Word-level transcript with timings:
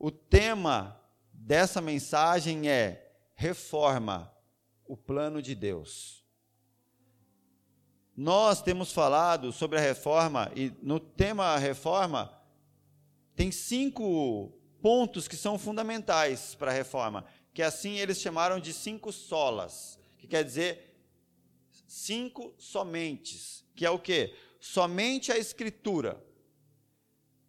o 0.00 0.10
tema 0.10 0.98
dessa 1.30 1.78
mensagem 1.82 2.70
é 2.70 3.12
reforma, 3.34 4.34
o 4.88 4.96
plano 4.96 5.42
de 5.42 5.54
Deus. 5.54 6.24
Nós 8.16 8.62
temos 8.62 8.92
falado 8.92 9.52
sobre 9.52 9.76
a 9.78 9.80
reforma 9.80 10.50
e 10.56 10.72
no 10.82 10.98
tema 10.98 11.56
reforma 11.58 12.34
tem 13.36 13.52
cinco 13.52 14.58
pontos 14.80 15.28
que 15.28 15.36
são 15.36 15.58
fundamentais 15.58 16.54
para 16.54 16.70
a 16.70 16.74
reforma, 16.74 17.26
que 17.52 17.62
assim 17.62 17.98
eles 17.98 18.18
chamaram 18.18 18.58
de 18.58 18.72
cinco 18.72 19.12
solas, 19.12 19.98
que 20.16 20.26
quer 20.26 20.42
dizer 20.42 20.96
cinco 21.86 22.54
somentes, 22.56 23.66
que 23.76 23.84
é 23.84 23.90
o 23.90 23.98
que? 23.98 24.34
Somente 24.58 25.30
a 25.30 25.36
escritura. 25.36 26.29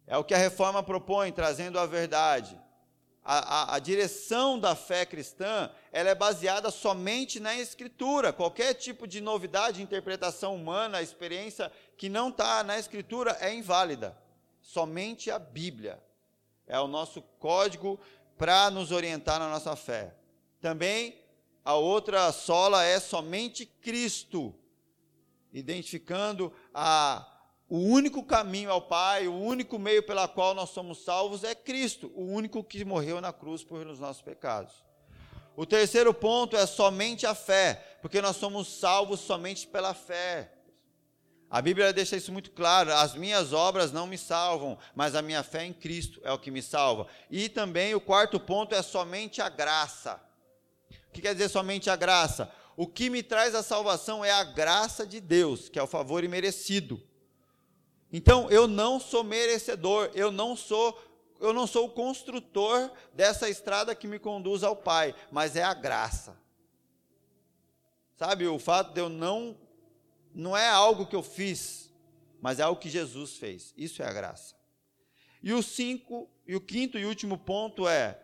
É 0.06 0.16
o 0.16 0.24
que 0.24 0.34
a 0.34 0.38
reforma 0.38 0.82
propõe, 0.82 1.32
trazendo 1.32 1.78
a 1.78 1.86
verdade. 1.86 2.58
A, 3.24 3.38
a, 3.72 3.76
a, 3.76 3.78
direção 3.78 4.58
da 4.58 4.74
fé 4.74 5.06
cristã 5.06 5.70
ela 5.92 6.10
é 6.10 6.14
baseada 6.14 6.70
somente 6.72 7.38
na 7.38 7.54
escritura. 7.54 8.32
Qualquer 8.32 8.74
tipo 8.74 9.06
de 9.06 9.20
novidade, 9.20 9.80
interpretação 9.80 10.56
humana, 10.56 11.00
experiência 11.00 11.70
que 11.96 12.08
não 12.08 12.30
está 12.30 12.64
na 12.64 12.78
escritura 12.78 13.36
é 13.40 13.54
inválida. 13.54 14.16
Somente 14.60 15.30
a 15.30 15.38
Bíblia 15.38 16.02
é 16.66 16.80
o 16.80 16.88
nosso 16.88 17.22
código 17.38 18.00
para 18.36 18.70
nos 18.70 18.90
orientar 18.90 19.38
na 19.38 19.48
nossa 19.48 19.76
fé. 19.76 20.14
Também 20.60 21.16
a 21.64 21.74
outra 21.74 22.32
sola 22.32 22.84
é 22.84 22.98
somente 22.98 23.66
Cristo, 23.66 24.52
identificando 25.52 26.52
a 26.74 27.31
o 27.72 27.78
único 27.78 28.22
caminho 28.22 28.70
ao 28.70 28.82
Pai, 28.82 29.26
o 29.26 29.34
único 29.34 29.78
meio 29.78 30.02
pela 30.02 30.28
qual 30.28 30.52
nós 30.52 30.68
somos 30.68 31.02
salvos 31.04 31.42
é 31.42 31.54
Cristo, 31.54 32.12
o 32.14 32.26
único 32.26 32.62
que 32.62 32.84
morreu 32.84 33.18
na 33.18 33.32
cruz 33.32 33.64
por 33.64 33.86
os 33.86 33.98
nossos 33.98 34.20
pecados. 34.20 34.74
O 35.56 35.64
terceiro 35.64 36.12
ponto 36.12 36.54
é 36.54 36.66
somente 36.66 37.24
a 37.24 37.34
fé, 37.34 37.96
porque 38.02 38.20
nós 38.20 38.36
somos 38.36 38.68
salvos 38.68 39.20
somente 39.20 39.66
pela 39.66 39.94
fé. 39.94 40.52
A 41.48 41.62
Bíblia 41.62 41.94
deixa 41.94 42.14
isso 42.14 42.30
muito 42.30 42.50
claro: 42.50 42.92
as 42.92 43.14
minhas 43.14 43.54
obras 43.54 43.90
não 43.90 44.06
me 44.06 44.18
salvam, 44.18 44.76
mas 44.94 45.14
a 45.14 45.22
minha 45.22 45.42
fé 45.42 45.64
em 45.64 45.72
Cristo 45.72 46.20
é 46.24 46.30
o 46.30 46.38
que 46.38 46.50
me 46.50 46.60
salva. 46.60 47.06
E 47.30 47.48
também 47.48 47.94
o 47.94 48.00
quarto 48.02 48.38
ponto 48.38 48.74
é 48.74 48.82
somente 48.82 49.40
a 49.40 49.48
graça. 49.48 50.20
O 51.08 51.10
que 51.10 51.22
quer 51.22 51.32
dizer 51.32 51.48
somente 51.48 51.88
a 51.88 51.96
graça? 51.96 52.52
O 52.76 52.86
que 52.86 53.08
me 53.08 53.22
traz 53.22 53.54
a 53.54 53.62
salvação 53.62 54.22
é 54.22 54.30
a 54.30 54.44
graça 54.44 55.06
de 55.06 55.20
Deus, 55.20 55.70
que 55.70 55.78
é 55.78 55.82
o 55.82 55.86
favor 55.86 56.22
imerecido. 56.22 57.02
Então, 58.12 58.50
eu 58.50 58.68
não 58.68 59.00
sou 59.00 59.24
merecedor, 59.24 60.10
eu 60.14 60.30
não 60.30 60.54
sou 60.54 61.00
eu 61.40 61.52
não 61.52 61.66
sou 61.66 61.86
o 61.86 61.90
construtor 61.90 62.88
dessa 63.12 63.50
estrada 63.50 63.96
que 63.96 64.06
me 64.06 64.20
conduz 64.20 64.62
ao 64.62 64.76
Pai, 64.76 65.12
mas 65.28 65.56
é 65.56 65.62
a 65.64 65.74
graça. 65.74 66.40
Sabe, 68.16 68.46
o 68.46 68.60
fato 68.60 68.92
de 68.94 69.00
eu 69.00 69.08
não 69.08 69.58
não 70.32 70.56
é 70.56 70.68
algo 70.68 71.04
que 71.04 71.16
eu 71.16 71.22
fiz, 71.22 71.92
mas 72.40 72.60
é 72.60 72.62
algo 72.62 72.80
que 72.80 72.88
Jesus 72.88 73.36
fez. 73.36 73.74
Isso 73.76 74.02
é 74.02 74.06
a 74.06 74.12
graça. 74.12 74.54
E 75.42 75.52
o 75.52 75.62
cinco, 75.62 76.30
e 76.46 76.54
o 76.54 76.60
quinto 76.60 76.96
e 76.96 77.04
último 77.04 77.36
ponto 77.36 77.88
é 77.88 78.20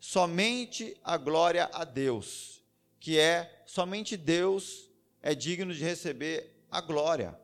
somente 0.00 0.96
a 1.04 1.16
glória 1.16 1.70
a 1.72 1.84
Deus, 1.84 2.60
que 2.98 3.18
é 3.18 3.62
somente 3.66 4.16
Deus 4.16 4.90
é 5.22 5.34
digno 5.34 5.72
de 5.72 5.82
receber 5.82 6.52
a 6.70 6.80
glória. 6.80 7.38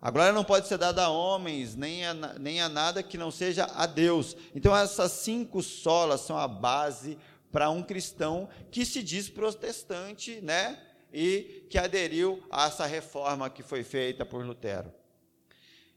A 0.00 0.10
glória 0.10 0.32
não 0.32 0.44
pode 0.44 0.66
ser 0.66 0.78
dada 0.78 1.04
a 1.04 1.10
homens, 1.10 1.76
nem 1.76 2.06
a, 2.06 2.14
nem 2.14 2.60
a 2.60 2.68
nada 2.68 3.02
que 3.02 3.18
não 3.18 3.30
seja 3.30 3.64
a 3.74 3.86
Deus. 3.86 4.36
Então, 4.54 4.74
essas 4.76 5.12
cinco 5.12 5.62
solas 5.62 6.22
são 6.22 6.38
a 6.38 6.48
base 6.48 7.18
para 7.52 7.68
um 7.70 7.82
cristão 7.82 8.48
que 8.70 8.84
se 8.84 9.02
diz 9.02 9.28
protestante, 9.28 10.40
né? 10.40 10.78
e 11.12 11.66
que 11.68 11.78
aderiu 11.78 12.42
a 12.50 12.66
essa 12.66 12.86
reforma 12.86 13.50
que 13.50 13.62
foi 13.62 13.82
feita 13.82 14.24
por 14.24 14.44
Lutero. 14.44 14.92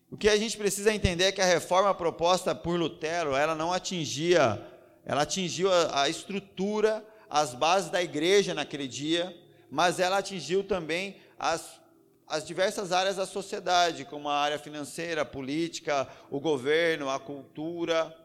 O 0.09 0.17
que 0.17 0.29
a 0.29 0.37
gente 0.37 0.57
precisa 0.57 0.93
entender 0.93 1.25
é 1.25 1.31
que 1.31 1.41
a 1.41 1.45
reforma 1.45 1.93
proposta 1.93 2.53
por 2.53 2.79
Lutero, 2.79 3.35
ela 3.35 3.55
não 3.55 3.73
atingia, 3.73 4.63
ela 5.05 5.23
atingiu 5.23 5.71
a, 5.71 6.03
a 6.03 6.09
estrutura, 6.09 7.05
as 7.29 7.53
bases 7.53 7.89
da 7.89 8.01
igreja 8.01 8.53
naquele 8.53 8.87
dia, 8.87 9.35
mas 9.69 9.99
ela 9.99 10.19
atingiu 10.19 10.63
também 10.63 11.17
as, 11.37 11.79
as 12.27 12.45
diversas 12.45 12.91
áreas 12.91 13.17
da 13.17 13.25
sociedade, 13.25 14.05
como 14.05 14.29
a 14.29 14.35
área 14.35 14.57
financeira, 14.57 15.21
a 15.21 15.25
política, 15.25 16.07
o 16.29 16.39
governo, 16.39 17.09
a 17.09 17.19
cultura. 17.19 18.15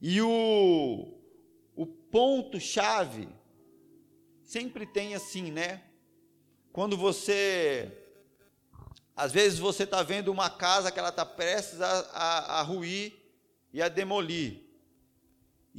E 0.00 0.20
o, 0.20 1.14
o 1.74 1.86
ponto-chave 1.86 3.28
sempre 4.42 4.86
tem 4.86 5.14
assim, 5.14 5.50
né? 5.50 5.82
Quando 6.72 6.96
você. 6.96 7.92
Às 9.16 9.32
vezes 9.32 9.58
você 9.58 9.82
está 9.82 10.02
vendo 10.02 10.30
uma 10.30 10.48
casa 10.48 10.92
que 10.92 10.98
ela 10.98 11.08
está 11.08 11.26
prestes 11.26 11.80
a, 11.80 12.00
a, 12.12 12.60
a 12.60 12.62
ruir 12.62 13.18
e 13.72 13.82
a 13.82 13.88
demolir. 13.88 14.67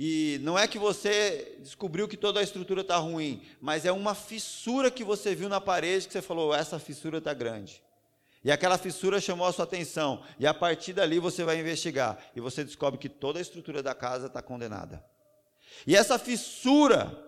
E 0.01 0.39
não 0.43 0.57
é 0.57 0.65
que 0.65 0.79
você 0.79 1.57
descobriu 1.59 2.07
que 2.07 2.15
toda 2.15 2.39
a 2.39 2.43
estrutura 2.43 2.79
está 2.79 2.95
ruim, 2.95 3.41
mas 3.59 3.85
é 3.85 3.91
uma 3.91 4.15
fissura 4.15 4.89
que 4.89 5.03
você 5.03 5.35
viu 5.35 5.49
na 5.49 5.59
parede 5.59 6.07
que 6.07 6.13
você 6.13 6.21
falou: 6.21 6.55
essa 6.55 6.79
fissura 6.79 7.17
está 7.17 7.33
grande. 7.33 7.83
E 8.41 8.49
aquela 8.49 8.77
fissura 8.77 9.19
chamou 9.19 9.45
a 9.45 9.51
sua 9.51 9.65
atenção. 9.65 10.23
E 10.39 10.47
a 10.47 10.53
partir 10.53 10.93
dali 10.93 11.19
você 11.19 11.43
vai 11.43 11.59
investigar. 11.59 12.17
E 12.33 12.39
você 12.39 12.63
descobre 12.63 12.97
que 12.97 13.09
toda 13.09 13.39
a 13.39 13.41
estrutura 13.41 13.83
da 13.83 13.93
casa 13.93 14.27
está 14.27 14.41
condenada. 14.41 15.03
E 15.85 15.97
essa 15.97 16.17
fissura 16.17 17.21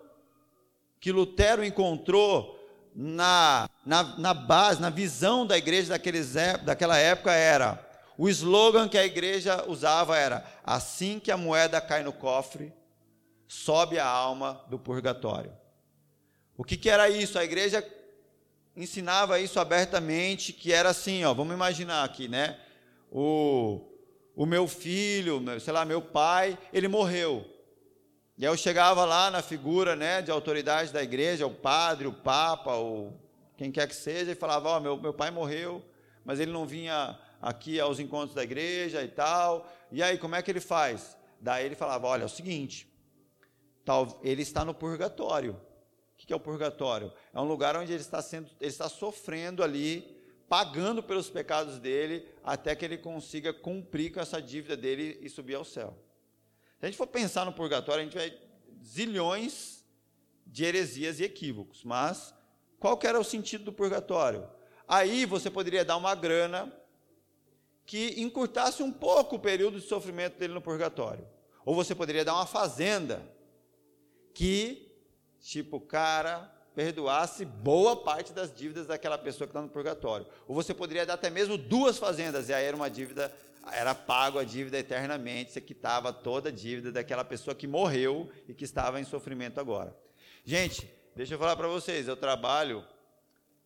que 0.97 1.11
Lutero 1.11 1.65
encontrou 1.65 2.57
na, 2.95 3.69
na, 3.85 4.17
na 4.17 4.33
base, 4.33 4.81
na 4.81 4.89
visão 4.89 5.45
da 5.45 5.57
igreja 5.57 5.89
daqueles, 5.89 6.35
daquela 6.63 6.97
época 6.97 7.33
era: 7.33 7.85
o 8.21 8.29
slogan 8.29 8.87
que 8.87 8.99
a 8.99 9.03
igreja 9.03 9.65
usava 9.67 10.15
era: 10.15 10.45
assim 10.63 11.19
que 11.19 11.31
a 11.31 11.37
moeda 11.37 11.81
cai 11.81 12.03
no 12.03 12.13
cofre, 12.13 12.71
sobe 13.47 13.97
a 13.97 14.05
alma 14.05 14.63
do 14.69 14.77
purgatório. 14.77 15.51
O 16.55 16.63
que, 16.63 16.77
que 16.77 16.87
era 16.87 17.09
isso? 17.09 17.39
A 17.39 17.43
igreja 17.43 17.83
ensinava 18.77 19.39
isso 19.39 19.59
abertamente, 19.59 20.53
que 20.53 20.71
era 20.71 20.89
assim, 20.89 21.25
ó, 21.25 21.33
vamos 21.33 21.55
imaginar 21.55 22.03
aqui, 22.03 22.27
né? 22.27 22.59
O, 23.11 23.81
o 24.35 24.45
meu 24.45 24.67
filho, 24.67 25.43
sei 25.59 25.73
lá, 25.73 25.83
meu 25.83 25.99
pai, 25.99 26.55
ele 26.71 26.87
morreu. 26.87 27.43
E 28.37 28.45
aí 28.45 28.51
eu 28.51 28.55
chegava 28.55 29.03
lá 29.03 29.31
na 29.31 29.41
figura 29.41 29.95
né, 29.95 30.21
de 30.21 30.29
autoridade 30.29 30.93
da 30.93 31.01
igreja, 31.01 31.47
o 31.47 31.55
padre, 31.55 32.05
o 32.05 32.13
papa, 32.13 32.75
ou 32.75 33.19
quem 33.57 33.71
quer 33.71 33.87
que 33.87 33.95
seja, 33.95 34.31
e 34.31 34.35
falava: 34.35 34.69
Ó, 34.69 34.77
oh, 34.77 34.79
meu, 34.79 34.95
meu 34.95 35.11
pai 35.11 35.31
morreu, 35.31 35.83
mas 36.23 36.39
ele 36.39 36.51
não 36.51 36.67
vinha 36.67 37.17
aqui 37.41 37.79
aos 37.79 37.99
encontros 37.99 38.35
da 38.35 38.43
igreja 38.43 39.03
e 39.03 39.07
tal. 39.07 39.69
E 39.91 40.03
aí, 40.03 40.17
como 40.17 40.35
é 40.35 40.41
que 40.41 40.51
ele 40.51 40.59
faz? 40.59 41.17
Daí 41.39 41.65
ele 41.65 41.75
falava: 41.75 42.07
Olha, 42.07 42.23
é 42.23 42.25
o 42.25 42.29
seguinte, 42.29 42.87
tal, 43.83 44.19
ele 44.23 44.41
está 44.41 44.63
no 44.63 44.73
purgatório. 44.73 45.59
O 46.13 46.25
que 46.25 46.31
é 46.31 46.35
o 46.35 46.39
purgatório? 46.39 47.11
É 47.33 47.39
um 47.39 47.45
lugar 47.45 47.75
onde 47.75 47.91
ele 47.91 48.01
está 48.01 48.21
sendo, 48.21 48.47
ele 48.59 48.69
está 48.69 48.87
sofrendo 48.87 49.63
ali, 49.63 50.21
pagando 50.47 51.01
pelos 51.01 51.29
pecados 51.29 51.79
dele, 51.79 52.27
até 52.43 52.75
que 52.75 52.85
ele 52.85 52.97
consiga 52.97 53.51
cumprir 53.51 54.13
com 54.13 54.19
essa 54.19 54.39
dívida 54.39 54.77
dele 54.77 55.17
e 55.19 55.29
subir 55.29 55.55
ao 55.55 55.65
céu. 55.65 55.97
Se 56.79 56.85
a 56.85 56.89
gente 56.89 56.97
for 56.97 57.07
pensar 57.07 57.43
no 57.43 57.53
purgatório, 57.53 58.01
a 58.01 58.03
gente 58.03 58.17
vai 58.17 58.37
zilhões 58.83 59.83
de 60.45 60.63
heresias 60.63 61.19
e 61.19 61.23
equívocos. 61.23 61.83
Mas 61.83 62.33
qual 62.79 62.97
que 62.97 63.07
era 63.07 63.19
o 63.19 63.23
sentido 63.23 63.65
do 63.65 63.73
purgatório? 63.73 64.47
Aí 64.87 65.25
você 65.25 65.49
poderia 65.49 65.85
dar 65.85 65.97
uma 65.97 66.13
grana 66.13 66.71
que 67.85 68.21
encurtasse 68.21 68.83
um 68.83 68.91
pouco 68.91 69.35
o 69.35 69.39
período 69.39 69.79
de 69.79 69.87
sofrimento 69.87 70.37
dele 70.37 70.53
no 70.53 70.61
purgatório. 70.61 71.27
Ou 71.65 71.75
você 71.75 71.93
poderia 71.93 72.25
dar 72.25 72.35
uma 72.35 72.45
fazenda 72.45 73.21
que, 74.33 74.91
tipo, 75.41 75.77
o 75.77 75.81
cara 75.81 76.51
perdoasse 76.73 77.43
boa 77.43 77.97
parte 77.97 78.31
das 78.31 78.53
dívidas 78.53 78.87
daquela 78.87 79.17
pessoa 79.17 79.45
que 79.45 79.51
está 79.51 79.61
no 79.61 79.69
purgatório. 79.69 80.25
Ou 80.47 80.55
você 80.55 80.73
poderia 80.73 81.05
dar 81.05 81.15
até 81.15 81.29
mesmo 81.29 81.57
duas 81.57 81.97
fazendas, 81.97 82.49
e 82.49 82.53
aí 82.53 82.65
era 82.65 82.75
uma 82.75 82.89
dívida 82.89 83.31
era 83.71 83.93
pago 83.93 84.39
a 84.39 84.43
dívida 84.43 84.79
eternamente, 84.79 85.51
você 85.51 85.61
quitava 85.61 86.11
toda 86.11 86.49
a 86.49 86.51
dívida 86.51 86.91
daquela 86.91 87.23
pessoa 87.23 87.53
que 87.53 87.67
morreu 87.67 88.29
e 88.47 88.53
que 88.53 88.63
estava 88.63 88.99
em 88.99 89.03
sofrimento 89.03 89.59
agora. 89.59 89.95
Gente, 90.43 90.91
deixa 91.15 91.35
eu 91.35 91.39
falar 91.39 91.55
para 91.55 91.67
vocês, 91.67 92.07
eu 92.07 92.17
trabalho, 92.17 92.83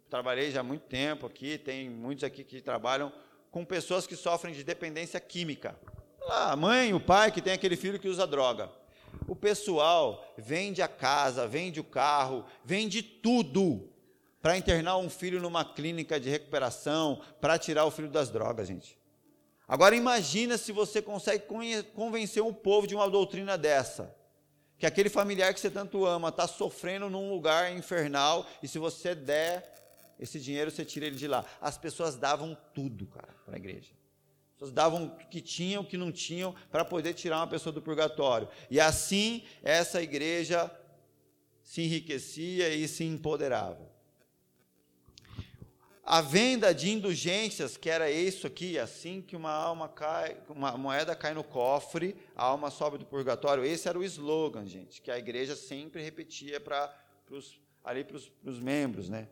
trabalhei 0.09 0.51
já 0.51 0.59
há 0.59 0.63
muito 0.63 0.83
tempo 0.83 1.25
aqui, 1.25 1.57
tem 1.57 1.89
muitos 1.89 2.23
aqui 2.23 2.43
que 2.43 2.61
trabalham 2.61 3.11
com 3.55 3.63
pessoas 3.63 4.05
que 4.05 4.17
sofrem 4.17 4.53
de 4.53 4.65
dependência 4.65 5.17
química. 5.17 5.79
a 6.29 6.57
mãe, 6.57 6.93
o 6.93 6.99
pai 6.99 7.31
que 7.31 7.41
tem 7.41 7.53
aquele 7.53 7.77
filho 7.77 7.97
que 7.97 8.09
usa 8.09 8.27
droga. 8.27 8.69
O 9.29 9.33
pessoal 9.33 10.25
vende 10.37 10.81
a 10.81 10.89
casa, 10.89 11.47
vende 11.47 11.79
o 11.79 11.83
carro, 11.85 12.43
vende 12.65 13.01
tudo 13.01 13.89
para 14.41 14.57
internar 14.57 14.97
um 14.97 15.09
filho 15.09 15.39
numa 15.39 15.63
clínica 15.63 16.19
de 16.19 16.29
recuperação, 16.29 17.21
para 17.39 17.57
tirar 17.57 17.85
o 17.85 17.91
filho 17.91 18.09
das 18.09 18.29
drogas, 18.29 18.67
gente. 18.67 18.99
Agora 19.65 19.95
imagina 19.95 20.57
se 20.57 20.73
você 20.73 21.01
consegue 21.01 21.45
convencer 21.93 22.43
um 22.43 22.53
povo 22.53 22.85
de 22.85 22.93
uma 22.93 23.09
doutrina 23.09 23.57
dessa. 23.57 24.13
Que 24.77 24.85
aquele 24.85 25.07
familiar 25.07 25.53
que 25.53 25.61
você 25.61 25.69
tanto 25.69 26.05
ama 26.05 26.27
está 26.27 26.45
sofrendo 26.45 27.09
num 27.09 27.29
lugar 27.29 27.71
infernal 27.71 28.45
e 28.61 28.67
se 28.67 28.77
você 28.77 29.15
der 29.15 29.73
esse 30.19 30.39
dinheiro, 30.39 30.71
você 30.71 30.85
tira 30.85 31.05
ele 31.05 31.15
de 31.15 31.27
lá. 31.27 31.45
As 31.59 31.77
pessoas 31.77 32.15
davam 32.15 32.57
tudo, 32.73 33.05
cara, 33.07 33.33
para 33.45 33.55
a 33.55 33.57
igreja. 33.57 33.91
As 34.47 34.53
pessoas 34.53 34.71
davam 34.71 35.05
o 35.05 35.17
que 35.27 35.41
tinham, 35.41 35.83
o 35.83 35.85
que 35.85 35.97
não 35.97 36.11
tinham, 36.11 36.55
para 36.71 36.85
poder 36.85 37.13
tirar 37.13 37.37
uma 37.37 37.47
pessoa 37.47 37.73
do 37.73 37.81
purgatório. 37.81 38.47
E 38.69 38.79
assim, 38.79 39.43
essa 39.61 40.01
igreja 40.01 40.71
se 41.61 41.81
enriquecia 41.81 42.73
e 42.73 42.87
se 42.87 43.03
empoderava. 43.03 43.93
A 46.07 46.21
venda 46.21 46.71
de 46.71 46.91
indulgências, 46.91 47.75
que 47.75 47.89
era 47.89 48.11
isso 48.11 48.45
aqui, 48.45 48.77
assim 48.77 49.23
que 49.23 49.35
uma 49.35 49.51
alma 49.51 49.89
cai, 49.89 50.37
uma 50.47 50.77
moeda 50.77 51.15
cai 51.15 51.33
no 51.33 51.43
cofre, 51.43 52.15
a 52.35 52.43
alma 52.43 52.69
sobe 52.69 52.99
do 52.99 53.05
purgatório. 53.07 53.65
Esse 53.65 53.89
era 53.89 53.97
o 53.97 54.03
slogan, 54.03 54.67
gente, 54.67 55.01
que 55.01 55.09
a 55.09 55.17
igreja 55.17 55.55
sempre 55.55 56.03
repetia 56.03 56.59
para 56.59 56.95
ali 57.83 58.03
para 58.03 58.17
os 58.17 58.59
membros, 58.59 59.09
né? 59.09 59.27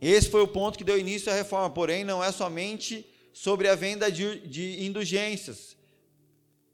Esse 0.00 0.30
foi 0.30 0.40
o 0.40 0.48
ponto 0.48 0.78
que 0.78 0.84
deu 0.84 0.98
início 0.98 1.30
à 1.30 1.34
reforma, 1.34 1.68
porém 1.70 2.04
não 2.04 2.24
é 2.24 2.32
somente 2.32 3.06
sobre 3.32 3.68
a 3.68 3.74
venda 3.74 4.10
de, 4.10 4.40
de 4.46 4.84
indulgências, 4.84 5.76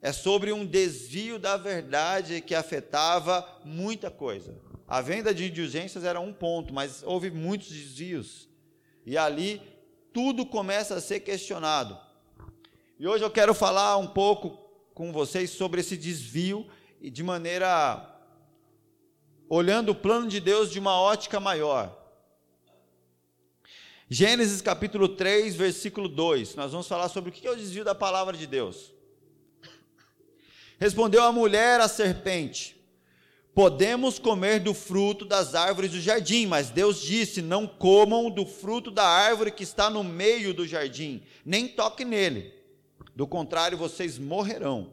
é 0.01 0.13
sobre 0.13 0.53
um 0.53 0.65
desvio 0.65 1.39
da 1.39 1.57
verdade 1.57 2.41
que 2.41 2.55
afetava 2.55 3.47
muita 3.65 4.11
coisa. 4.11 4.57
A 4.87 5.01
venda 5.01 5.35
de 5.35 5.47
indulgências 5.47 6.05
era 6.05 6.21
um 6.21 6.33
ponto, 6.33 6.73
mas 6.73 7.03
houve 7.03 7.31
muitos 7.31 7.69
desvios. 7.69 8.49
E 9.05 9.19
ali 9.19 9.61
tudo 10.13 10.47
começa 10.47 10.95
a 10.95 11.01
ser 11.01 11.21
questionado. 11.21 11.99
E 12.99 13.07
hoje 13.07 13.25
eu 13.25 13.31
quero 13.31 13.53
falar 13.53 13.97
um 13.97 14.07
pouco 14.07 14.51
com 14.95 15.13
vocês 15.13 15.51
sobre 15.51 15.81
esse 15.81 15.97
desvio 15.97 16.67
e 17.01 17.11
de 17.11 17.23
maneira 17.23 18.15
olhando 19.49 19.91
o 19.91 19.95
plano 19.95 20.29
de 20.29 20.41
Deus 20.41 20.71
de 20.71 20.79
uma 20.79 20.99
ótica 21.01 21.41
maior. 21.41 22.06
Gênesis 24.09 24.63
capítulo 24.63 25.09
3, 25.09 25.57
versículo 25.57 26.09
2. 26.09 26.55
Nós 26.55 26.71
vamos 26.71 26.87
falar 26.87 27.09
sobre 27.09 27.31
o 27.31 27.33
que 27.33 27.45
é 27.45 27.51
o 27.51 27.57
desvio 27.57 27.85
da 27.85 27.95
palavra 27.95 28.37
de 28.37 28.47
Deus. 28.47 28.93
Respondeu 30.79 31.25
a 31.25 31.33
mulher 31.33 31.81
à 31.81 31.89
serpente: 31.89 32.77
Podemos 33.53 34.21
comer 34.21 34.61
do 34.61 34.73
fruto 34.73 35.25
das 35.25 35.57
árvores 35.57 35.91
do 35.91 36.01
jardim, 36.01 36.47
mas 36.47 36.71
Deus 36.71 37.03
disse: 37.03 37.43
Não 37.43 37.67
comam 37.67 38.31
do 38.31 38.47
fruto 38.47 38.93
da 38.93 39.05
árvore 39.05 39.51
que 39.51 39.65
está 39.65 39.91
no 39.91 40.05
meio 40.05 40.55
do 40.55 40.65
jardim, 40.65 41.21
nem 41.45 41.67
toque 41.67 42.05
nele. 42.05 42.55
Do 43.17 43.27
contrário, 43.27 43.77
vocês 43.77 44.19
morrerão. 44.19 44.93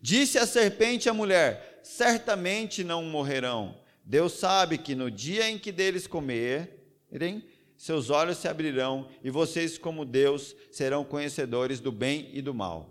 Disse 0.00 0.38
a 0.38 0.46
serpente 0.46 1.08
à 1.08 1.12
mulher: 1.12 1.80
Certamente 1.82 2.84
não 2.84 3.02
morrerão. 3.02 3.76
Deus 4.04 4.34
sabe 4.34 4.78
que 4.78 4.94
no 4.94 5.10
dia 5.10 5.50
em 5.50 5.58
que 5.58 5.72
deles 5.72 6.06
comerem, 6.06 7.42
seus 7.80 8.10
olhos 8.10 8.36
se 8.36 8.46
abrirão 8.46 9.08
e 9.24 9.30
vocês, 9.30 9.78
como 9.78 10.04
Deus, 10.04 10.54
serão 10.70 11.02
conhecedores 11.02 11.80
do 11.80 11.90
bem 11.90 12.28
e 12.34 12.42
do 12.42 12.52
mal. 12.52 12.90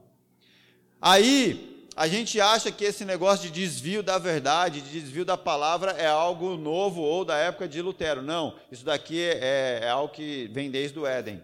Aí, 1.00 1.88
a 1.96 2.08
gente 2.08 2.42
acha 2.42 2.72
que 2.72 2.86
esse 2.86 3.06
negócio 3.06 3.52
de 3.52 3.54
desvio 3.54 4.02
da 4.02 4.18
verdade, 4.18 4.82
de 4.82 5.00
desvio 5.00 5.24
da 5.24 5.38
palavra, 5.38 5.92
é 5.92 6.08
algo 6.08 6.58
novo 6.58 7.02
ou 7.02 7.24
da 7.24 7.38
época 7.38 7.68
de 7.68 7.84
Lutero. 7.84 8.24
Não, 8.24 8.56
isso 8.72 8.84
daqui 8.84 9.22
é, 9.22 9.82
é 9.84 9.90
algo 9.90 10.12
que 10.12 10.50
vem 10.52 10.72
desde 10.72 10.98
o 10.98 11.06
Éden. 11.06 11.40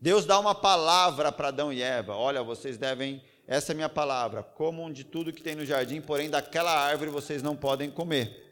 Deus 0.00 0.24
dá 0.24 0.40
uma 0.40 0.54
palavra 0.54 1.30
para 1.30 1.48
Adão 1.48 1.70
e 1.70 1.82
Eva: 1.82 2.16
olha, 2.16 2.42
vocês 2.42 2.78
devem, 2.78 3.22
essa 3.46 3.72
é 3.72 3.74
minha 3.74 3.90
palavra, 3.90 4.42
comam 4.42 4.90
de 4.90 5.04
tudo 5.04 5.34
que 5.34 5.42
tem 5.42 5.54
no 5.54 5.66
jardim, 5.66 6.00
porém 6.00 6.30
daquela 6.30 6.74
árvore 6.74 7.10
vocês 7.10 7.42
não 7.42 7.54
podem 7.54 7.90
comer. 7.90 8.42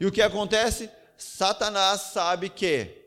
E 0.00 0.06
o 0.06 0.10
que 0.10 0.20
acontece? 0.20 0.90
Satanás 1.16 2.00
sabe 2.00 2.48
que 2.48 3.01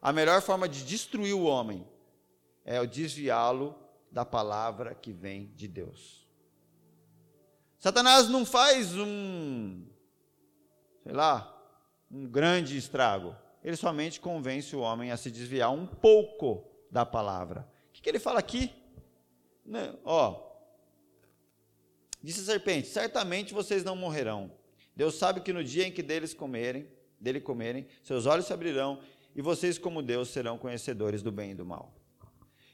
a 0.00 0.12
melhor 0.12 0.40
forma 0.42 0.68
de 0.68 0.84
destruir 0.84 1.34
o 1.34 1.44
homem 1.44 1.86
é 2.64 2.80
o 2.80 2.86
desviá-lo 2.86 3.74
da 4.10 4.24
palavra 4.24 4.94
que 4.94 5.12
vem 5.12 5.52
de 5.54 5.68
Deus. 5.68 6.26
Satanás 7.78 8.28
não 8.28 8.44
faz 8.44 8.94
um, 8.96 9.86
sei 11.02 11.12
lá, 11.12 11.52
um 12.10 12.26
grande 12.26 12.76
estrago. 12.76 13.36
Ele 13.62 13.76
somente 13.76 14.20
convence 14.20 14.74
o 14.74 14.80
homem 14.80 15.10
a 15.10 15.16
se 15.16 15.30
desviar 15.30 15.70
um 15.70 15.86
pouco 15.86 16.66
da 16.90 17.04
palavra. 17.04 17.68
O 17.88 17.92
que, 17.92 18.00
que 18.00 18.08
ele 18.08 18.18
fala 18.18 18.38
aqui? 18.38 18.72
Né? 19.64 19.94
Ó, 20.04 20.46
disse 22.22 22.40
a 22.40 22.44
serpente: 22.44 22.88
certamente 22.88 23.52
vocês 23.52 23.84
não 23.84 23.96
morrerão. 23.96 24.50
Deus 24.94 25.16
sabe 25.16 25.40
que 25.40 25.52
no 25.52 25.62
dia 25.62 25.86
em 25.86 25.92
que 25.92 26.02
deles 26.02 26.32
comerem, 26.32 26.88
dele 27.20 27.40
comerem, 27.40 27.86
seus 28.02 28.24
olhos 28.26 28.46
se 28.46 28.52
abrirão 28.52 29.00
e 29.36 29.42
vocês, 29.42 29.76
como 29.76 30.02
Deus, 30.02 30.30
serão 30.30 30.56
conhecedores 30.56 31.22
do 31.22 31.30
bem 31.30 31.50
e 31.50 31.54
do 31.54 31.66
mal. 31.66 31.94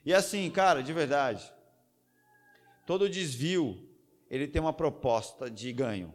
E 0.06 0.14
assim, 0.14 0.48
cara, 0.48 0.80
de 0.80 0.92
verdade, 0.92 1.52
todo 2.86 3.10
desvio, 3.10 3.84
ele 4.30 4.46
tem 4.46 4.62
uma 4.62 4.72
proposta 4.72 5.50
de 5.50 5.72
ganho. 5.72 6.14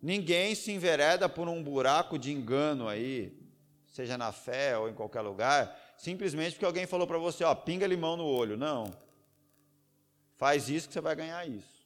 Ninguém 0.00 0.54
se 0.54 0.72
envereda 0.72 1.28
por 1.28 1.48
um 1.48 1.62
buraco 1.62 2.18
de 2.18 2.32
engano 2.32 2.88
aí, 2.88 3.38
seja 3.86 4.16
na 4.16 4.32
fé 4.32 4.78
ou 4.78 4.88
em 4.88 4.94
qualquer 4.94 5.20
lugar, 5.20 5.94
simplesmente 5.98 6.52
porque 6.52 6.64
alguém 6.64 6.86
falou 6.86 7.06
para 7.06 7.18
você, 7.18 7.44
ó, 7.44 7.54
pinga 7.54 7.86
limão 7.86 8.16
no 8.16 8.24
olho. 8.24 8.56
Não. 8.56 8.90
Faz 10.36 10.70
isso 10.70 10.88
que 10.88 10.94
você 10.94 11.00
vai 11.02 11.14
ganhar 11.14 11.46
isso. 11.46 11.76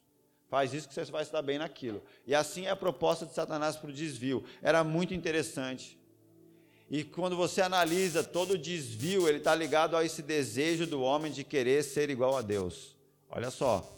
Faz 0.47 0.73
isso 0.73 0.87
que 0.87 0.93
você 0.93 1.03
vai 1.05 1.23
estar 1.23 1.41
bem 1.41 1.57
naquilo. 1.57 2.01
E 2.25 2.33
assim 2.33 2.65
é 2.65 2.69
a 2.69 2.75
proposta 2.77 3.25
de 3.25 3.33
Satanás 3.33 3.75
para 3.75 3.89
o 3.89 3.93
desvio. 3.93 4.43
Era 4.61 4.85
muito 4.85 5.13
interessante. 5.13 6.00
E 6.91 7.05
quando 7.05 7.37
você 7.37 7.61
analisa 7.61 8.21
todo 8.21 8.55
o 8.55 8.57
desvio, 8.57 9.25
ele 9.25 9.37
está 9.37 9.55
ligado 9.55 9.95
a 9.95 10.03
esse 10.03 10.21
desejo 10.21 10.85
do 10.85 11.01
homem 11.01 11.31
de 11.31 11.41
querer 11.41 11.85
ser 11.85 12.09
igual 12.09 12.35
a 12.35 12.41
Deus. 12.41 12.97
Olha 13.29 13.49
só, 13.49 13.97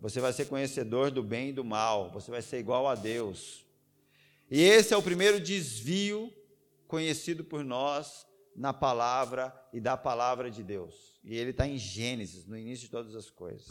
você 0.00 0.20
vai 0.20 0.32
ser 0.32 0.44
conhecedor 0.44 1.10
do 1.10 1.24
bem 1.24 1.48
e 1.48 1.52
do 1.52 1.64
mal, 1.64 2.08
você 2.12 2.30
vai 2.30 2.40
ser 2.40 2.60
igual 2.60 2.86
a 2.86 2.94
Deus. 2.94 3.66
E 4.48 4.62
esse 4.62 4.94
é 4.94 4.96
o 4.96 5.02
primeiro 5.02 5.40
desvio 5.40 6.32
conhecido 6.86 7.42
por 7.42 7.64
nós 7.64 8.24
na 8.54 8.72
palavra 8.72 9.52
e 9.72 9.80
da 9.80 9.96
palavra 9.96 10.52
de 10.52 10.62
Deus. 10.62 11.18
E 11.24 11.36
ele 11.36 11.50
está 11.50 11.66
em 11.66 11.78
Gênesis, 11.78 12.46
no 12.46 12.56
início 12.56 12.84
de 12.84 12.92
todas 12.92 13.16
as 13.16 13.28
coisas. 13.28 13.66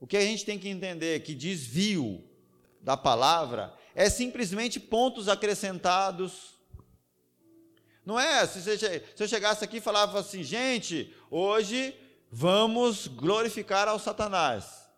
O 0.00 0.06
que 0.06 0.16
a 0.16 0.22
gente 0.22 0.44
tem 0.44 0.58
que 0.58 0.68
entender 0.68 1.14
é 1.14 1.20
que 1.20 1.32
desvio 1.32 2.24
da 2.80 2.96
palavra 2.96 3.72
é 3.94 4.10
simplesmente 4.10 4.80
pontos 4.80 5.28
acrescentados 5.28 6.55
não 8.06 8.18
é? 8.18 8.46
Se, 8.46 8.62
se 8.62 9.02
eu 9.18 9.26
chegasse 9.26 9.64
aqui 9.64 9.78
e 9.78 9.80
falava 9.80 10.20
assim, 10.20 10.44
gente, 10.44 11.12
hoje 11.28 11.92
vamos 12.30 13.08
glorificar 13.08 13.88
ao 13.88 13.98
Satanás. 13.98 14.88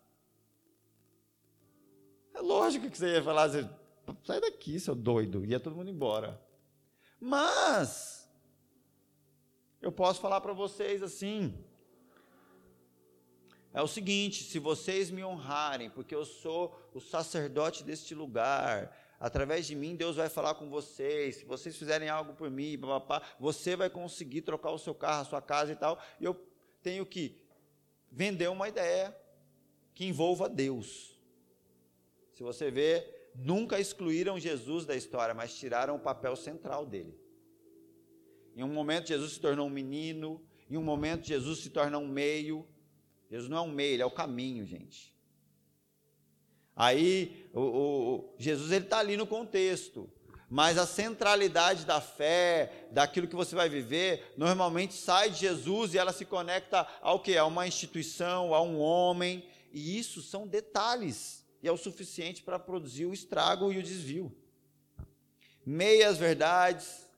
É 2.35 2.39
lógico 2.39 2.87
que 2.89 2.97
você 2.97 3.15
ia 3.15 3.23
falar 3.23 3.43
assim, 3.43 3.67
sai 4.23 4.39
daqui, 4.39 4.79
seu 4.79 4.93
doido, 4.93 5.43
ia 5.43 5.59
todo 5.59 5.75
mundo 5.75 5.89
embora. 5.89 6.39
Mas, 7.19 8.29
eu 9.81 9.91
posso 9.91 10.21
falar 10.21 10.39
para 10.39 10.53
vocês 10.53 11.01
assim, 11.01 11.65
é 13.73 13.81
o 13.81 13.87
seguinte: 13.87 14.43
se 14.43 14.59
vocês 14.59 15.09
me 15.09 15.23
honrarem, 15.23 15.89
porque 15.89 16.13
eu 16.13 16.25
sou 16.25 16.79
o 16.93 16.99
sacerdote 16.99 17.83
deste 17.83 18.13
lugar, 18.13 18.95
através 19.19 19.67
de 19.67 19.75
mim 19.75 19.95
Deus 19.95 20.15
vai 20.15 20.29
falar 20.29 20.55
com 20.55 20.69
vocês. 20.69 21.37
Se 21.37 21.45
vocês 21.45 21.75
fizerem 21.75 22.09
algo 22.09 22.33
por 22.33 22.49
mim, 22.49 22.77
papá, 22.77 23.21
você 23.39 23.75
vai 23.75 23.89
conseguir 23.89 24.41
trocar 24.41 24.71
o 24.71 24.79
seu 24.79 24.95
carro, 24.95 25.21
a 25.21 25.25
sua 25.25 25.41
casa 25.41 25.71
e 25.71 25.75
tal. 25.75 25.99
E 26.19 26.25
eu 26.25 26.33
tenho 26.81 27.05
que 27.05 27.35
vender 28.11 28.47
uma 28.47 28.69
ideia 28.69 29.15
que 29.93 30.05
envolva 30.05 30.47
Deus. 30.47 31.19
Se 32.33 32.43
você 32.43 32.71
vê, 32.71 33.05
nunca 33.35 33.79
excluíram 33.79 34.39
Jesus 34.39 34.85
da 34.85 34.95
história, 34.95 35.33
mas 35.33 35.55
tiraram 35.55 35.95
o 35.95 35.99
papel 35.99 36.35
central 36.35 36.85
dele. 36.85 37.19
Em 38.55 38.63
um 38.63 38.73
momento 38.73 39.07
Jesus 39.07 39.33
se 39.33 39.39
tornou 39.39 39.67
um 39.67 39.69
menino, 39.69 40.41
em 40.69 40.77
um 40.77 40.83
momento 40.83 41.25
Jesus 41.25 41.59
se 41.59 41.69
torna 41.69 41.97
um 41.97 42.07
meio. 42.07 42.67
Jesus 43.29 43.49
não 43.49 43.57
é 43.57 43.61
um 43.61 43.71
meio, 43.71 43.93
ele 43.95 44.01
é 44.01 44.05
o 44.05 44.11
caminho, 44.11 44.65
gente. 44.65 45.13
Aí 46.79 47.45
o, 47.53 47.59
o 47.59 48.35
Jesus 48.37 48.71
ele 48.71 48.85
está 48.85 48.99
ali 48.99 49.17
no 49.17 49.27
contexto, 49.27 50.09
mas 50.49 50.77
a 50.77 50.87
centralidade 50.87 51.85
da 51.85 51.99
fé, 51.99 52.87
daquilo 52.89 53.27
que 53.27 53.35
você 53.35 53.53
vai 53.53 53.67
viver, 53.67 54.33
normalmente 54.37 54.93
sai 54.93 55.29
de 55.29 55.39
Jesus 55.39 55.93
e 55.93 55.97
ela 55.97 56.13
se 56.13 56.23
conecta 56.23 56.87
ao 57.01 57.19
que? 57.19 57.37
A 57.37 57.43
uma 57.43 57.67
instituição, 57.67 58.55
a 58.55 58.61
um 58.61 58.79
homem, 58.79 59.45
e 59.73 59.99
isso 59.99 60.21
são 60.21 60.47
detalhes, 60.47 61.45
e 61.61 61.67
é 61.67 61.71
o 61.71 61.75
suficiente 61.75 62.41
para 62.41 62.57
produzir 62.57 63.05
o 63.05 63.13
estrago 63.13 63.73
e 63.73 63.77
o 63.77 63.83
desvio. 63.83 64.33
Meias 65.65 66.17
verdades, 66.17 67.09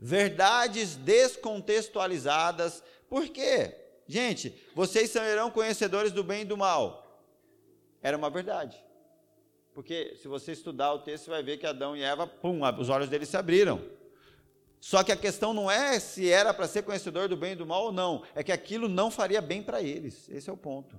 verdades 0.00 0.96
descontextualizadas. 0.96 2.82
Por 3.10 3.28
quê? 3.28 3.76
Gente, 4.08 4.58
vocês 4.74 5.10
serão 5.10 5.50
conhecedores 5.50 6.12
do 6.12 6.24
bem 6.24 6.40
e 6.40 6.46
do 6.46 6.56
mal. 6.56 7.02
Era 8.02 8.16
uma 8.16 8.30
verdade. 8.30 8.85
Porque 9.76 10.16
se 10.16 10.26
você 10.26 10.52
estudar 10.52 10.94
o 10.94 11.00
texto, 11.00 11.24
você 11.24 11.30
vai 11.32 11.42
ver 11.42 11.58
que 11.58 11.66
Adão 11.66 11.94
e 11.94 12.02
Eva, 12.02 12.26
pum, 12.26 12.62
os 12.80 12.88
olhos 12.88 13.10
deles 13.10 13.28
se 13.28 13.36
abriram. 13.36 13.78
Só 14.80 15.04
que 15.04 15.12
a 15.12 15.16
questão 15.16 15.52
não 15.52 15.70
é 15.70 16.00
se 16.00 16.30
era 16.30 16.54
para 16.54 16.66
ser 16.66 16.80
conhecedor 16.80 17.28
do 17.28 17.36
bem 17.36 17.52
e 17.52 17.56
do 17.56 17.66
mal 17.66 17.84
ou 17.84 17.92
não, 17.92 18.22
é 18.34 18.42
que 18.42 18.50
aquilo 18.50 18.88
não 18.88 19.10
faria 19.10 19.42
bem 19.42 19.62
para 19.62 19.82
eles. 19.82 20.30
Esse 20.30 20.48
é 20.48 20.52
o 20.52 20.56
ponto. 20.56 20.98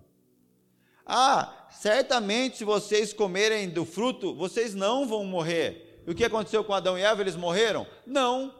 Ah, 1.03 1.67
certamente 1.72 2.57
se 2.57 2.63
vocês 2.63 3.13
comerem 3.13 3.67
do 3.67 3.84
fruto, 3.84 4.36
vocês 4.36 4.75
não 4.75 5.07
vão 5.07 5.25
morrer. 5.25 6.03
E 6.05 6.12
o 6.12 6.13
que 6.13 6.24
aconteceu 6.24 6.63
com 6.63 6.72
Adão 6.72 7.00
e 7.00 7.01
Eva? 7.01 7.19
Eles 7.19 7.36
morreram? 7.36 7.88
Não. 8.05 8.53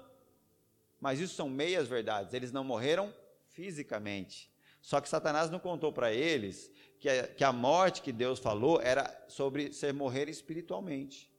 Mas 1.00 1.20
isso 1.20 1.36
são 1.36 1.48
meias 1.48 1.88
verdades. 1.88 2.34
Eles 2.34 2.52
não 2.52 2.64
morreram 2.64 3.14
fisicamente. 3.50 4.52
Só 4.82 5.00
que 5.00 5.10
Satanás 5.10 5.52
não 5.52 5.60
contou 5.60 5.94
para 5.94 6.12
eles 6.12 6.72
que 7.00 7.10
a, 7.10 7.28
que 7.28 7.44
a 7.44 7.52
morte 7.52 8.02
que 8.02 8.12
Deus 8.12 8.40
falou 8.40 8.82
era 8.82 9.14
sobre 9.28 9.72
ser 9.74 9.94
morrer 9.94 10.30
espiritualmente. 10.30 11.32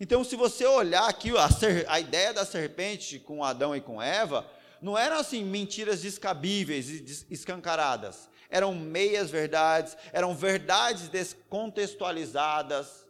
Então, 0.00 0.22
se 0.22 0.36
você 0.36 0.64
olhar 0.64 1.08
aqui 1.08 1.30
a, 1.36 1.48
a 1.88 2.00
ideia 2.00 2.32
da 2.32 2.44
serpente 2.44 3.18
com 3.18 3.42
Adão 3.42 3.74
e 3.74 3.80
com 3.80 4.00
Eva, 4.00 4.48
não 4.80 4.96
eram 4.96 5.18
assim 5.18 5.44
mentiras 5.44 6.02
descabíveis 6.02 6.88
e 6.88 7.26
escancaradas. 7.30 8.28
Eram 8.48 8.74
meias 8.74 9.30
verdades, 9.30 9.96
eram 10.12 10.34
verdades 10.34 11.08
descontextualizadas. 11.08 13.06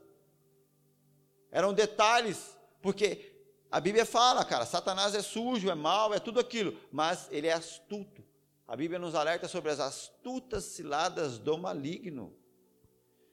Eram 1.52 1.72
detalhes, 1.72 2.56
porque 2.82 3.32
a 3.70 3.80
Bíblia 3.80 4.06
fala, 4.06 4.44
cara, 4.44 4.64
Satanás 4.64 5.14
é 5.14 5.22
sujo, 5.22 5.70
é 5.70 5.74
mau, 5.74 6.12
é 6.14 6.18
tudo 6.18 6.40
aquilo, 6.40 6.78
mas 6.90 7.28
ele 7.30 7.46
é 7.46 7.52
astuto. 7.52 8.24
A 8.68 8.76
Bíblia 8.76 8.98
nos 8.98 9.14
alerta 9.14 9.48
sobre 9.48 9.70
as 9.70 9.80
astutas 9.80 10.64
ciladas 10.64 11.38
do 11.38 11.56
maligno. 11.56 12.36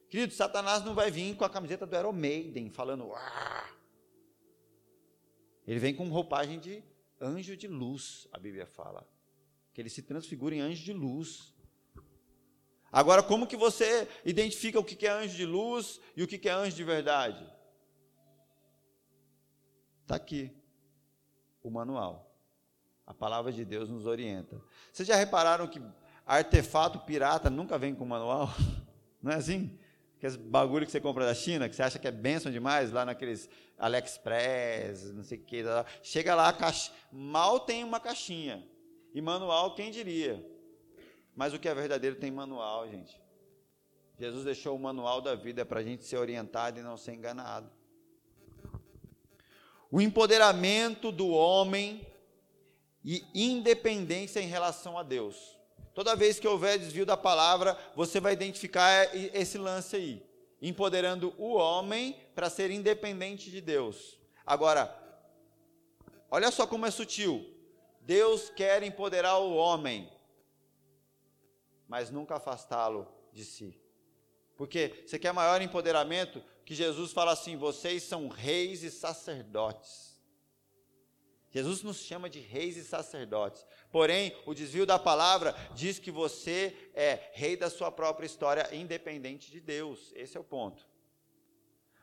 Querido, 0.09 0.33
Satanás 0.33 0.81
não 0.85 0.95
vai 0.95 1.11
vir 1.11 1.35
com 1.35 1.43
a 1.43 1.49
camiseta 1.49 1.85
do 1.85 1.93
Iron 1.93 2.13
Maiden 2.13 2.69
falando. 2.69 3.07
Uah! 3.07 3.69
Ele 5.67 5.77
vem 5.77 5.93
com 5.93 6.07
roupagem 6.07 6.57
de 6.57 6.81
anjo 7.19 7.57
de 7.57 7.67
luz, 7.67 8.29
a 8.31 8.39
Bíblia 8.39 8.65
fala. 8.65 9.05
Que 9.73 9.81
ele 9.81 9.89
se 9.89 10.01
transfigura 10.01 10.55
em 10.55 10.61
anjo 10.61 10.85
de 10.85 10.93
luz. 10.93 11.53
Agora, 12.89 13.21
como 13.21 13.45
que 13.45 13.57
você 13.57 14.07
identifica 14.23 14.79
o 14.79 14.85
que 14.85 15.05
é 15.05 15.09
anjo 15.09 15.35
de 15.35 15.45
luz 15.45 15.99
e 16.15 16.23
o 16.23 16.27
que 16.29 16.47
é 16.47 16.51
anjo 16.53 16.77
de 16.77 16.83
verdade? 16.85 17.45
Está 20.03 20.15
aqui 20.15 20.55
o 21.61 21.69
manual. 21.69 22.24
A 23.05 23.13
palavra 23.13 23.51
de 23.51 23.63
Deus 23.63 23.89
nos 23.89 24.05
orienta. 24.05 24.61
Vocês 24.91 25.07
já 25.07 25.15
repararam 25.15 25.67
que 25.67 25.81
artefato 26.25 26.99
pirata 26.99 27.49
nunca 27.49 27.77
vem 27.77 27.93
com 27.93 28.05
manual? 28.05 28.49
Não 29.21 29.31
é 29.31 29.35
assim? 29.35 29.77
Aqueles 30.17 30.35
bagulho 30.35 30.85
que 30.85 30.91
você 30.91 30.99
compra 30.99 31.25
da 31.25 31.33
China, 31.33 31.69
que 31.69 31.75
você 31.75 31.83
acha 31.83 31.99
que 31.99 32.07
é 32.07 32.11
bênção 32.11 32.51
demais, 32.51 32.91
lá 32.91 33.05
naqueles 33.05 33.49
AliExpress, 33.77 35.13
não 35.13 35.23
sei 35.23 35.37
o 35.37 35.41
que. 35.41 35.63
Chega 36.01 36.33
lá, 36.33 36.53
caixa, 36.53 36.91
mal 37.11 37.59
tem 37.59 37.83
uma 37.83 37.99
caixinha. 37.99 38.65
E 39.13 39.21
manual, 39.21 39.75
quem 39.75 39.91
diria? 39.91 40.43
Mas 41.35 41.53
o 41.53 41.59
que 41.59 41.67
é 41.67 41.75
verdadeiro 41.75 42.15
tem 42.15 42.31
manual, 42.31 42.87
gente. 42.89 43.21
Jesus 44.17 44.45
deixou 44.45 44.75
o 44.75 44.79
manual 44.79 45.21
da 45.21 45.35
vida 45.35 45.65
para 45.65 45.81
a 45.81 45.83
gente 45.83 46.05
ser 46.05 46.17
orientado 46.17 46.79
e 46.79 46.83
não 46.83 46.95
ser 46.95 47.13
enganado 47.13 47.69
o 49.95 50.01
empoderamento 50.01 51.09
do 51.09 51.29
homem 51.29 52.05
e 53.05 53.23
independência 53.33 54.39
em 54.39 54.47
relação 54.47 54.97
a 54.97 55.03
Deus. 55.03 55.55
Toda 55.93 56.15
vez 56.15 56.39
que 56.39 56.47
houver 56.47 56.77
desvio 56.77 57.05
da 57.05 57.15
palavra, 57.15 57.77
você 57.95 58.19
vai 58.19 58.33
identificar 58.33 59.15
esse 59.15 59.57
lance 59.57 59.95
aí, 59.95 60.25
empoderando 60.61 61.33
o 61.37 61.53
homem 61.53 62.19
para 62.33 62.49
ser 62.49 62.71
independente 62.71 63.49
de 63.51 63.61
Deus. 63.61 64.19
Agora, 64.45 64.93
olha 66.29 66.51
só 66.51 66.67
como 66.67 66.85
é 66.85 66.91
sutil. 66.91 67.45
Deus 68.01 68.49
quer 68.49 68.83
empoderar 68.83 69.37
o 69.37 69.55
homem, 69.55 70.11
mas 71.87 72.09
nunca 72.09 72.35
afastá-lo 72.35 73.07
de 73.31 73.45
si. 73.45 73.79
Porque 74.57 75.03
você 75.05 75.17
quer 75.17 75.31
maior 75.31 75.61
empoderamento? 75.61 76.43
que 76.65 76.73
Jesus 76.73 77.13
fala 77.13 77.31
assim: 77.31 77.55
vocês 77.55 78.03
são 78.03 78.27
reis 78.27 78.83
e 78.83 78.89
sacerdotes. 78.91 80.14
Jesus 81.55 81.83
nos 81.83 81.99
chama 81.99 82.29
de 82.29 82.41
reis 82.41 82.75
e 82.75 82.83
sacerdotes. 82.83 83.65
Porém, 83.89 84.35
o 84.45 84.53
desvio 84.53 84.85
da 84.85 84.99
palavra 84.99 85.55
diz 85.73 85.97
que 85.97 86.11
você 86.11 86.75
é 86.93 87.29
rei 87.31 87.55
da 87.55 87.69
sua 87.69 87.89
própria 87.89 88.25
história, 88.25 88.75
independente 88.75 89.49
de 89.49 89.61
Deus. 89.61 90.11
Esse 90.17 90.35
é 90.35 90.39
o 90.39 90.43
ponto. 90.43 90.85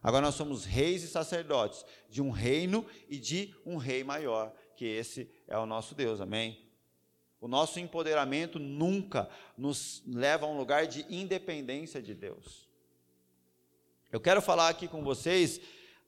Agora 0.03 0.25
nós 0.25 0.37
somos 0.37 0.65
reis 0.65 1.03
e 1.03 1.07
sacerdotes 1.07 1.85
de 2.09 2.23
um 2.23 2.31
reino 2.31 2.87
e 3.11 3.19
de 3.19 3.55
um 3.67 3.77
rei 3.77 4.03
maior, 4.03 4.55
que 4.75 4.87
esse 4.87 5.31
é 5.47 5.59
o 5.59 5.67
nosso 5.67 5.95
Deus. 5.95 6.23
Amém? 6.23 6.59
O 7.39 7.47
nosso 7.47 7.79
empoderamento 7.79 8.59
nunca 8.59 9.29
nos 9.55 10.03
leva 10.07 10.47
a 10.47 10.49
um 10.49 10.57
lugar 10.57 10.87
de 10.87 11.05
independência 11.15 12.01
de 12.01 12.15
Deus. 12.15 12.67
Eu 14.11 14.19
quero 14.19 14.41
falar 14.41 14.71
aqui 14.71 14.89
com 14.89 15.05
vocês 15.05 15.61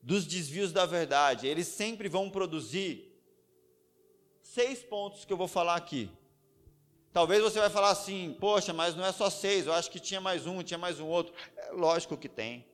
dos 0.03 0.25
desvios 0.25 0.73
da 0.73 0.87
verdade. 0.87 1.47
Eles 1.47 1.67
sempre 1.67 2.09
vão 2.09 2.31
produzir 2.31 3.13
seis 4.55 4.85
pontos 4.85 5.25
que 5.25 5.33
eu 5.33 5.37
vou 5.37 5.49
falar 5.49 5.75
aqui. 5.75 6.09
Talvez 7.13 7.43
você 7.43 7.59
vai 7.59 7.69
falar 7.69 7.91
assim, 7.91 8.37
poxa, 8.39 8.73
mas 8.73 8.95
não 8.95 9.05
é 9.05 9.11
só 9.11 9.29
seis, 9.29 9.67
eu 9.67 9.73
acho 9.73 9.91
que 9.91 9.99
tinha 9.99 10.21
mais 10.21 10.47
um, 10.47 10.63
tinha 10.63 10.79
mais 10.79 11.01
um 11.01 11.09
outro. 11.09 11.35
É 11.57 11.73
lógico 11.73 12.17
que 12.17 12.29
tem. 12.29 12.65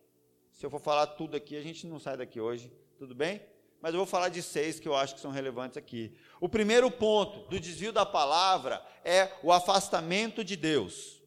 Se 0.53 0.65
eu 0.65 0.71
for 0.71 0.79
falar 0.79 1.07
tudo 1.07 1.39
aqui, 1.39 1.57
a 1.57 1.63
gente 1.63 1.87
não 1.87 1.99
sai 1.99 2.19
daqui 2.19 2.39
hoje, 2.39 2.71
tudo 2.99 3.15
bem? 3.15 3.41
Mas 3.81 3.95
eu 3.95 3.99
vou 3.99 4.07
falar 4.07 4.29
de 4.29 4.43
seis 4.43 4.79
que 4.79 4.87
eu 4.87 4.95
acho 4.95 5.15
que 5.15 5.23
são 5.23 5.31
relevantes 5.31 5.79
aqui. 5.79 6.15
O 6.39 6.51
primeiro 6.51 6.91
ponto 6.91 7.49
do 7.49 7.59
desvio 7.59 7.95
da 7.95 8.05
palavra 8.05 8.85
é 9.03 9.33
o 9.43 9.51
afastamento 9.51 10.45
de 10.45 10.57
Deus. 10.57 11.23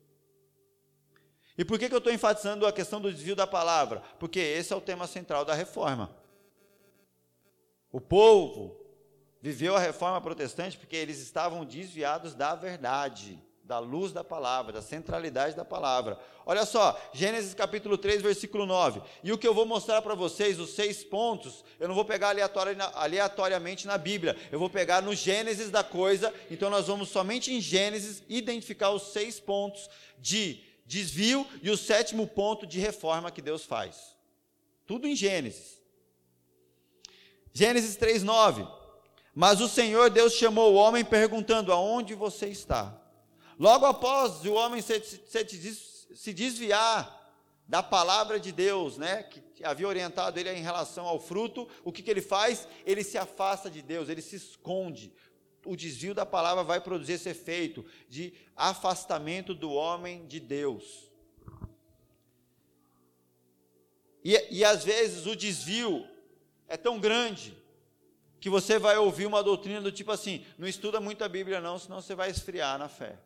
E 1.57 1.65
por 1.65 1.79
que, 1.79 1.89
que 1.89 1.95
eu 1.95 1.99
estou 1.99 2.13
enfatizando 2.13 2.67
a 2.67 2.71
questão 2.71 3.01
do 3.01 3.11
desvio 3.11 3.35
da 3.35 3.47
palavra? 3.47 4.03
Porque 4.19 4.39
esse 4.39 4.71
é 4.71 4.75
o 4.75 4.81
tema 4.81 5.07
central 5.07 5.43
da 5.43 5.55
reforma. 5.55 6.15
O 7.91 7.99
povo 7.99 8.82
viveu 9.43 9.75
a 9.75 9.79
reforma 9.79 10.21
protestante 10.21 10.77
porque 10.77 10.95
eles 10.95 11.19
estavam 11.19 11.65
desviados 11.65 12.33
da 12.33 12.55
verdade, 12.55 13.37
da 13.61 13.77
luz 13.77 14.13
da 14.13 14.23
palavra, 14.23 14.71
da 14.71 14.81
centralidade 14.81 15.53
da 15.53 15.65
palavra. 15.65 16.17
Olha 16.45 16.65
só, 16.65 16.97
Gênesis 17.11 17.53
capítulo 17.53 17.97
3, 17.97 18.21
versículo 18.21 18.65
9. 18.65 19.01
E 19.21 19.33
o 19.33 19.37
que 19.37 19.45
eu 19.45 19.53
vou 19.53 19.65
mostrar 19.65 20.01
para 20.01 20.15
vocês, 20.15 20.61
os 20.61 20.69
seis 20.69 21.03
pontos, 21.03 21.61
eu 21.77 21.89
não 21.89 21.95
vou 21.95 22.05
pegar 22.05 22.33
aleatoriamente 22.93 23.85
na 23.85 23.97
Bíblia, 23.97 24.37
eu 24.49 24.57
vou 24.57 24.69
pegar 24.69 25.01
no 25.01 25.13
Gênesis 25.13 25.69
da 25.69 25.83
coisa, 25.83 26.33
então 26.49 26.69
nós 26.69 26.87
vamos 26.87 27.09
somente 27.09 27.53
em 27.53 27.59
Gênesis 27.59 28.23
identificar 28.29 28.91
os 28.91 29.11
seis 29.11 29.41
pontos 29.41 29.89
de 30.19 30.63
desvio 30.85 31.45
e 31.61 31.69
o 31.69 31.75
sétimo 31.75 32.25
ponto 32.27 32.65
de 32.65 32.79
reforma 32.79 33.29
que 33.29 33.41
Deus 33.41 33.65
faz. 33.65 34.15
Tudo 34.85 35.05
em 35.05 35.17
Gênesis. 35.17 35.81
Gênesis 37.51 37.97
3:9. 37.97 38.82
Mas 39.33 39.61
o 39.61 39.67
Senhor 39.67 40.09
Deus 40.09 40.33
chamou 40.33 40.73
o 40.73 40.75
homem 40.75 41.03
perguntando: 41.03 41.71
"Aonde 41.71 42.13
você 42.13 42.47
está?" 42.47 42.99
Logo 43.59 43.85
após 43.85 44.43
o 44.45 44.53
homem 44.53 44.81
se, 44.81 44.99
se, 45.01 46.15
se 46.15 46.33
desviar 46.33 47.21
da 47.67 47.81
palavra 47.81 48.39
de 48.39 48.51
Deus, 48.51 48.97
né, 48.97 49.23
que 49.23 49.63
havia 49.63 49.87
orientado 49.87 50.39
ele 50.39 50.51
em 50.51 50.61
relação 50.61 51.05
ao 51.05 51.19
fruto, 51.19 51.67
o 51.83 51.91
que, 51.91 52.03
que 52.03 52.11
ele 52.11 52.21
faz? 52.21 52.67
Ele 52.85 53.03
se 53.03 53.17
afasta 53.17 53.69
de 53.69 53.81
Deus, 53.81 54.09
ele 54.09 54.21
se 54.21 54.35
esconde 54.35 55.13
o 55.65 55.75
desvio 55.75 56.13
da 56.13 56.25
palavra 56.25 56.63
vai 56.63 56.81
produzir 56.81 57.13
esse 57.13 57.29
efeito 57.29 57.85
de 58.09 58.33
afastamento 58.55 59.53
do 59.53 59.71
homem 59.71 60.25
de 60.27 60.39
Deus. 60.39 61.11
E, 64.23 64.57
e 64.57 64.63
às 64.63 64.83
vezes 64.83 65.25
o 65.25 65.35
desvio 65.35 66.07
é 66.67 66.77
tão 66.77 66.99
grande 66.99 67.57
que 68.43 68.49
você 68.49 68.77
vai 68.77 68.97
ouvir 68.97 69.25
uma 69.25 69.41
doutrina 69.41 69.79
do 69.79 69.89
tipo 69.89 70.11
assim: 70.11 70.45
não 70.57 70.67
estuda 70.67 70.99
muito 70.99 71.23
a 71.23 71.29
Bíblia, 71.29 71.61
não, 71.61 71.79
senão 71.79 72.01
você 72.01 72.13
vai 72.13 72.29
esfriar 72.29 72.77
na 72.77 72.89
fé. 72.89 73.17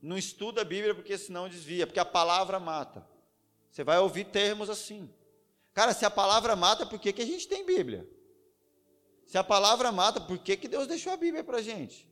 Não 0.00 0.16
estuda 0.16 0.62
a 0.62 0.64
Bíblia 0.64 0.94
porque 0.94 1.18
senão 1.18 1.46
desvia, 1.46 1.86
porque 1.86 2.00
a 2.00 2.06
palavra 2.06 2.58
mata. 2.58 3.06
Você 3.70 3.84
vai 3.84 3.98
ouvir 3.98 4.24
termos 4.24 4.70
assim. 4.70 5.12
Cara, 5.74 5.92
se 5.92 6.06
a 6.06 6.10
palavra 6.10 6.56
mata, 6.56 6.86
por 6.86 6.98
que, 6.98 7.12
que 7.12 7.20
a 7.20 7.26
gente 7.26 7.46
tem 7.46 7.66
Bíblia? 7.66 8.08
Se 9.26 9.36
a 9.36 9.44
palavra 9.44 9.92
mata, 9.92 10.18
por 10.22 10.38
que, 10.38 10.56
que 10.56 10.68
Deus 10.68 10.86
deixou 10.86 11.12
a 11.12 11.18
Bíblia 11.18 11.44
para 11.44 11.58
a 11.58 11.62
gente? 11.62 12.08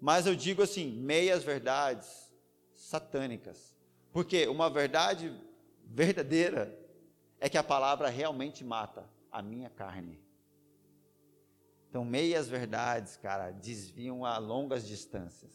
Mas 0.00 0.26
eu 0.26 0.34
digo 0.34 0.60
assim, 0.60 0.90
meias 0.90 1.44
verdades 1.44 2.32
satânicas. 2.74 3.76
Porque 4.12 4.48
uma 4.48 4.68
verdade 4.68 5.32
verdadeira 5.84 6.76
é 7.38 7.48
que 7.48 7.56
a 7.56 7.62
palavra 7.62 8.08
realmente 8.08 8.64
mata 8.64 9.08
a 9.30 9.40
minha 9.40 9.70
carne. 9.70 10.25
Então, 11.96 12.04
meias 12.04 12.46
verdades, 12.46 13.16
cara, 13.16 13.50
desviam 13.52 14.22
a 14.22 14.36
longas 14.36 14.86
distâncias. 14.86 15.50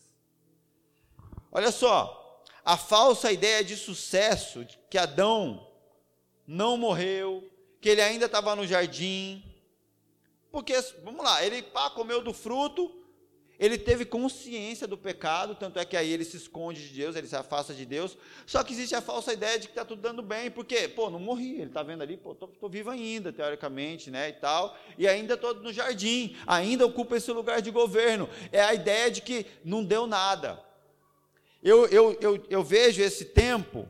Olha 1.51 1.71
só, 1.71 2.43
a 2.65 2.75
falsa 2.75 3.31
ideia 3.31 3.63
de 3.63 3.77
sucesso, 3.77 4.65
que 4.89 4.97
Adão 4.97 5.71
não 6.47 6.77
morreu, 6.77 7.47
que 7.79 7.89
ele 7.89 8.01
ainda 8.01 8.25
estava 8.25 8.55
no 8.55 8.65
jardim, 8.65 9.43
porque, 10.51 10.73
vamos 11.03 11.23
lá, 11.23 11.45
ele 11.45 11.61
pá, 11.61 11.91
comeu 11.91 12.23
do 12.23 12.33
fruto, 12.33 13.00
ele 13.61 13.77
teve 13.77 14.05
consciência 14.05 14.87
do 14.87 14.97
pecado, 14.97 15.53
tanto 15.53 15.77
é 15.77 15.85
que 15.85 15.95
aí 15.95 16.11
ele 16.11 16.25
se 16.25 16.35
esconde 16.35 16.81
de 16.89 16.95
Deus, 16.95 17.15
ele 17.15 17.27
se 17.27 17.35
afasta 17.35 17.75
de 17.75 17.85
Deus. 17.85 18.17
Só 18.47 18.63
que 18.63 18.73
existe 18.73 18.95
a 18.95 19.01
falsa 19.01 19.31
ideia 19.33 19.59
de 19.59 19.67
que 19.67 19.73
está 19.73 19.85
tudo 19.85 20.01
dando 20.01 20.23
bem, 20.23 20.49
porque, 20.49 20.87
pô, 20.87 21.11
não 21.11 21.19
morri, 21.19 21.57
ele 21.57 21.65
está 21.65 21.83
vendo 21.83 22.01
ali, 22.01 22.17
pô, 22.17 22.31
estou 22.31 22.67
vivo 22.67 22.89
ainda, 22.89 23.31
teoricamente, 23.31 24.09
né, 24.09 24.29
e 24.29 24.33
tal, 24.33 24.75
e 24.97 25.07
ainda 25.07 25.35
estou 25.35 25.53
no 25.53 25.71
jardim, 25.71 26.35
ainda 26.47 26.87
ocupa 26.87 27.15
esse 27.15 27.31
lugar 27.31 27.61
de 27.61 27.69
governo. 27.69 28.27
É 28.51 28.63
a 28.63 28.73
ideia 28.73 29.11
de 29.11 29.21
que 29.21 29.45
não 29.63 29.83
deu 29.83 30.07
nada. 30.07 30.59
Eu, 31.61 31.85
eu, 31.89 32.17
eu, 32.19 32.43
eu 32.49 32.63
vejo 32.63 32.99
esse 33.03 33.25
tempo 33.25 33.87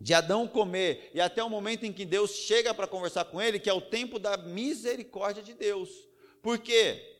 de 0.00 0.12
Adão 0.12 0.48
comer 0.48 1.08
e 1.14 1.20
até 1.20 1.40
o 1.44 1.48
momento 1.48 1.86
em 1.86 1.92
que 1.92 2.04
Deus 2.04 2.32
chega 2.32 2.74
para 2.74 2.88
conversar 2.88 3.26
com 3.26 3.40
ele, 3.40 3.60
que 3.60 3.70
é 3.70 3.72
o 3.72 3.80
tempo 3.80 4.18
da 4.18 4.36
misericórdia 4.36 5.40
de 5.40 5.54
Deus. 5.54 5.88
Por 6.42 6.58
quê? 6.58 7.11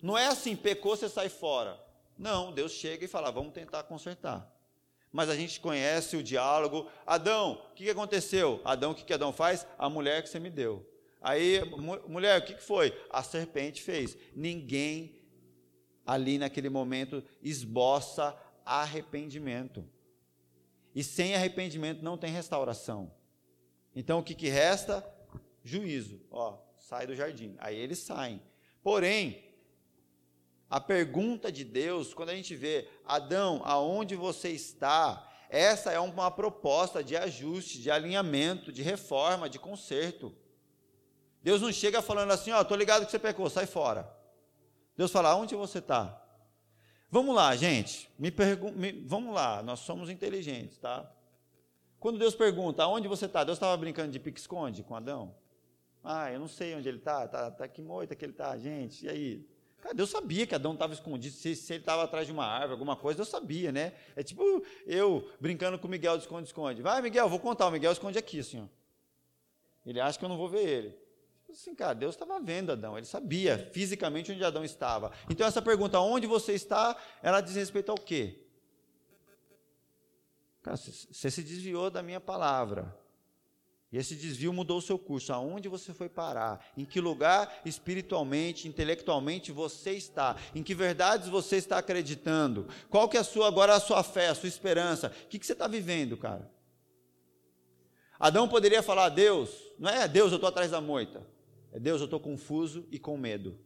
Não 0.00 0.16
é 0.16 0.26
assim, 0.26 0.54
pecou, 0.54 0.96
você 0.96 1.08
sai 1.08 1.28
fora. 1.28 1.78
Não, 2.16 2.52
Deus 2.52 2.72
chega 2.72 3.04
e 3.04 3.08
fala, 3.08 3.30
vamos 3.30 3.52
tentar 3.52 3.84
consertar. 3.84 4.52
Mas 5.12 5.28
a 5.28 5.36
gente 5.36 5.60
conhece 5.60 6.16
o 6.16 6.22
diálogo. 6.22 6.90
Adão, 7.06 7.62
o 7.70 7.74
que, 7.74 7.88
aconteceu? 7.88 8.60
Adão, 8.64 8.90
o 8.90 8.94
que, 8.94 9.12
Adão 9.12 9.32
faz? 9.32 9.66
A 9.78 9.88
mulher 9.88 10.22
que 10.22 10.28
você 10.28 10.38
me 10.38 10.50
deu. 10.50 10.86
Aí, 11.20 11.60
mulher, 12.06 12.40
o 12.40 12.44
que 12.44 12.56
foi? 12.56 12.96
A 13.10 13.22
serpente 13.22 13.82
fez. 13.82 14.16
Ninguém 14.34 15.18
ali 16.06 16.38
naquele 16.38 16.68
momento 16.68 17.22
esboça 17.42 18.36
arrependimento. 18.64 19.84
E 20.94 21.02
sem 21.02 21.34
arrependimento 21.34 22.02
não 22.02 22.18
tem 22.18 22.32
restauração. 22.32 23.12
Então 23.94 24.18
o 24.18 24.22
que, 24.22 24.34
que 24.34 24.48
resta? 24.48 25.04
Juízo. 25.62 26.20
Ó, 26.30 26.58
sai 26.78 27.06
do 27.06 27.14
jardim. 27.14 27.56
Aí 27.58 27.76
eles 27.76 27.98
saem. 27.98 28.42
Porém, 28.82 29.47
a 30.70 30.80
pergunta 30.80 31.50
de 31.50 31.64
Deus, 31.64 32.12
quando 32.12 32.30
a 32.30 32.34
gente 32.34 32.54
vê, 32.54 32.88
Adão, 33.04 33.62
aonde 33.64 34.14
você 34.14 34.50
está? 34.50 35.26
Essa 35.48 35.90
é 35.90 35.98
uma 35.98 36.30
proposta 36.30 37.02
de 37.02 37.16
ajuste, 37.16 37.80
de 37.80 37.90
alinhamento, 37.90 38.70
de 38.70 38.82
reforma, 38.82 39.48
de 39.48 39.58
conserto. 39.58 40.34
Deus 41.42 41.62
não 41.62 41.72
chega 41.72 42.02
falando 42.02 42.32
assim, 42.32 42.50
ó, 42.50 42.60
oh, 42.60 42.64
tô 42.64 42.74
ligado 42.74 43.06
que 43.06 43.10
você 43.10 43.18
pecou, 43.18 43.48
sai 43.48 43.66
fora. 43.66 44.14
Deus 44.94 45.10
fala, 45.10 45.30
aonde 45.30 45.54
você 45.54 45.78
está? 45.78 46.22
Vamos 47.10 47.34
lá, 47.34 47.56
gente, 47.56 48.10
me 48.18 48.30
me, 48.74 48.92
vamos 49.06 49.34
lá, 49.34 49.62
nós 49.62 49.80
somos 49.80 50.10
inteligentes, 50.10 50.76
tá? 50.76 51.10
Quando 51.98 52.18
Deus 52.18 52.34
pergunta, 52.34 52.82
aonde 52.82 53.08
você 53.08 53.24
está? 53.24 53.42
Deus 53.42 53.56
estava 53.56 53.74
brincando 53.78 54.12
de 54.12 54.20
pique-esconde 54.20 54.82
com 54.82 54.94
Adão? 54.94 55.34
Ah, 56.04 56.30
eu 56.30 56.38
não 56.38 56.48
sei 56.48 56.74
onde 56.74 56.88
ele 56.88 56.98
está, 56.98 57.26
tá, 57.26 57.50
tá 57.50 57.66
que 57.66 57.80
moita 57.80 58.14
que 58.14 58.24
ele 58.24 58.32
está, 58.32 58.56
gente, 58.58 59.06
e 59.06 59.08
aí? 59.08 59.48
Cara, 59.80 59.94
Deus 59.94 60.10
sabia 60.10 60.46
que 60.46 60.54
Adão 60.54 60.72
estava 60.72 60.92
escondido, 60.92 61.34
se, 61.34 61.54
se 61.54 61.72
ele 61.72 61.82
estava 61.82 62.02
atrás 62.02 62.26
de 62.26 62.32
uma 62.32 62.44
árvore, 62.44 62.72
alguma 62.72 62.96
coisa, 62.96 63.18
Deus 63.18 63.28
sabia, 63.28 63.70
né? 63.70 63.92
É 64.16 64.22
tipo 64.22 64.42
eu 64.86 65.30
brincando 65.40 65.78
com 65.78 65.86
o 65.86 65.90
Miguel 65.90 66.16
de 66.16 66.24
esconde-esconde. 66.24 66.82
Vai, 66.82 67.00
Miguel, 67.00 67.28
vou 67.28 67.38
contar, 67.38 67.66
o 67.68 67.70
Miguel 67.70 67.92
esconde 67.92 68.18
aqui, 68.18 68.40
assim, 68.40 68.60
ó. 68.62 68.78
Ele 69.86 70.00
acha 70.00 70.18
que 70.18 70.24
eu 70.24 70.28
não 70.28 70.36
vou 70.36 70.48
ver 70.48 70.68
ele. 70.68 71.08
Assim, 71.50 71.74
cara, 71.74 71.94
Deus 71.94 72.14
estava 72.14 72.38
vendo 72.40 72.72
Adão, 72.72 72.98
ele 72.98 73.06
sabia 73.06 73.70
fisicamente 73.72 74.30
onde 74.30 74.44
Adão 74.44 74.64
estava. 74.64 75.12
Então 75.30 75.46
essa 75.46 75.62
pergunta, 75.62 75.98
onde 75.98 76.26
você 76.26 76.52
está, 76.52 76.96
ela 77.22 77.40
diz 77.40 77.54
respeito 77.54 77.90
ao 77.90 77.96
quê? 77.96 78.44
Cara, 80.62 80.76
você 80.76 81.30
se 81.30 81.42
desviou 81.42 81.88
da 81.88 82.02
minha 82.02 82.20
palavra. 82.20 82.97
E 83.90 83.96
esse 83.96 84.14
desvio 84.14 84.52
mudou 84.52 84.78
o 84.78 84.82
seu 84.82 84.98
curso. 84.98 85.32
Aonde 85.32 85.68
você 85.68 85.94
foi 85.94 86.08
parar? 86.08 86.64
Em 86.76 86.84
que 86.84 87.00
lugar 87.00 87.60
espiritualmente, 87.64 88.68
intelectualmente 88.68 89.50
você 89.50 89.92
está? 89.92 90.36
Em 90.54 90.62
que 90.62 90.74
verdades 90.74 91.28
você 91.28 91.56
está 91.56 91.78
acreditando? 91.78 92.68
Qual 92.90 93.08
que 93.08 93.16
é 93.16 93.20
a 93.20 93.24
sua 93.24 93.48
agora 93.48 93.74
a 93.74 93.80
sua 93.80 94.02
fé, 94.02 94.28
a 94.28 94.34
sua 94.34 94.48
esperança? 94.48 95.08
O 95.24 95.28
que, 95.28 95.38
que 95.38 95.46
você 95.46 95.54
está 95.54 95.66
vivendo, 95.66 96.16
cara? 96.16 96.50
Adão 98.20 98.48
poderia 98.48 98.82
falar, 98.82 99.08
Deus, 99.10 99.50
não 99.78 99.88
é 99.88 100.06
Deus, 100.06 100.32
eu 100.32 100.36
estou 100.36 100.48
atrás 100.48 100.70
da 100.70 100.80
moita. 100.80 101.24
É 101.72 101.78
Deus, 101.78 102.00
eu 102.00 102.06
estou 102.06 102.20
confuso 102.20 102.86
e 102.90 102.98
com 102.98 103.16
medo. 103.16 103.58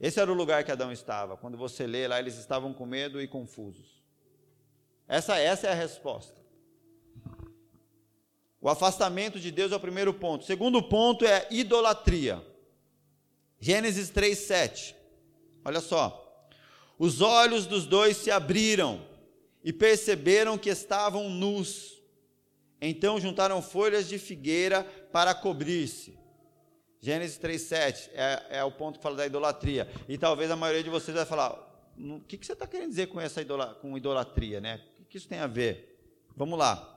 Esse 0.00 0.18
era 0.18 0.30
o 0.30 0.34
lugar 0.34 0.64
que 0.64 0.72
Adão 0.72 0.90
estava. 0.90 1.36
Quando 1.36 1.56
você 1.56 1.86
lê 1.86 2.08
lá, 2.08 2.18
eles 2.18 2.36
estavam 2.36 2.72
com 2.72 2.84
medo 2.84 3.20
e 3.20 3.28
confusos. 3.28 4.02
Essa, 5.06 5.38
essa 5.38 5.68
é 5.68 5.72
a 5.72 5.74
resposta. 5.74 6.45
O 8.66 8.68
afastamento 8.68 9.38
de 9.38 9.52
Deus 9.52 9.70
é 9.70 9.76
o 9.76 9.80
primeiro 9.80 10.12
ponto. 10.12 10.42
O 10.42 10.44
segundo 10.44 10.82
ponto 10.82 11.24
é 11.24 11.46
idolatria. 11.52 12.44
Gênesis 13.60 14.10
3, 14.10 14.36
7. 14.36 14.96
Olha 15.64 15.80
só. 15.80 16.50
Os 16.98 17.20
olhos 17.20 17.64
dos 17.64 17.86
dois 17.86 18.16
se 18.16 18.28
abriram 18.28 19.06
e 19.62 19.72
perceberam 19.72 20.58
que 20.58 20.68
estavam 20.68 21.30
nus. 21.30 22.02
Então 22.80 23.20
juntaram 23.20 23.62
folhas 23.62 24.08
de 24.08 24.18
figueira 24.18 24.82
para 25.12 25.32
cobrir-se. 25.32 26.18
Gênesis 27.00 27.38
3,7 27.38 28.10
é, 28.14 28.46
é 28.58 28.64
o 28.64 28.72
ponto 28.72 28.98
que 28.98 29.02
fala 29.04 29.14
da 29.14 29.26
idolatria. 29.26 29.88
E 30.08 30.18
talvez 30.18 30.50
a 30.50 30.56
maioria 30.56 30.82
de 30.82 30.90
vocês 30.90 31.16
vai 31.16 31.24
falar: 31.24 31.52
o 31.96 32.18
que, 32.18 32.36
que 32.36 32.44
você 32.44 32.54
está 32.54 32.66
querendo 32.66 32.88
dizer 32.88 33.06
com 33.06 33.20
essa 33.20 33.40
idolatria, 33.40 34.60
né? 34.60 34.82
O 34.98 35.04
que 35.04 35.18
isso 35.18 35.28
tem 35.28 35.38
a 35.38 35.46
ver? 35.46 36.02
Vamos 36.34 36.58
lá. 36.58 36.95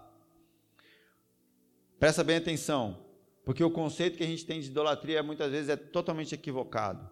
Presta 2.00 2.24
bem 2.24 2.38
atenção, 2.38 2.98
porque 3.44 3.62
o 3.62 3.70
conceito 3.70 4.18
que 4.18 4.24
a 4.24 4.28
gente 4.28 4.46
tem 4.46 4.62
de 4.62 4.68
idolatria 4.68 5.22
muitas 5.22 5.52
vezes 5.52 5.68
é 5.68 5.76
totalmente 5.76 6.34
equivocado. 6.34 7.10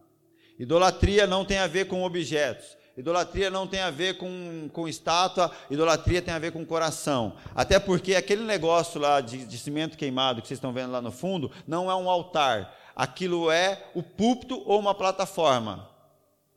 Idolatria 0.57 1.27
não 1.27 1.43
tem 1.43 1.57
a 1.57 1.67
ver 1.67 1.87
com 1.87 2.03
objetos, 2.03 2.77
idolatria 2.97 3.49
não 3.49 3.67
tem 3.67 3.81
a 3.81 3.91
ver 3.91 4.17
com, 4.17 4.69
com 4.71 4.87
estátua, 4.87 5.51
idolatria 5.69 6.21
tem 6.21 6.33
a 6.33 6.39
ver 6.39 6.53
com 6.53 6.65
coração. 6.65 7.35
Até 7.53 7.79
porque 7.79 8.15
aquele 8.15 8.43
negócio 8.43 8.99
lá 8.99 9.19
de, 9.19 9.45
de 9.45 9.57
cimento 9.57 9.97
queimado 9.97 10.41
que 10.41 10.47
vocês 10.47 10.57
estão 10.57 10.71
vendo 10.71 10.93
lá 10.93 11.01
no 11.01 11.11
fundo 11.11 11.51
não 11.67 11.91
é 11.91 11.95
um 11.95 12.09
altar, 12.09 12.73
aquilo 12.95 13.51
é 13.51 13.91
o 13.93 14.01
púlpito 14.01 14.63
ou 14.65 14.79
uma 14.79 14.95
plataforma. 14.95 15.89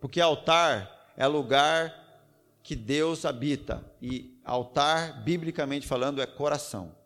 Porque 0.00 0.20
altar 0.20 1.12
é 1.16 1.26
lugar 1.26 1.94
que 2.62 2.76
Deus 2.76 3.24
habita, 3.24 3.84
e 4.00 4.38
altar, 4.44 5.24
biblicamente 5.24 5.86
falando, 5.86 6.22
é 6.22 6.26
coração. 6.26 6.99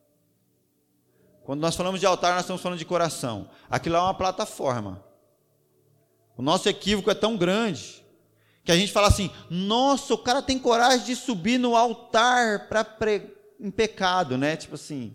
Quando 1.44 1.60
nós 1.60 1.76
falamos 1.76 2.00
de 2.00 2.06
altar, 2.06 2.32
nós 2.32 2.42
estamos 2.42 2.62
falando 2.62 2.78
de 2.78 2.86
coração. 2.86 3.50
Aquilo 3.68 3.96
é 3.96 4.00
uma 4.00 4.14
plataforma. 4.14 5.04
O 6.36 6.42
nosso 6.42 6.68
equívoco 6.68 7.10
é 7.10 7.14
tão 7.14 7.36
grande 7.36 8.04
que 8.64 8.72
a 8.72 8.76
gente 8.76 8.90
fala 8.90 9.08
assim: 9.08 9.30
nossa, 9.50 10.14
o 10.14 10.18
cara 10.18 10.40
tem 10.40 10.58
coragem 10.58 11.04
de 11.04 11.14
subir 11.14 11.58
no 11.58 11.76
altar 11.76 12.66
para 12.68 12.82
pre... 12.82 13.30
em 13.60 13.70
pecado, 13.70 14.38
né? 14.38 14.56
Tipo 14.56 14.74
assim. 14.74 15.14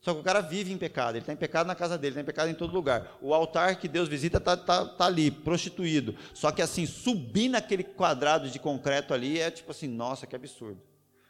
Só 0.00 0.14
que 0.14 0.20
o 0.20 0.22
cara 0.22 0.40
vive 0.40 0.72
em 0.72 0.78
pecado, 0.78 1.16
ele 1.16 1.18
está 1.18 1.32
em 1.32 1.36
pecado 1.36 1.66
na 1.66 1.74
casa 1.74 1.98
dele, 1.98 2.12
está 2.12 2.20
em 2.20 2.24
pecado 2.24 2.48
em 2.48 2.54
todo 2.54 2.72
lugar. 2.72 3.18
O 3.20 3.34
altar 3.34 3.76
que 3.76 3.88
Deus 3.88 4.08
visita 4.08 4.38
está 4.38 4.56
tá, 4.56 4.84
tá 4.86 5.06
ali, 5.06 5.28
prostituído. 5.28 6.14
Só 6.32 6.52
que 6.52 6.62
assim, 6.62 6.86
subir 6.86 7.48
naquele 7.48 7.82
quadrado 7.82 8.48
de 8.48 8.60
concreto 8.60 9.12
ali 9.12 9.40
é 9.40 9.50
tipo 9.50 9.72
assim, 9.72 9.88
nossa, 9.88 10.24
que 10.24 10.36
absurdo. 10.36 10.80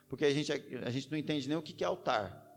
Porque 0.06 0.26
a 0.26 0.32
gente, 0.32 0.52
a 0.52 0.90
gente 0.90 1.10
não 1.10 1.18
entende 1.18 1.48
nem 1.48 1.56
o 1.56 1.62
que 1.62 1.82
é 1.82 1.86
altar. 1.86 2.47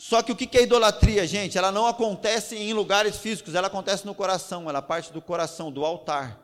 Só 0.00 0.22
que 0.22 0.32
o 0.32 0.34
que 0.34 0.56
é 0.56 0.62
idolatria, 0.62 1.26
gente? 1.26 1.58
Ela 1.58 1.70
não 1.70 1.86
acontece 1.86 2.56
em 2.56 2.72
lugares 2.72 3.18
físicos, 3.18 3.54
ela 3.54 3.66
acontece 3.66 4.06
no 4.06 4.14
coração, 4.14 4.66
ela 4.66 4.80
parte 4.80 5.12
do 5.12 5.20
coração, 5.20 5.70
do 5.70 5.84
altar. 5.84 6.40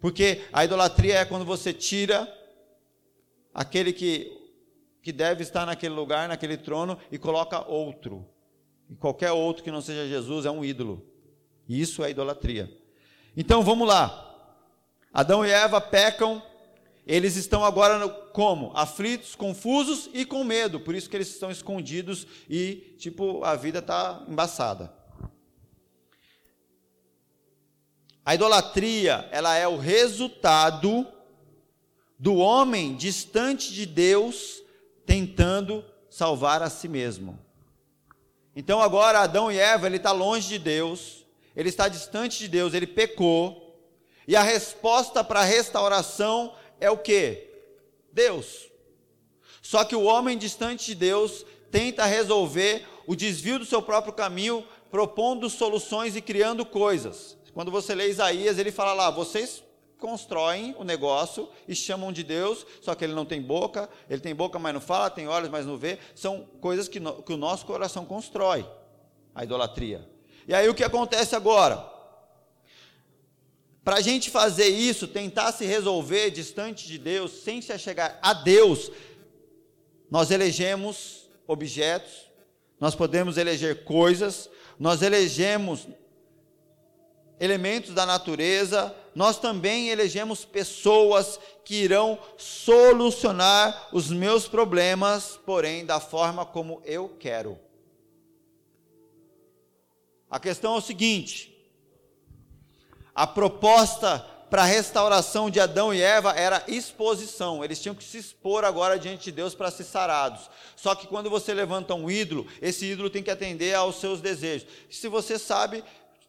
Porque 0.00 0.42
a 0.52 0.64
idolatria 0.64 1.18
é 1.18 1.24
quando 1.24 1.44
você 1.44 1.72
tira 1.72 2.26
aquele 3.54 3.92
que, 3.92 4.36
que 5.00 5.12
deve 5.12 5.44
estar 5.44 5.64
naquele 5.64 5.94
lugar, 5.94 6.28
naquele 6.28 6.56
trono, 6.56 6.98
e 7.12 7.16
coloca 7.16 7.64
outro. 7.70 8.28
E 8.90 8.96
qualquer 8.96 9.30
outro 9.30 9.62
que 9.62 9.70
não 9.70 9.80
seja 9.80 10.08
Jesus 10.08 10.44
é 10.44 10.50
um 10.50 10.64
ídolo. 10.64 11.00
Isso 11.68 12.02
é 12.02 12.10
idolatria. 12.10 12.68
Então 13.36 13.62
vamos 13.62 13.86
lá. 13.86 14.34
Adão 15.14 15.46
e 15.46 15.50
Eva 15.52 15.80
pecam 15.80 16.42
eles 17.06 17.36
estão 17.36 17.64
agora 17.64 18.08
como? 18.08 18.72
Aflitos, 18.74 19.34
confusos 19.34 20.08
e 20.14 20.24
com 20.24 20.44
medo. 20.44 20.78
Por 20.78 20.94
isso 20.94 21.10
que 21.10 21.16
eles 21.16 21.28
estão 21.28 21.50
escondidos 21.50 22.26
e, 22.48 22.94
tipo, 22.98 23.44
a 23.44 23.56
vida 23.56 23.80
está 23.80 24.24
embaçada. 24.28 24.92
A 28.24 28.34
idolatria, 28.36 29.28
ela 29.32 29.56
é 29.56 29.66
o 29.66 29.76
resultado 29.76 31.06
do 32.16 32.36
homem 32.36 32.94
distante 32.94 33.72
de 33.72 33.84
Deus 33.84 34.62
tentando 35.04 35.84
salvar 36.08 36.62
a 36.62 36.70
si 36.70 36.86
mesmo. 36.86 37.36
Então 38.54 38.80
agora 38.80 39.20
Adão 39.20 39.50
e 39.50 39.58
Eva, 39.58 39.86
ele 39.86 39.96
está 39.96 40.12
longe 40.12 40.46
de 40.46 40.58
Deus, 40.58 41.26
ele 41.56 41.68
está 41.68 41.88
distante 41.88 42.38
de 42.38 42.46
Deus, 42.46 42.74
ele 42.74 42.86
pecou, 42.86 43.62
e 44.28 44.36
a 44.36 44.42
resposta 44.42 45.24
para 45.24 45.40
a 45.40 45.44
restauração 45.44 46.54
é 46.82 46.90
o 46.90 46.98
que? 46.98 47.48
Deus. 48.12 48.68
Só 49.62 49.84
que 49.84 49.94
o 49.94 50.02
homem 50.02 50.36
distante 50.36 50.86
de 50.86 50.94
Deus 50.96 51.46
tenta 51.70 52.04
resolver 52.04 52.84
o 53.06 53.14
desvio 53.14 53.60
do 53.60 53.64
seu 53.64 53.80
próprio 53.80 54.12
caminho, 54.12 54.66
propondo 54.90 55.48
soluções 55.48 56.16
e 56.16 56.20
criando 56.20 56.66
coisas. 56.66 57.38
Quando 57.54 57.70
você 57.70 57.94
lê 57.94 58.08
Isaías, 58.10 58.58
ele 58.58 58.72
fala 58.72 58.92
lá: 58.92 59.10
vocês 59.10 59.62
constroem 59.98 60.74
o 60.76 60.82
negócio 60.82 61.48
e 61.68 61.76
chamam 61.76 62.12
de 62.12 62.24
Deus, 62.24 62.66
só 62.80 62.96
que 62.96 63.04
ele 63.04 63.14
não 63.14 63.24
tem 63.24 63.40
boca, 63.40 63.88
ele 64.10 64.20
tem 64.20 64.34
boca, 64.34 64.58
mas 64.58 64.74
não 64.74 64.80
fala, 64.80 65.08
tem 65.08 65.28
olhos, 65.28 65.48
mas 65.48 65.64
não 65.64 65.76
vê. 65.76 66.00
São 66.16 66.44
coisas 66.60 66.88
que, 66.88 66.98
no, 66.98 67.22
que 67.22 67.32
o 67.32 67.36
nosso 67.36 67.64
coração 67.64 68.04
constrói, 68.04 68.66
a 69.32 69.44
idolatria. 69.44 70.10
E 70.48 70.52
aí 70.52 70.68
o 70.68 70.74
que 70.74 70.82
acontece 70.82 71.36
agora? 71.36 71.91
Para 73.84 73.96
a 73.96 74.00
gente 74.00 74.30
fazer 74.30 74.68
isso, 74.68 75.08
tentar 75.08 75.50
se 75.52 75.64
resolver 75.64 76.30
distante 76.30 76.86
de 76.86 76.98
Deus, 76.98 77.32
sem 77.42 77.60
se 77.60 77.72
achegar 77.72 78.18
a 78.22 78.32
Deus, 78.32 78.92
nós 80.10 80.30
elegemos 80.30 81.28
objetos, 81.46 82.30
nós 82.78 82.94
podemos 82.94 83.36
eleger 83.36 83.84
coisas, 83.84 84.48
nós 84.78 85.02
elegemos 85.02 85.88
elementos 87.40 87.92
da 87.92 88.06
natureza, 88.06 88.94
nós 89.16 89.38
também 89.38 89.88
elegemos 89.88 90.44
pessoas 90.44 91.40
que 91.64 91.74
irão 91.74 92.18
solucionar 92.36 93.88
os 93.92 94.10
meus 94.10 94.46
problemas, 94.46 95.40
porém 95.44 95.84
da 95.84 95.98
forma 95.98 96.46
como 96.46 96.80
eu 96.84 97.08
quero. 97.18 97.58
A 100.30 100.38
questão 100.38 100.76
é 100.76 100.78
o 100.78 100.80
seguinte: 100.80 101.51
a 103.14 103.26
proposta 103.26 104.26
para 104.52 104.64
a 104.64 104.66
restauração 104.66 105.48
de 105.48 105.58
Adão 105.58 105.94
e 105.94 106.02
Eva 106.02 106.32
era 106.32 106.62
exposição, 106.68 107.64
eles 107.64 107.80
tinham 107.80 107.94
que 107.94 108.04
se 108.04 108.18
expor 108.18 108.64
agora 108.64 108.98
diante 108.98 109.24
de 109.24 109.32
Deus 109.32 109.54
para 109.54 109.70
ser 109.70 109.84
sarados. 109.84 110.50
Só 110.76 110.94
que 110.94 111.06
quando 111.06 111.30
você 111.30 111.54
levanta 111.54 111.94
um 111.94 112.10
ídolo, 112.10 112.46
esse 112.60 112.84
ídolo 112.84 113.08
tem 113.08 113.22
que 113.22 113.30
atender 113.30 113.74
aos 113.74 113.96
seus 113.96 114.20
desejos. 114.20 114.68
Se 114.90 115.08
você 115.08 115.38
sabe, 115.38 115.82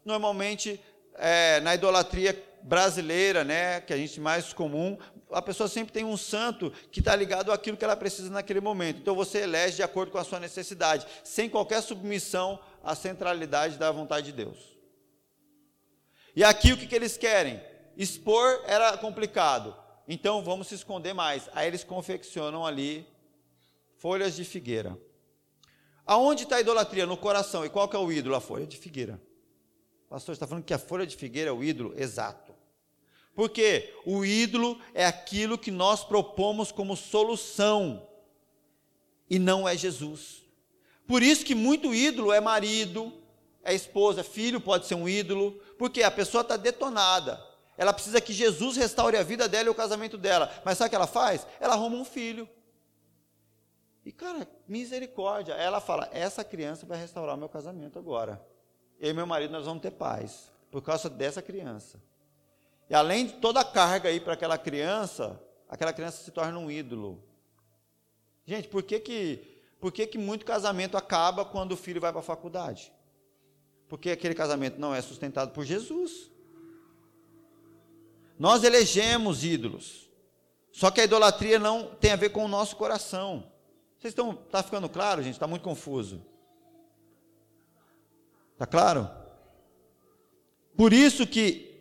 normalmente 0.05 0.79
é, 1.15 1.59
na 1.59 1.75
idolatria 1.75 2.41
brasileira, 2.61 3.43
né, 3.43 3.81
que 3.81 3.93
a 3.93 3.97
gente 3.97 4.21
mais 4.21 4.53
comum, 4.53 4.97
a 5.29 5.41
pessoa 5.41 5.67
sempre 5.67 5.91
tem 5.91 6.05
um 6.05 6.15
santo 6.15 6.71
que 6.91 6.99
está 6.99 7.13
ligado 7.15 7.51
àquilo 7.51 7.75
que 7.75 7.83
ela 7.83 7.97
precisa 7.97 8.29
naquele 8.29 8.61
momento. 8.61 8.99
Então 9.01 9.15
você 9.15 9.39
elege 9.39 9.75
de 9.75 9.83
acordo 9.83 10.13
com 10.13 10.17
a 10.17 10.23
sua 10.23 10.39
necessidade, 10.39 11.05
sem 11.25 11.49
qualquer 11.49 11.81
submissão 11.81 12.57
à 12.81 12.95
centralidade 12.95 13.77
da 13.77 13.91
vontade 13.91 14.27
de 14.27 14.31
Deus. 14.31 14.72
E 16.35 16.43
aqui 16.43 16.73
o 16.73 16.77
que, 16.77 16.87
que 16.87 16.95
eles 16.95 17.17
querem? 17.17 17.61
Expor 17.95 18.63
era 18.65 18.97
complicado, 18.97 19.75
então 20.07 20.43
vamos 20.43 20.67
se 20.67 20.75
esconder 20.75 21.13
mais. 21.13 21.49
Aí 21.53 21.67
eles 21.67 21.83
confeccionam 21.83 22.65
ali 22.65 23.07
folhas 23.97 24.35
de 24.35 24.43
figueira. 24.43 24.97
Aonde 26.05 26.43
está 26.43 26.57
a 26.57 26.61
idolatria? 26.61 27.05
No 27.05 27.15
coração. 27.15 27.63
E 27.63 27.69
qual 27.69 27.87
que 27.87 27.95
é 27.95 27.99
o 27.99 28.11
ídolo? 28.11 28.35
A 28.35 28.41
folha 28.41 28.67
de 28.67 28.77
figueira. 28.77 29.21
Pastor, 30.09 30.33
está 30.33 30.45
falando 30.45 30.65
que 30.65 30.73
a 30.73 30.79
folha 30.79 31.07
de 31.07 31.15
figueira 31.15 31.49
é 31.49 31.53
o 31.53 31.63
ídolo? 31.63 31.93
Exato. 31.97 32.53
Porque 33.33 33.93
o 34.05 34.23
ídolo 34.23 34.79
é 34.93 35.05
aquilo 35.05 35.57
que 35.57 35.71
nós 35.71 36.03
propomos 36.03 36.71
como 36.71 36.95
solução 36.95 38.07
e 39.29 39.39
não 39.39 39.67
é 39.67 39.75
Jesus. 39.75 40.43
Por 41.07 41.23
isso 41.23 41.43
que 41.43 41.55
muito 41.55 41.93
ídolo 41.93 42.31
é 42.31 42.39
marido, 42.39 43.11
é 43.63 43.73
esposa, 43.73 44.23
filho 44.23 44.61
pode 44.61 44.85
ser 44.85 44.95
um 44.95 45.09
ídolo, 45.09 45.59
porque 45.83 46.01
a 46.03 46.11
pessoa 46.11 46.41
está 46.41 46.55
detonada. 46.55 47.43
Ela 47.77 47.91
precisa 47.91 48.21
que 48.21 48.31
Jesus 48.31 48.77
restaure 48.77 49.17
a 49.17 49.23
vida 49.23 49.49
dela 49.49 49.67
e 49.67 49.69
o 49.69 49.75
casamento 49.75 50.17
dela. 50.17 50.49
Mas 50.63 50.77
sabe 50.77 50.87
o 50.87 50.89
que 50.91 50.95
ela 50.95 51.07
faz? 51.07 51.45
Ela 51.59 51.73
arruma 51.73 51.97
um 51.97 52.05
filho. 52.05 52.47
E, 54.05 54.11
cara, 54.11 54.47
misericórdia. 54.67 55.53
Ela 55.53 55.81
fala: 55.81 56.07
essa 56.13 56.43
criança 56.43 56.85
vai 56.85 56.97
restaurar 56.97 57.35
o 57.35 57.37
meu 57.37 57.49
casamento 57.49 57.99
agora 57.99 58.41
eu 59.03 59.09
e 59.09 59.13
meu 59.13 59.27
marido 59.27 59.51
nós 59.51 59.65
vamos 59.65 59.81
ter 59.81 59.91
paz, 59.91 60.49
por 60.71 60.81
causa 60.81 61.09
dessa 61.09 61.41
criança. 61.41 62.01
E 62.89 62.95
além 62.95 63.25
de 63.25 63.33
toda 63.33 63.59
a 63.59 63.65
carga 63.65 64.07
aí 64.07 64.17
para 64.17 64.31
aquela 64.31 64.57
criança, 64.57 65.37
aquela 65.67 65.91
criança 65.91 66.23
se 66.23 66.31
torna 66.31 66.57
um 66.57 66.71
ídolo. 66.71 67.21
Gente, 68.45 68.69
por 68.69 68.81
que 68.81 69.01
que, 69.01 69.61
por 69.77 69.91
que, 69.91 70.07
que 70.07 70.17
muito 70.17 70.45
casamento 70.45 70.95
acaba 70.95 71.43
quando 71.43 71.73
o 71.73 71.77
filho 71.77 71.99
vai 71.99 72.13
para 72.13 72.21
a 72.21 72.23
faculdade? 72.23 72.93
Porque 73.93 74.09
aquele 74.09 74.33
casamento 74.33 74.81
não 74.81 74.95
é 74.95 74.99
sustentado 75.03 75.51
por 75.51 75.63
Jesus. 75.63 76.31
Nós 78.39 78.63
elegemos 78.63 79.43
ídolos. 79.43 80.09
Só 80.71 80.89
que 80.89 80.99
a 80.99 81.03
idolatria 81.03 81.59
não 81.59 81.93
tem 81.93 82.11
a 82.11 82.15
ver 82.15 82.29
com 82.29 82.43
o 82.43 82.47
nosso 82.47 82.75
coração. 82.75 83.51
Vocês 83.99 84.11
estão, 84.11 84.31
está 84.31 84.63
ficando 84.63 84.89
claro, 84.89 85.21
gente? 85.21 85.35
Está 85.35 85.45
muito 85.45 85.61
confuso. 85.61 86.25
Está 88.53 88.65
claro? 88.65 89.07
Por 90.75 90.91
isso 90.91 91.27
que 91.27 91.79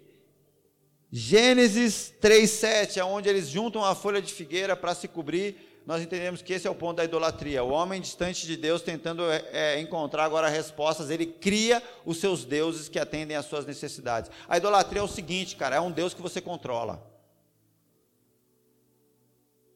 Gênesis 1.11 2.13
3,7, 2.21 2.99
é 2.99 3.05
onde 3.05 3.31
eles 3.31 3.49
juntam 3.49 3.83
a 3.83 3.95
folha 3.95 4.21
de 4.21 4.35
figueira 4.35 4.77
para 4.77 4.95
se 4.95 5.09
cobrir, 5.09 5.72
nós 5.85 6.01
entendemos 6.01 6.43
que 6.43 6.53
esse 6.53 6.67
é 6.67 6.71
o 6.71 6.75
ponto 6.75 6.99
da 6.99 7.05
idolatria. 7.05 7.65
O 7.65 7.71
homem 7.71 8.01
distante 8.01 8.47
de 8.47 8.57
Deus, 8.57 8.83
tentando 8.83 9.25
é, 9.31 9.49
é, 9.53 9.81
encontrar 9.81 10.25
agora 10.25 10.49
respostas, 10.49 11.11
ele 11.11 11.27
cria 11.27 11.83
os 12.05 12.19
seus 12.19 12.45
deuses 12.45 12.89
que 12.89 12.99
atendem 12.99 13.37
às 13.37 13.47
suas 13.47 13.67
necessidades. 13.67 14.31
A 14.49 14.57
idolatria 14.57 15.01
é 15.01 15.05
o 15.05 15.09
seguinte, 15.09 15.57
cara, 15.57 15.77
é 15.77 15.81
um 15.81 15.91
Deus 15.91 16.15
que 16.15 16.23
você 16.23 16.41
controla. 16.41 17.11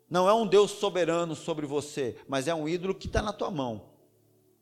Não 0.09 0.29
é 0.29 0.35
um 0.35 0.47
Deus 0.47 0.71
soberano 0.71 1.35
sobre 1.35 1.67
você, 1.67 2.17
mas 2.29 2.47
é 2.47 2.55
um 2.55 2.69
ídolo 2.69 2.95
que 2.95 3.09
está 3.09 3.21
na 3.21 3.33
tua 3.33 3.51
mão. 3.51 3.91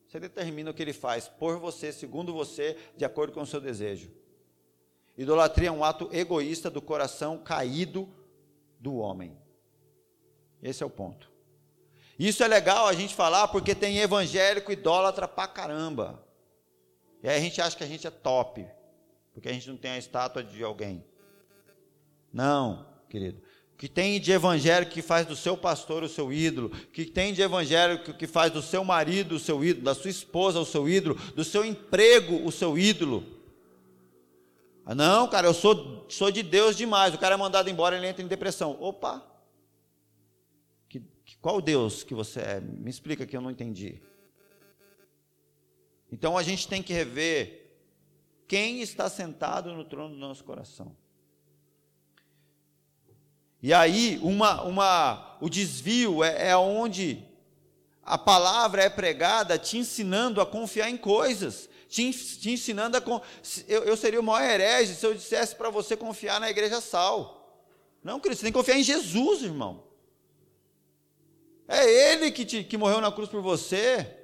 Você 0.09 0.19
determina 0.19 0.71
o 0.71 0.75
que 0.75 0.81
ele 0.81 0.95
faz 0.95 1.29
por 1.29 1.59
você, 1.59 1.93
segundo 1.93 2.33
você, 2.33 2.79
de 2.97 3.05
acordo 3.05 3.35
com 3.35 3.43
o 3.43 3.47
seu 3.47 3.61
desejo. 3.61 4.11
Idolatria 5.19 5.69
é 5.69 5.73
um 5.73 5.85
ato 5.85 6.09
egoísta 6.11 6.71
do 6.71 6.81
coração 6.81 7.37
caído 7.37 8.09
do 8.81 8.97
homem. 8.97 9.37
Esse 10.63 10.83
é 10.83 10.87
o 10.87 10.91
ponto. 10.91 11.34
Isso 12.19 12.43
é 12.43 12.49
legal 12.49 12.87
a 12.87 12.93
gente 12.93 13.15
falar 13.15 13.49
porque 13.49 13.75
tem 13.75 13.99
evangélico 13.99 14.71
idólatra 14.71 15.27
pra 15.27 15.47
caramba. 15.47 16.23
E 17.23 17.29
aí 17.29 17.37
a 17.37 17.41
gente 17.41 17.61
acha 17.61 17.77
que 17.77 17.85
a 17.85 17.87
gente 17.87 18.07
é 18.07 18.11
top, 18.11 18.67
porque 19.33 19.49
a 19.49 19.53
gente 19.53 19.69
não 19.69 19.77
tem 19.77 19.93
a 19.93 19.99
estátua 19.99 20.43
de 20.45 20.63
alguém. 20.63 21.05
Não, 22.33 22.87
querido 23.09 23.43
que 23.77 23.89
tem 23.89 24.21
de 24.21 24.33
evangélico 24.33 24.93
que 24.93 25.03
faz 25.03 25.27
do 25.27 25.35
seu 25.35 25.57
pastor 25.57 26.03
o 26.03 26.09
seu 26.09 26.33
ídolo, 26.33 26.71
que 26.71 27.05
tem 27.05 27.33
de 27.33 27.43
evangélico 27.43 28.15
que 28.15 28.27
faz 28.27 28.53
do 28.53 28.63
seu 28.63 28.85
marido 28.85 29.35
o 29.35 29.39
seu 29.39 29.65
ídolo, 29.65 29.85
da 29.85 29.95
sua 29.95 30.11
esposa 30.11 30.61
o 30.61 30.65
seu 30.65 30.89
ídolo, 30.89 31.17
do 31.35 31.45
seu 31.45 31.65
emprego 31.65 32.47
o 32.47 32.53
seu 32.53 32.79
ídolo. 32.79 33.25
Ah, 34.87 34.95
não, 34.95 35.27
cara, 35.29 35.49
eu 35.49 35.55
sou, 35.55 36.07
sou 36.09 36.31
de 36.31 36.43
Deus 36.43 36.77
demais. 36.77 37.15
O 37.15 37.19
cara 37.19 37.35
é 37.35 37.39
mandado 37.39 37.71
embora, 37.71 37.97
ele 37.97 38.07
entra 38.07 38.23
em 38.23 38.27
depressão. 38.27 38.77
Opa! 38.81 39.23
Qual 41.45 41.61
Deus 41.61 42.03
que 42.03 42.15
você 42.15 42.41
é? 42.41 42.59
Me 42.59 42.89
explica 42.89 43.27
que 43.27 43.37
eu 43.37 43.41
não 43.43 43.51
entendi. 43.51 44.01
Então 46.11 46.39
a 46.39 46.43
gente 46.43 46.67
tem 46.67 46.83
que 46.83 46.95
rever 46.95 47.77
quem 48.49 48.81
está 48.81 49.11
sentado 49.11 49.75
no 49.75 49.85
trono 49.85 50.15
do 50.15 50.19
nosso 50.19 50.43
coração. 50.43 50.97
E 53.63 53.75
aí, 53.75 54.19
uma, 54.23 54.63
uma, 54.63 55.37
o 55.39 55.51
desvio 55.51 56.25
é, 56.25 56.49
é 56.49 56.57
onde 56.57 57.23
a 58.03 58.17
palavra 58.17 58.83
é 58.83 58.89
pregada 58.89 59.59
te 59.59 59.77
ensinando 59.77 60.41
a 60.41 60.47
confiar 60.47 60.89
em 60.89 60.97
coisas, 60.97 61.69
te, 61.91 62.05
ensinando 62.49 62.97
a. 62.97 63.03
Eu, 63.69 63.85
eu 63.85 63.99
seria 63.99 64.19
o 64.19 64.23
maior 64.23 64.51
herege 64.51 64.95
se 64.95 65.05
eu 65.05 65.13
dissesse 65.13 65.55
para 65.55 65.69
você 65.69 65.95
confiar 65.95 66.41
na 66.41 66.49
igreja 66.49 66.81
sal. 66.81 67.63
Não, 68.03 68.19
querido, 68.19 68.39
você 68.39 68.45
tem 68.45 68.53
que 68.53 68.59
confiar 68.59 68.79
em 68.79 68.83
Jesus, 68.83 69.43
irmão. 69.43 69.93
É 71.67 72.13
Ele 72.13 72.31
que, 72.31 72.45
te, 72.45 72.65
que 72.65 72.77
morreu 72.77 73.01
na 73.01 73.11
cruz 73.11 73.29
por 73.29 73.41
você. 73.43 74.19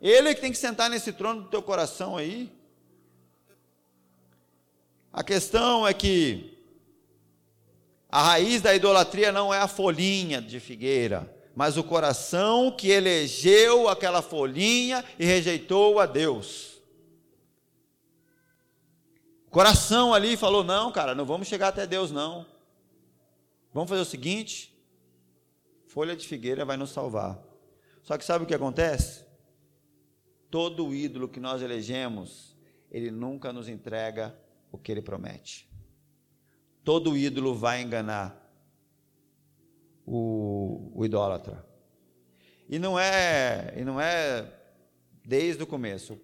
Ele 0.00 0.34
que 0.34 0.40
tem 0.40 0.52
que 0.52 0.58
sentar 0.58 0.90
nesse 0.90 1.12
trono 1.12 1.42
do 1.42 1.48
teu 1.48 1.62
coração 1.62 2.16
aí. 2.16 2.52
A 5.12 5.22
questão 5.22 5.86
é 5.86 5.94
que 5.94 6.58
a 8.10 8.22
raiz 8.22 8.60
da 8.60 8.74
idolatria 8.74 9.32
não 9.32 9.54
é 9.54 9.58
a 9.58 9.68
folhinha 9.68 10.42
de 10.42 10.60
figueira, 10.60 11.32
mas 11.54 11.76
o 11.76 11.84
coração 11.84 12.70
que 12.70 12.88
elegeu 12.88 13.88
aquela 13.88 14.22
folhinha 14.22 15.04
e 15.18 15.24
rejeitou 15.24 16.00
a 16.00 16.06
Deus. 16.06 16.80
O 19.46 19.50
coração 19.50 20.12
ali 20.12 20.36
falou: 20.36 20.64
não, 20.64 20.90
cara, 20.90 21.14
não 21.14 21.24
vamos 21.24 21.46
chegar 21.46 21.68
até 21.68 21.86
Deus, 21.86 22.10
não. 22.10 22.44
Vamos 23.72 23.88
fazer 23.88 24.02
o 24.02 24.04
seguinte: 24.04 24.73
folha 25.94 26.16
de 26.16 26.26
figueira 26.26 26.64
vai 26.64 26.76
nos 26.76 26.90
salvar. 26.90 27.40
Só 28.02 28.18
que 28.18 28.24
sabe 28.24 28.42
o 28.42 28.46
que 28.48 28.54
acontece? 28.54 29.24
Todo 30.50 30.92
ídolo 30.92 31.28
que 31.28 31.38
nós 31.38 31.62
elegemos, 31.62 32.56
ele 32.90 33.12
nunca 33.12 33.52
nos 33.52 33.68
entrega 33.68 34.36
o 34.72 34.76
que 34.76 34.90
ele 34.90 35.00
promete. 35.00 35.70
Todo 36.82 37.16
ídolo 37.16 37.54
vai 37.54 37.80
enganar 37.80 38.44
o, 40.04 40.90
o 40.96 41.04
idólatra. 41.04 41.64
E 42.68 42.76
não 42.76 42.98
é, 42.98 43.72
e 43.76 43.84
não 43.84 44.00
é 44.00 44.52
desde 45.24 45.62
o 45.62 45.66
começo. 45.66 46.20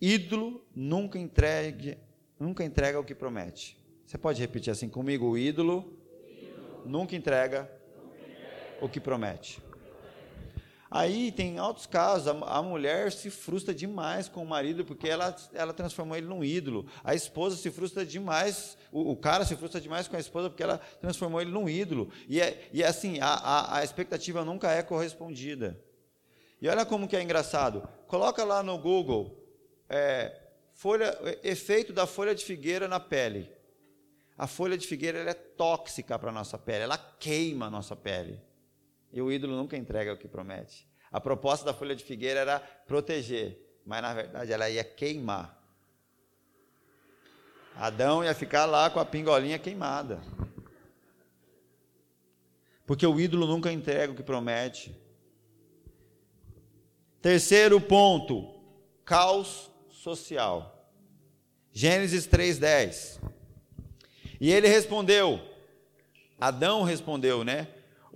Ídolo 0.00 0.64
nunca 0.74 1.18
entregue, 1.18 1.98
nunca 2.40 2.64
entrega 2.64 2.98
o 2.98 3.04
que 3.04 3.14
promete. 3.14 3.78
Você 4.06 4.16
pode 4.16 4.40
repetir 4.40 4.70
assim 4.70 4.88
comigo? 4.88 5.26
O 5.26 5.36
ídolo, 5.36 5.94
ídolo. 6.26 6.88
Nunca, 6.88 7.14
entrega 7.14 7.60
nunca 7.60 7.68
entrega 7.68 7.77
o 8.80 8.88
que 8.88 9.00
promete. 9.00 9.62
Aí 10.90 11.30
tem 11.30 11.58
altos 11.58 11.86
casos, 11.86 12.28
a, 12.28 12.62
mulher 12.62 13.12
se 13.12 13.28
frustra 13.28 13.74
demais 13.74 14.26
com 14.26 14.42
o 14.42 14.46
marido 14.46 14.86
porque 14.86 15.06
ela, 15.06 15.36
ela 15.52 15.74
transformou 15.74 16.16
ele 16.16 16.26
num 16.26 16.42
ídolo. 16.42 16.86
A 17.04 17.14
esposa 17.14 17.56
se 17.56 17.70
frustra 17.70 18.06
demais, 18.06 18.78
o, 18.90 19.12
o 19.12 19.16
cara 19.16 19.44
se 19.44 19.54
frustra 19.54 19.82
demais 19.82 20.08
com 20.08 20.16
a 20.16 20.20
esposa 20.20 20.48
porque 20.48 20.62
ela 20.62 20.78
transformou 20.98 21.42
ele 21.42 21.50
num 21.50 21.68
ídolo. 21.68 22.10
E 22.26 22.40
é, 22.40 22.70
e 22.72 22.82
é 22.82 22.86
assim, 22.86 23.20
a, 23.20 23.34
a, 23.34 23.78
a 23.78 23.84
expectativa 23.84 24.46
nunca 24.46 24.72
é 24.72 24.82
correspondida. 24.82 25.78
E 26.60 26.66
olha 26.68 26.86
como 26.86 27.06
que 27.06 27.16
é 27.16 27.22
engraçado. 27.22 27.86
Coloca 28.06 28.42
lá 28.42 28.62
no 28.62 28.78
Google 28.78 29.46
é, 29.90 30.34
folha, 30.72 31.18
efeito 31.42 31.92
da 31.92 32.06
folha 32.06 32.34
de 32.34 32.42
figueira 32.46 32.88
na 32.88 32.98
pele. 32.98 33.52
A 34.38 34.46
folha 34.46 34.78
de 34.78 34.86
figueira 34.86 35.18
é 35.18 35.34
tóxica 35.34 36.18
para 36.18 36.30
a 36.30 36.32
nossa 36.32 36.56
pele, 36.56 36.84
ela 36.84 36.96
queima 36.96 37.66
a 37.66 37.70
nossa 37.70 37.94
pele. 37.94 38.40
E 39.12 39.20
o 39.22 39.32
ídolo 39.32 39.56
nunca 39.56 39.76
entrega 39.76 40.12
o 40.12 40.16
que 40.16 40.28
promete. 40.28 40.88
A 41.10 41.20
proposta 41.20 41.64
da 41.64 41.72
folha 41.72 41.96
de 41.96 42.04
figueira 42.04 42.40
era 42.40 42.60
proteger, 42.60 43.80
mas 43.84 44.02
na 44.02 44.12
verdade 44.12 44.52
ela 44.52 44.68
ia 44.68 44.84
queimar. 44.84 45.58
Adão 47.74 48.24
ia 48.24 48.34
ficar 48.34 48.66
lá 48.66 48.90
com 48.90 48.98
a 48.98 49.04
pingolinha 49.04 49.58
queimada. 49.58 50.20
Porque 52.84 53.06
o 53.06 53.20
ídolo 53.20 53.46
nunca 53.46 53.72
entrega 53.72 54.12
o 54.12 54.16
que 54.16 54.22
promete. 54.22 54.96
Terceiro 57.22 57.80
ponto, 57.80 58.60
caos 59.04 59.70
social. 59.90 60.90
Gênesis 61.72 62.26
3:10. 62.26 63.20
E 64.40 64.50
ele 64.50 64.68
respondeu, 64.68 65.40
Adão 66.40 66.82
respondeu, 66.82 67.44
né? 67.44 67.68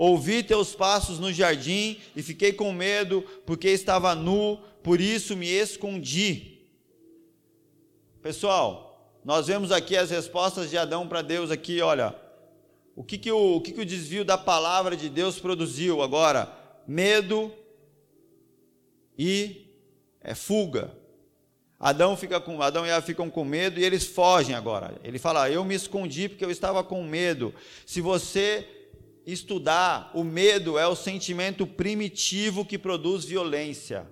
Ouvi 0.05 0.43
teus 0.43 0.75
passos 0.75 1.21
no 1.21 1.33
jardim 1.33 1.97
e 2.17 2.25
fiquei 2.25 2.53
com 2.53 2.73
medo, 2.73 3.23
porque 3.47 3.69
estava 3.69 4.17
nu, 4.17 4.59
por 4.83 5.01
isso 5.01 5.37
me 5.37 5.47
escondi. 5.47 6.59
Pessoal, 8.21 9.17
nós 9.25 9.47
vemos 9.47 9.71
aqui 9.71 9.97
as 9.97 10.11
respostas 10.11 10.71
de 10.71 10.77
Adão 10.77 11.07
para 11.07 11.23
Deus 11.23 11.53
aqui, 11.53 11.81
olha. 11.81 12.17
O 12.97 13.05
que, 13.05 13.17
que, 13.17 13.31
o, 13.31 13.55
o 13.55 13.61
que, 13.61 13.71
que 13.71 13.81
o 13.81 13.87
desvio 13.87 14.25
da 14.25 14.37
palavra 14.37 14.97
de 14.97 15.09
Deus 15.09 15.38
produziu 15.38 16.03
agora? 16.03 16.53
Medo 16.85 17.53
e 19.17 19.69
é, 20.21 20.35
fuga. 20.35 20.91
Adão, 21.79 22.17
fica 22.17 22.41
com, 22.41 22.61
Adão 22.61 22.85
e 22.85 22.91
Eva 22.91 23.07
ficam 23.07 23.31
com 23.31 23.45
medo 23.45 23.79
e 23.79 23.85
eles 23.85 24.05
fogem 24.05 24.57
agora. 24.57 24.97
Ele 25.05 25.21
fala: 25.21 25.49
Eu 25.49 25.65
me 25.65 25.77
escondi 25.77 26.29
porque 26.29 26.45
eu 26.45 26.51
estava 26.51 26.83
com 26.83 27.05
medo. 27.05 27.55
Se 27.87 28.01
você 28.01 28.82
estudar, 29.27 30.11
o 30.15 30.25
medo 30.25 30.79
é 30.79 30.87
o 30.87 30.97
sentimento 30.97 31.67
primitivo 31.67 32.65
que 32.65 32.79
produz 32.79 33.25
violência. 33.25 34.07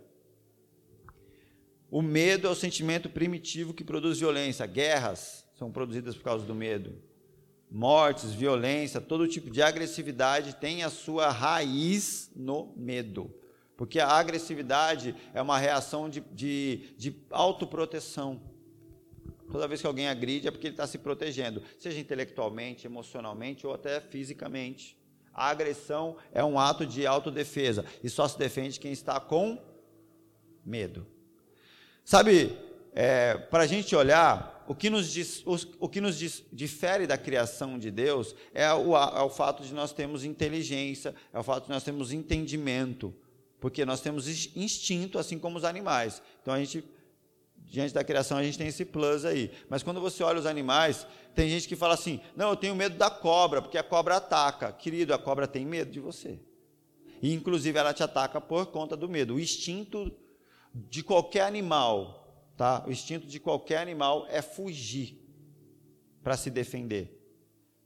O 1.91 2.01
medo 2.03 2.47
é 2.47 2.51
o 2.51 2.55
sentimento 2.55 3.11
primitivo 3.11 3.75
que 3.75 3.83
produz 3.83 4.21
violência. 4.21 4.65
Guerras 4.67 5.45
são 5.59 5.73
produzidas 5.73 6.15
por 6.15 6.23
causa 6.23 6.47
do 6.47 6.55
medo. 6.55 7.03
Mortes, 7.69 8.33
violência, 8.33 9.01
todo 9.01 9.27
tipo 9.27 9.51
de 9.51 9.61
agressividade 9.61 10.57
tem 10.57 10.83
a 10.83 10.91
sua 10.91 11.31
raiz 11.31 12.31
no 12.35 12.73
medo. 12.77 13.35
Porque 13.77 13.99
a 13.99 14.09
agressividade 14.09 15.15
é 15.33 15.41
uma 15.41 15.59
reação 15.59 16.09
de, 16.09 16.21
de, 16.33 16.95
de 16.97 17.17
autoproteção. 17.31 18.41
Toda 19.51 19.67
vez 19.67 19.81
que 19.81 19.87
alguém 19.87 20.07
agride 20.07 20.47
é 20.47 20.51
porque 20.51 20.69
ele 20.69 20.75
está 20.75 20.87
se 20.87 20.99
protegendo, 20.99 21.63
seja 21.79 21.99
intelectualmente, 21.99 22.87
emocionalmente 22.87 23.67
ou 23.67 23.75
até 23.75 24.01
fisicamente. 24.01 25.00
A 25.41 25.49
agressão 25.49 26.19
é 26.35 26.45
um 26.45 26.59
ato 26.59 26.85
de 26.85 27.07
autodefesa 27.07 27.83
e 28.05 28.11
só 28.11 28.29
se 28.29 28.39
defende 28.39 28.79
quem 28.79 28.93
está 28.93 29.19
com 29.19 29.59
medo. 30.63 31.07
Sabe, 32.05 32.59
é, 32.93 33.39
para 33.39 33.63
a 33.63 33.67
gente 33.67 33.97
olhar, 33.97 34.63
o 34.69 34.75
que 34.75 34.91
nos, 34.91 35.11
diz, 35.11 35.43
o, 35.47 35.57
o 35.87 35.89
que 35.89 35.99
nos 35.99 36.19
diz, 36.19 36.45
difere 36.53 37.07
da 37.07 37.17
criação 37.17 37.79
de 37.79 37.91
Deus 37.91 38.37
é 38.53 38.71
o, 38.71 38.95
é 38.95 39.23
o 39.23 39.31
fato 39.31 39.63
de 39.63 39.73
nós 39.73 39.95
termos 39.95 40.25
inteligência, 40.25 41.15
é 41.33 41.39
o 41.39 41.43
fato 41.43 41.65
de 41.65 41.71
nós 41.71 41.83
termos 41.83 42.13
entendimento, 42.13 43.15
porque 43.59 43.87
nós 43.87 44.03
temos 44.03 44.29
instinto, 44.55 45.19
assim 45.19 45.39
como 45.39 45.57
os 45.57 45.65
animais. 45.65 46.21
Então 46.43 46.53
a 46.53 46.59
gente 46.59 46.85
diante 47.71 47.95
da 47.95 48.03
criação 48.03 48.37
a 48.37 48.43
gente 48.43 48.59
tem 48.59 48.67
esse 48.67 48.85
plus 48.85 49.25
aí. 49.25 49.51
Mas 49.69 49.83
quando 49.83 50.01
você 50.01 50.25
olha 50.25 50.41
os 50.41 50.45
animais, 50.45 51.07
tem 51.35 51.49
gente 51.49 51.69
que 51.69 51.77
fala 51.77 51.95
assim: 51.95 52.21
não, 52.37 52.51
eu 52.51 52.57
tenho 52.57 52.75
medo 52.75 52.99
da 52.99 53.09
cobra, 53.09 53.63
porque 53.63 53.79
a 53.79 53.83
cobra 53.83 54.17
ataca. 54.17 54.73
Querido, 54.73 55.15
a 55.15 55.19
cobra 55.19 55.47
tem 55.47 55.65
medo 55.65 55.91
de 55.91 56.01
você. 56.01 56.41
E 57.23 57.33
inclusive 57.33 57.79
ela 57.79 57.95
te 57.95 58.03
ataca 58.03 58.41
por 58.41 58.67
conta 58.67 58.97
do 58.97 59.09
medo. 59.09 59.37
O 59.37 59.41
instinto 59.41 60.11
de 60.75 61.03
qualquer 61.03 61.43
animal, 61.43 62.51
tá? 62.57 62.85
O 62.87 62.91
instinto 62.91 63.27
de 63.27 63.39
qualquer 63.39 63.79
animal 63.79 64.27
é 64.29 64.43
fugir 64.43 65.17
para 66.23 66.37
se 66.37 66.51
defender. 66.51 67.17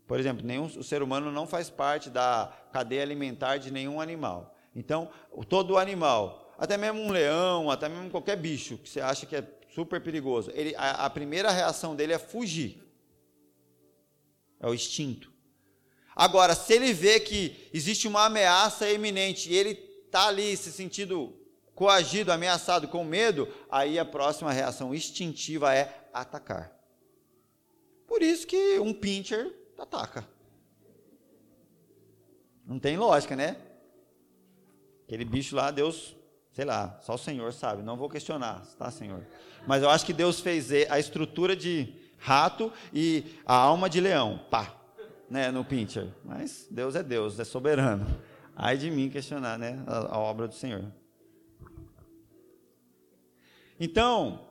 Por 0.07 0.19
exemplo, 0.19 0.45
nenhum, 0.47 0.67
o 0.67 0.83
ser 0.83 1.03
humano 1.03 1.31
não 1.31 1.47
faz 1.47 1.69
parte 1.69 2.09
da 2.09 2.53
cadeia 2.73 3.03
alimentar 3.03 3.59
de 3.59 3.71
nenhum 3.71 4.01
animal. 4.01 4.55
Então, 4.75 5.11
todo 5.49 5.79
animal, 5.79 6.55
até 6.59 6.77
mesmo 6.77 7.01
um 7.01 7.11
leão, 7.11 7.71
até 7.71 7.89
mesmo 7.89 8.11
qualquer 8.11 8.37
bicho 8.37 8.79
que 8.79 8.89
você 8.89 9.01
acha 9.01 9.27
que 9.27 9.37
é 9.37 9.43
super 9.75 10.01
perigoso. 10.01 10.51
Ele, 10.55 10.75
a, 10.77 11.07
a 11.07 11.11
primeira 11.11 11.51
reação 11.51 11.97
dele 11.97 12.13
é 12.13 12.19
fugir. 12.19 12.81
É 14.61 14.69
o 14.69 14.75
instinto. 14.75 15.33
Agora, 16.15 16.55
se 16.55 16.73
ele 16.73 16.93
vê 16.93 17.19
que 17.19 17.69
existe 17.73 18.07
uma 18.07 18.27
ameaça 18.27 18.89
iminente 18.89 19.51
e 19.51 19.57
ele 19.57 19.71
está 20.07 20.29
ali 20.29 20.57
se 20.57 20.71
sentindo 20.71 21.37
coagido, 21.75 22.31
ameaçado, 22.31 22.87
com 22.87 23.03
medo, 23.03 23.49
aí 23.69 23.99
a 23.99 24.05
próxima 24.05 24.53
reação 24.53 24.95
instintiva 24.95 25.75
é 25.75 26.09
atacar. 26.13 26.73
Por 28.07 28.23
isso 28.23 28.47
que 28.47 28.79
um 28.79 28.95
pincher 28.95 29.53
ataca. 29.77 30.27
Não 32.65 32.79
tem 32.79 32.97
lógica, 32.97 33.35
né? 33.35 33.57
Aquele 35.05 35.25
bicho 35.25 35.57
lá, 35.57 35.73
Deus 35.73 36.15
Sei 36.55 36.65
lá, 36.65 37.01
só 37.03 37.15
o 37.15 37.19
Senhor 37.19 37.53
sabe, 37.53 37.83
não 37.83 37.97
vou 37.97 38.09
questionar, 38.09 38.65
tá, 38.79 38.89
Senhor? 38.89 39.27
Mas 39.67 39.83
eu 39.83 39.91
acho 39.91 40.05
que 40.05 40.13
Deus 40.13 40.41
fez 40.41 40.71
a 40.89 40.99
estrutura 40.99 41.57
de 41.57 41.95
rato 42.19 42.73
e 42.93 43.25
a 43.45 43.55
alma 43.55 43.89
de 43.89 44.01
leão, 44.01 44.41
pá, 44.51 44.75
né, 45.29 45.51
no 45.51 45.65
pincher. 45.65 46.09
Mas 46.25 46.67
Deus 46.71 46.95
é 46.95 47.03
Deus, 47.03 47.39
é 47.39 47.45
soberano. 47.45 48.07
Ai 48.57 48.77
de 48.77 48.91
mim 48.91 49.11
questionar, 49.11 49.59
né, 49.59 49.83
a, 49.87 50.15
a 50.15 50.19
obra 50.19 50.47
do 50.47 50.55
Senhor. 50.55 50.85
Então, 53.79 54.47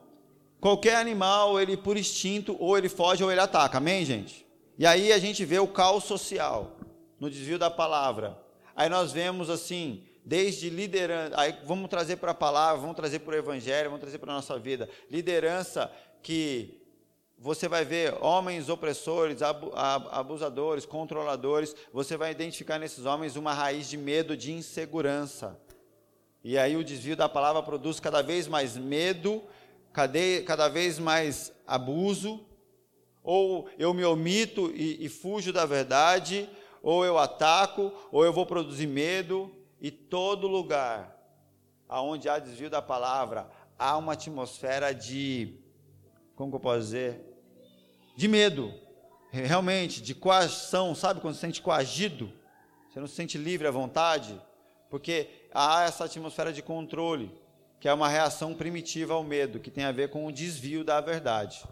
qualquer 0.60 0.96
animal, 0.96 1.60
ele 1.60 1.76
por 1.76 1.96
instinto, 1.96 2.56
ou 2.60 2.76
ele 2.76 2.88
foge 2.88 3.24
ou 3.24 3.30
ele 3.30 3.40
ataca, 3.40 3.78
amém, 3.78 4.04
gente? 4.04 4.46
E 4.78 4.86
aí 4.86 5.12
a 5.12 5.18
gente 5.18 5.44
vê 5.44 5.58
o 5.58 5.68
caos 5.68 6.04
social, 6.04 6.76
no 7.18 7.30
desvio 7.30 7.58
da 7.58 7.70
palavra. 7.70 8.38
Aí 8.76 8.88
nós 8.88 9.12
vemos 9.12 9.48
assim, 9.48 10.02
desde 10.24 10.70
liderança, 10.70 11.38
aí 11.38 11.54
vamos 11.64 11.90
trazer 11.90 12.16
para 12.16 12.30
a 12.30 12.34
palavra, 12.34 12.80
vamos 12.80 12.96
trazer 12.96 13.18
para 13.18 13.34
o 13.34 13.38
evangelho, 13.38 13.90
vamos 13.90 14.00
trazer 14.00 14.18
para 14.18 14.32
a 14.32 14.36
nossa 14.36 14.58
vida. 14.58 14.88
Liderança 15.10 15.92
que 16.22 16.80
você 17.38 17.68
vai 17.68 17.84
ver 17.84 18.16
homens 18.22 18.70
opressores, 18.70 19.40
abusadores, 19.42 20.86
controladores, 20.86 21.76
você 21.92 22.16
vai 22.16 22.30
identificar 22.30 22.78
nesses 22.78 23.04
homens 23.04 23.36
uma 23.36 23.52
raiz 23.52 23.88
de 23.88 23.98
medo, 23.98 24.36
de 24.36 24.52
insegurança. 24.52 25.60
E 26.42 26.56
aí 26.56 26.76
o 26.76 26.84
desvio 26.84 27.16
da 27.16 27.28
palavra 27.28 27.62
produz 27.62 28.00
cada 28.00 28.22
vez 28.22 28.48
mais 28.48 28.76
medo, 28.76 29.42
cada 30.46 30.68
vez 30.68 30.98
mais 30.98 31.52
abuso, 31.66 32.40
ou 33.22 33.68
eu 33.78 33.92
me 33.92 34.04
omito 34.04 34.70
e, 34.74 35.04
e 35.04 35.08
fujo 35.08 35.52
da 35.52 35.66
verdade, 35.66 36.48
ou 36.82 37.04
eu 37.04 37.18
ataco, 37.18 37.92
ou 38.10 38.24
eu 38.24 38.32
vou 38.32 38.46
produzir 38.46 38.86
medo, 38.86 39.50
e 39.80 39.90
todo 39.90 40.46
lugar 40.46 41.14
aonde 41.88 42.28
há 42.28 42.38
desvio 42.38 42.70
da 42.70 42.82
palavra, 42.82 43.48
há 43.78 43.96
uma 43.96 44.14
atmosfera 44.14 44.94
de, 44.94 45.54
como 46.34 46.50
que 46.50 46.56
eu 46.56 46.60
posso 46.60 46.80
dizer? 46.80 47.20
De 48.16 48.26
medo, 48.26 48.72
realmente, 49.30 50.02
de 50.02 50.14
coação, 50.14 50.94
sabe 50.94 51.20
quando 51.20 51.34
se 51.34 51.40
sente 51.40 51.62
coagido? 51.62 52.32
Você 52.88 53.00
não 53.00 53.06
se 53.06 53.14
sente 53.14 53.36
livre 53.36 53.66
à 53.66 53.70
vontade? 53.70 54.40
Porque 54.88 55.28
há 55.52 55.84
essa 55.84 56.04
atmosfera 56.04 56.52
de 56.52 56.62
controle 56.62 57.30
que 57.80 57.88
é 57.88 57.92
uma 57.92 58.08
reação 58.08 58.54
primitiva 58.54 59.12
ao 59.12 59.22
medo, 59.22 59.60
que 59.60 59.70
tem 59.70 59.84
a 59.84 59.92
ver 59.92 60.08
com 60.08 60.24
o 60.26 60.32
desvio 60.32 60.82
da 60.82 61.02
verdade. 61.02 61.62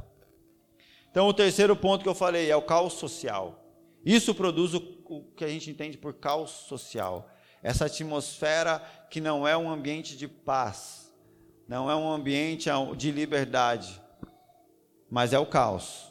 Então, 1.11 1.27
o 1.27 1.33
terceiro 1.33 1.75
ponto 1.75 2.03
que 2.03 2.09
eu 2.09 2.15
falei 2.15 2.51
é 2.51 2.57
o 2.57 2.61
caos 2.61 2.93
social. 2.95 3.65
Isso 4.05 4.35
produz 4.35 4.75
o, 4.75 4.83
o 5.07 5.23
que 5.35 5.43
a 5.43 5.49
gente 5.49 5.71
entende 5.71 5.97
por 5.97 6.12
caos 6.12 6.51
social. 6.51 7.31
Essa 7.62 7.87
atmosfera 7.87 8.83
que 9.11 9.20
não 9.20 9.46
é 9.46 9.57
um 9.57 9.70
ambiente 9.70 10.16
de 10.16 10.27
paz, 10.27 11.12
não 11.68 11.90
é 11.90 11.94
um 11.94 12.11
ambiente 12.11 12.68
de 12.96 13.11
liberdade, 13.11 14.01
mas 15.09 15.33
é 15.33 15.38
o 15.38 15.46
caos 15.46 16.11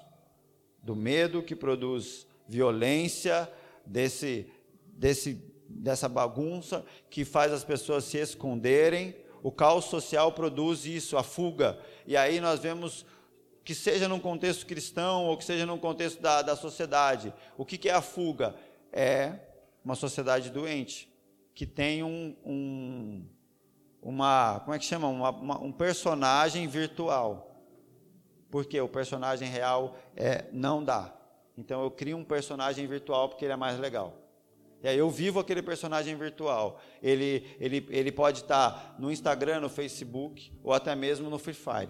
do 0.82 0.96
medo 0.96 1.44
que 1.44 1.56
produz 1.56 2.26
violência, 2.48 3.52
desse, 3.86 4.50
desse, 4.86 5.34
dessa 5.68 6.10
bagunça 6.10 6.86
que 7.10 7.24
faz 7.26 7.52
as 7.52 7.64
pessoas 7.64 8.06
se 8.06 8.18
esconderem. 8.18 9.16
O 9.44 9.52
caos 9.52 9.86
social 9.86 10.32
produz 10.32 10.86
isso, 10.86 11.18
a 11.18 11.24
fuga. 11.24 11.80
E 12.06 12.16
aí 12.16 12.40
nós 12.40 12.60
vemos 12.60 13.06
que 13.64 13.76
seja 13.76 14.08
num 14.08 14.20
contexto 14.20 14.66
cristão 14.66 15.26
ou 15.26 15.38
que 15.38 15.44
seja 15.44 15.66
num 15.66 15.78
contexto 15.78 16.22
da, 16.22 16.42
da 16.42 16.56
sociedade. 16.56 17.34
O 17.58 17.66
que, 17.66 17.78
que 17.78 17.90
é 17.90 17.94
a 17.94 18.02
fuga? 18.02 18.56
É 18.92 19.34
uma 19.84 19.96
sociedade 19.96 20.50
doente, 20.50 21.11
que 21.54 21.66
tem 21.66 22.04
um, 22.04 22.36
um 22.46 23.26
uma, 24.02 24.60
como 24.62 24.74
é 24.74 24.80
que 24.80 24.86
chama? 24.86 25.08
Uma, 25.08 25.30
uma, 25.30 25.60
um 25.62 25.72
personagem 25.72 26.68
virtual. 26.68 27.48
Porque 28.50 28.80
o 28.82 28.90
personagem 28.90 29.48
real 29.48 29.96
é, 30.16 30.46
não 30.52 30.84
dá. 30.84 31.16
Então 31.58 31.84
eu 31.84 31.92
crio 31.92 32.18
um 32.18 32.24
personagem 32.24 32.88
virtual 32.88 33.30
porque 33.30 33.46
ele 33.46 33.54
é 33.54 33.58
mais 33.58 33.78
legal. 33.78 34.18
E 34.84 34.88
aí 34.88 34.98
eu 34.98 35.10
vivo 35.10 35.40
aquele 35.40 35.62
personagem 35.62 36.16
virtual. 36.16 36.82
Ele, 37.02 37.56
ele, 37.60 37.86
ele 37.90 38.12
pode 38.12 38.40
estar 38.40 38.96
no 38.98 39.12
Instagram, 39.12 39.60
no 39.60 39.70
Facebook 39.70 40.52
ou 40.64 40.74
até 40.74 40.96
mesmo 40.96 41.30
no 41.30 41.38
Free 41.38 41.54
Fire. 41.54 41.90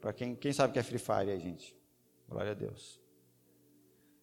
Para 0.00 0.12
quem, 0.12 0.34
quem 0.34 0.52
sabe 0.52 0.70
o 0.70 0.72
que 0.74 0.78
é 0.78 0.82
Free 0.82 0.98
Fire 0.98 1.30
aí, 1.30 1.40
gente? 1.40 1.74
Glória 2.28 2.52
a 2.52 2.54
Deus. 2.54 2.99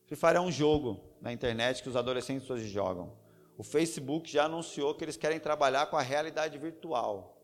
Free 0.08 0.16
Fire 0.16 0.38
é 0.38 0.42
um 0.42 0.52
jogo 0.52 1.02
na 1.22 1.34
internet 1.34 1.84
que 1.84 1.90
os 1.90 1.96
adolescentes 1.98 2.50
hoje 2.50 2.68
jogam. 2.68 3.12
O 3.58 3.64
Facebook 3.64 4.32
já 4.32 4.46
anunciou 4.46 4.96
que 4.96 5.04
eles 5.04 5.18
querem 5.18 5.40
trabalhar 5.40 5.88
com 5.88 5.98
a 5.98 6.02
realidade 6.02 6.58
virtual. 6.58 7.38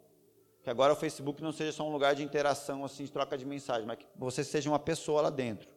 Que 0.64 0.70
agora 0.70 0.94
o 0.94 0.96
Facebook 0.96 1.44
não 1.44 1.52
seja 1.52 1.74
só 1.74 1.86
um 1.86 1.92
lugar 1.92 2.16
de 2.16 2.24
interação, 2.24 2.86
assim, 2.86 3.04
de 3.04 3.12
troca 3.12 3.38
de 3.38 3.46
mensagem, 3.46 3.86
mas 3.86 3.98
que 3.98 4.06
você 4.16 4.46
seja 4.46 4.70
uma 4.70 4.80
pessoa 4.80 5.24
lá 5.24 5.30
dentro. 5.30 5.68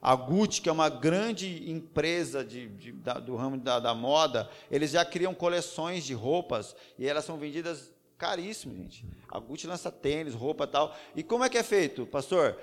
A 0.00 0.14
Gucci, 0.16 0.62
que 0.62 0.68
é 0.68 0.72
uma 0.72 0.88
grande 0.88 1.70
empresa 1.70 2.42
de, 2.42 2.68
de, 2.68 2.92
da, 2.92 3.14
do 3.14 3.36
ramo 3.36 3.58
da, 3.58 3.78
da, 3.78 3.94
moda, 3.94 4.48
eles 4.70 4.92
já 4.92 5.04
criam 5.04 5.34
coleções 5.34 6.04
de 6.04 6.14
roupas 6.14 6.74
e 6.98 7.06
elas 7.06 7.24
são 7.24 7.36
vendidas 7.36 7.92
Caríssimo, 8.16 8.74
gente. 8.74 9.06
A 9.28 9.38
Gucci 9.38 9.66
lança 9.66 9.92
tênis, 9.92 10.32
roupa 10.32 10.66
tal. 10.66 10.96
E 11.14 11.22
como 11.22 11.44
é 11.44 11.50
que 11.50 11.58
é 11.58 11.62
feito, 11.62 12.06
pastor? 12.06 12.58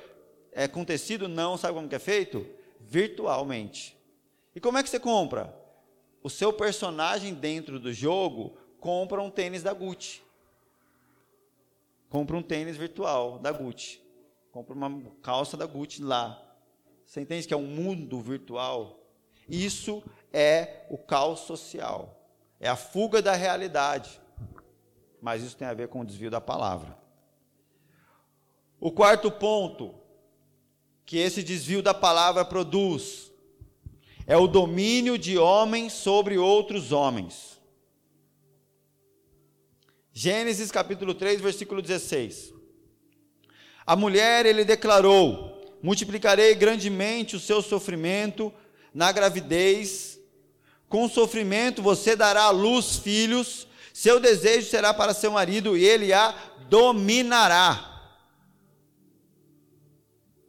É 0.52 0.68
com 0.68 0.84
tecido? 0.84 1.28
Não. 1.28 1.58
Sabe 1.58 1.76
como 1.76 1.88
que 1.88 1.94
é 1.94 2.00
feito? 2.00 2.44
Virtualmente. 2.94 3.98
E 4.56 4.60
como 4.60 4.78
é 4.78 4.84
que 4.84 4.90
você 4.90 5.00
compra? 5.00 5.58
O 6.22 6.30
seu 6.30 6.54
personagem 6.54 7.34
dentro 7.34 7.80
do 7.80 7.92
jogo 7.92 8.58
compra 8.80 9.22
um 9.22 9.30
tênis 9.30 9.64
da 9.64 9.74
Gucci. 9.74 10.22
Compra 12.10 12.38
um 12.38 12.44
tênis 12.44 12.78
virtual 12.78 13.40
da 13.40 13.52
Gucci. 13.52 14.00
Compra 14.52 14.76
uma 14.76 15.02
calça 15.22 15.58
da 15.58 15.66
Gucci 15.66 16.04
lá. 16.04 16.40
Você 17.06 17.22
entende 17.22 17.48
que 17.48 17.54
é 17.54 17.58
um 17.58 17.66
mundo 17.66 18.22
virtual? 18.22 19.00
Isso 19.50 20.04
é 20.32 20.86
o 20.90 20.98
caos 20.98 21.42
social. 21.42 22.28
É 22.60 22.70
a 22.70 22.76
fuga 22.76 23.22
da 23.22 23.34
realidade 23.34 24.22
mas 25.24 25.42
isso 25.42 25.56
tem 25.56 25.66
a 25.66 25.74
ver 25.74 25.88
com 25.88 26.02
o 26.02 26.06
desvio 26.06 26.30
da 26.30 26.42
palavra. 26.42 26.98
O 28.78 28.92
quarto 28.92 29.32
ponto 29.32 29.96
que 31.06 31.18
esse 31.18 31.44
desvio 31.44 31.82
da 31.82 31.94
palavra 31.94 32.46
produz 32.46 33.32
é 34.26 34.38
o 34.38 34.48
domínio 34.48 35.18
de 35.18 35.38
homens 35.38 35.94
sobre 35.94 36.38
outros 36.38 36.92
homens. 36.92 37.60
Gênesis 40.14 40.72
capítulo 40.72 41.14
3, 41.14 41.42
versículo 41.42 41.82
16. 41.82 42.54
A 43.86 43.96
mulher 43.96 44.46
ele 44.46 44.64
declarou: 44.64 45.62
Multiplicarei 45.82 46.56
grandemente 46.56 47.36
o 47.36 47.40
seu 47.40 47.62
sofrimento 47.62 48.54
na 48.94 49.12
gravidez, 49.12 50.20
com 50.88 51.10
sofrimento 51.10 51.82
você 51.82 52.16
dará 52.16 52.44
à 52.44 52.52
luz 52.52 52.98
filhos, 52.98 53.68
seu 53.92 54.20
desejo 54.20 54.70
será 54.70 54.94
para 54.94 55.14
seu 55.14 55.32
marido 55.32 55.76
e 55.76 55.84
ele 55.84 56.14
a 56.14 56.34
dominará. 56.70 57.93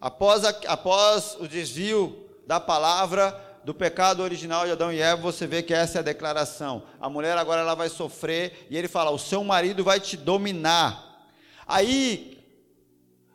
Após, 0.05 0.45
a, 0.45 0.51
após 0.67 1.35
o 1.41 1.49
desvio 1.49 2.29
da 2.47 2.61
palavra 2.61 3.43
do 3.65 3.73
pecado 3.73 4.23
original 4.23 4.67
de 4.67 4.73
Adão 4.73 4.93
e 4.93 5.01
Eva, 5.01 5.23
você 5.23 5.47
vê 5.47 5.63
que 5.63 5.73
essa 5.73 5.97
é 5.97 6.01
a 6.01 6.03
declaração. 6.03 6.83
A 7.01 7.09
mulher 7.09 7.39
agora 7.39 7.63
ela 7.63 7.75
vai 7.75 7.89
sofrer 7.89 8.67
e 8.69 8.77
ele 8.77 8.87
fala: 8.87 9.11
"O 9.11 9.19
seu 9.19 9.43
marido 9.43 9.83
vai 9.83 9.99
te 9.99 10.15
dominar". 10.15 11.27
Aí 11.67 12.39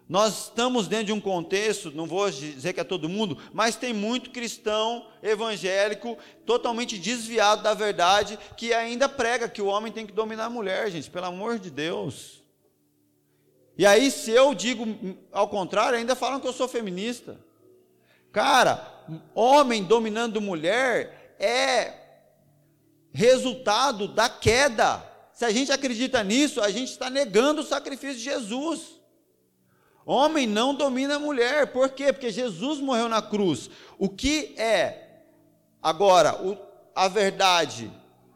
nós 0.07 0.43
estamos 0.43 0.87
dentro 0.87 1.07
de 1.07 1.11
um 1.11 1.19
contexto, 1.19 1.89
não 1.89 2.05
vou 2.05 2.29
dizer 2.29 2.73
que 2.73 2.79
é 2.79 2.83
todo 2.83 3.09
mundo, 3.09 3.35
mas 3.51 3.75
tem 3.75 3.91
muito 3.91 4.29
cristão 4.29 5.07
evangélico 5.23 6.19
totalmente 6.45 6.99
desviado 6.99 7.63
da 7.63 7.73
verdade 7.73 8.37
que 8.55 8.75
ainda 8.75 9.09
prega 9.09 9.49
que 9.49 9.63
o 9.63 9.65
homem 9.65 9.91
tem 9.91 10.05
que 10.05 10.13
dominar 10.13 10.45
a 10.45 10.49
mulher, 10.51 10.91
gente, 10.91 11.09
pelo 11.09 11.25
amor 11.25 11.57
de 11.57 11.71
Deus. 11.71 12.38
E 13.79 13.85
aí, 13.85 14.11
se 14.11 14.29
eu 14.31 14.53
digo 14.53 14.85
ao 15.31 15.47
contrário, 15.47 15.97
ainda 15.97 16.13
falam 16.13 16.41
que 16.41 16.45
eu 16.45 16.51
sou 16.51 16.67
feminista. 16.67 17.39
Cara, 18.29 18.85
homem 19.33 19.85
dominando 19.85 20.41
mulher 20.41 21.37
é 21.39 21.93
resultado 23.09 24.05
da 24.09 24.27
queda. 24.27 25.01
Se 25.31 25.45
a 25.45 25.49
gente 25.49 25.71
acredita 25.71 26.21
nisso, 26.25 26.59
a 26.59 26.69
gente 26.69 26.91
está 26.91 27.09
negando 27.09 27.61
o 27.61 27.63
sacrifício 27.63 28.17
de 28.17 28.23
Jesus. 28.25 28.99
Homem 30.05 30.45
não 30.45 30.75
domina 30.75 31.15
a 31.15 31.19
mulher. 31.19 31.67
Por 31.67 31.87
quê? 31.91 32.11
Porque 32.11 32.31
Jesus 32.31 32.81
morreu 32.81 33.07
na 33.07 33.21
cruz. 33.21 33.69
O 33.97 34.09
que 34.09 34.55
é 34.57 35.21
agora 35.81 36.35
o, 36.45 36.57
a 36.93 37.07
verdade 37.07 37.89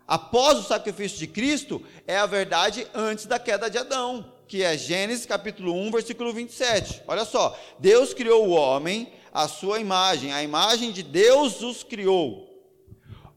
após 0.08 0.58
o 0.58 0.64
sacrifício 0.64 1.18
de 1.18 1.28
Cristo 1.28 1.86
é 2.08 2.18
a 2.18 2.26
verdade 2.26 2.88
antes 2.94 3.26
da 3.26 3.38
queda 3.38 3.70
de 3.70 3.78
Adão, 3.78 4.33
que 4.54 4.62
é 4.62 4.78
Gênesis 4.78 5.26
capítulo 5.26 5.74
1, 5.74 5.90
versículo 5.90 6.32
27. 6.32 7.02
Olha 7.08 7.26
só, 7.26 7.60
Deus 7.80 8.14
criou 8.14 8.48
o 8.48 8.52
homem 8.52 9.12
à 9.34 9.48
sua 9.48 9.80
imagem, 9.80 10.32
a 10.32 10.44
imagem 10.44 10.92
de 10.92 11.02
Deus 11.02 11.64
os 11.64 11.82
criou. 11.82 12.48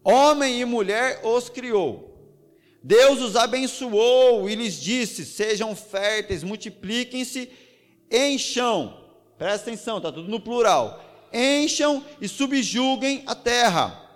Homem 0.05 0.61
e 0.61 0.66
mulher 0.66 1.22
os 1.24 1.48
criou. 1.48 2.20
Deus 2.83 3.22
os 3.22 3.35
abençoou 3.35 4.46
e 4.46 4.55
lhes 4.55 4.79
disse: 4.79 5.24
Sejam 5.24 5.74
férteis, 5.74 6.44
multipliquem-se 6.44 7.50
encham, 8.11 9.02
presta 9.38 9.70
atenção, 9.70 9.96
está 9.96 10.12
tudo 10.12 10.29
no 10.29 10.38
plural, 10.38 11.02
encham 11.33 12.05
e 12.20 12.29
subjuguem 12.29 13.22
a 13.26 13.35
terra. 13.35 14.07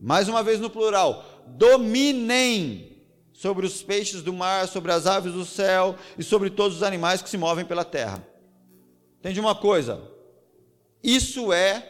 Mais 0.00 0.30
uma 0.30 0.42
vez 0.42 0.58
no 0.58 0.70
plural, 0.70 1.26
dominem 1.46 2.97
sobre 3.38 3.64
os 3.64 3.84
peixes 3.84 4.20
do 4.20 4.32
mar, 4.32 4.66
sobre 4.66 4.90
as 4.90 5.06
aves 5.06 5.32
do 5.32 5.44
céu 5.44 5.94
e 6.18 6.24
sobre 6.24 6.50
todos 6.50 6.78
os 6.78 6.82
animais 6.82 7.22
que 7.22 7.30
se 7.30 7.38
movem 7.38 7.64
pela 7.64 7.84
terra. 7.84 8.26
Entende 9.20 9.38
uma 9.38 9.54
coisa? 9.54 10.02
Isso 11.04 11.52
é 11.52 11.88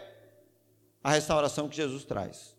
a 1.03 1.11
restauração 1.11 1.67
que 1.67 1.75
Jesus 1.75 2.05
traz. 2.05 2.55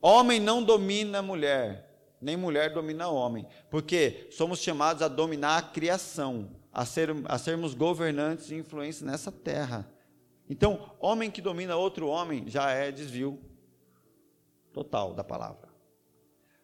Homem 0.00 0.38
não 0.38 0.62
domina 0.62 1.20
mulher, 1.22 1.90
nem 2.20 2.36
mulher 2.36 2.72
domina 2.72 3.08
homem, 3.08 3.48
porque 3.68 4.28
somos 4.30 4.60
chamados 4.60 5.02
a 5.02 5.08
dominar 5.08 5.58
a 5.58 5.62
criação 5.62 6.52
a, 6.72 6.86
ser, 6.86 7.10
a 7.24 7.36
sermos 7.36 7.74
governantes 7.74 8.48
e 8.52 8.54
influentes 8.54 9.02
nessa 9.02 9.32
terra. 9.32 9.90
Então, 10.48 10.92
homem 11.00 11.32
que 11.32 11.42
domina 11.42 11.74
outro 11.74 12.06
homem 12.06 12.44
já 12.46 12.70
é 12.70 12.92
desvio 12.92 13.40
total 14.72 15.14
da 15.14 15.24
palavra. 15.24 15.68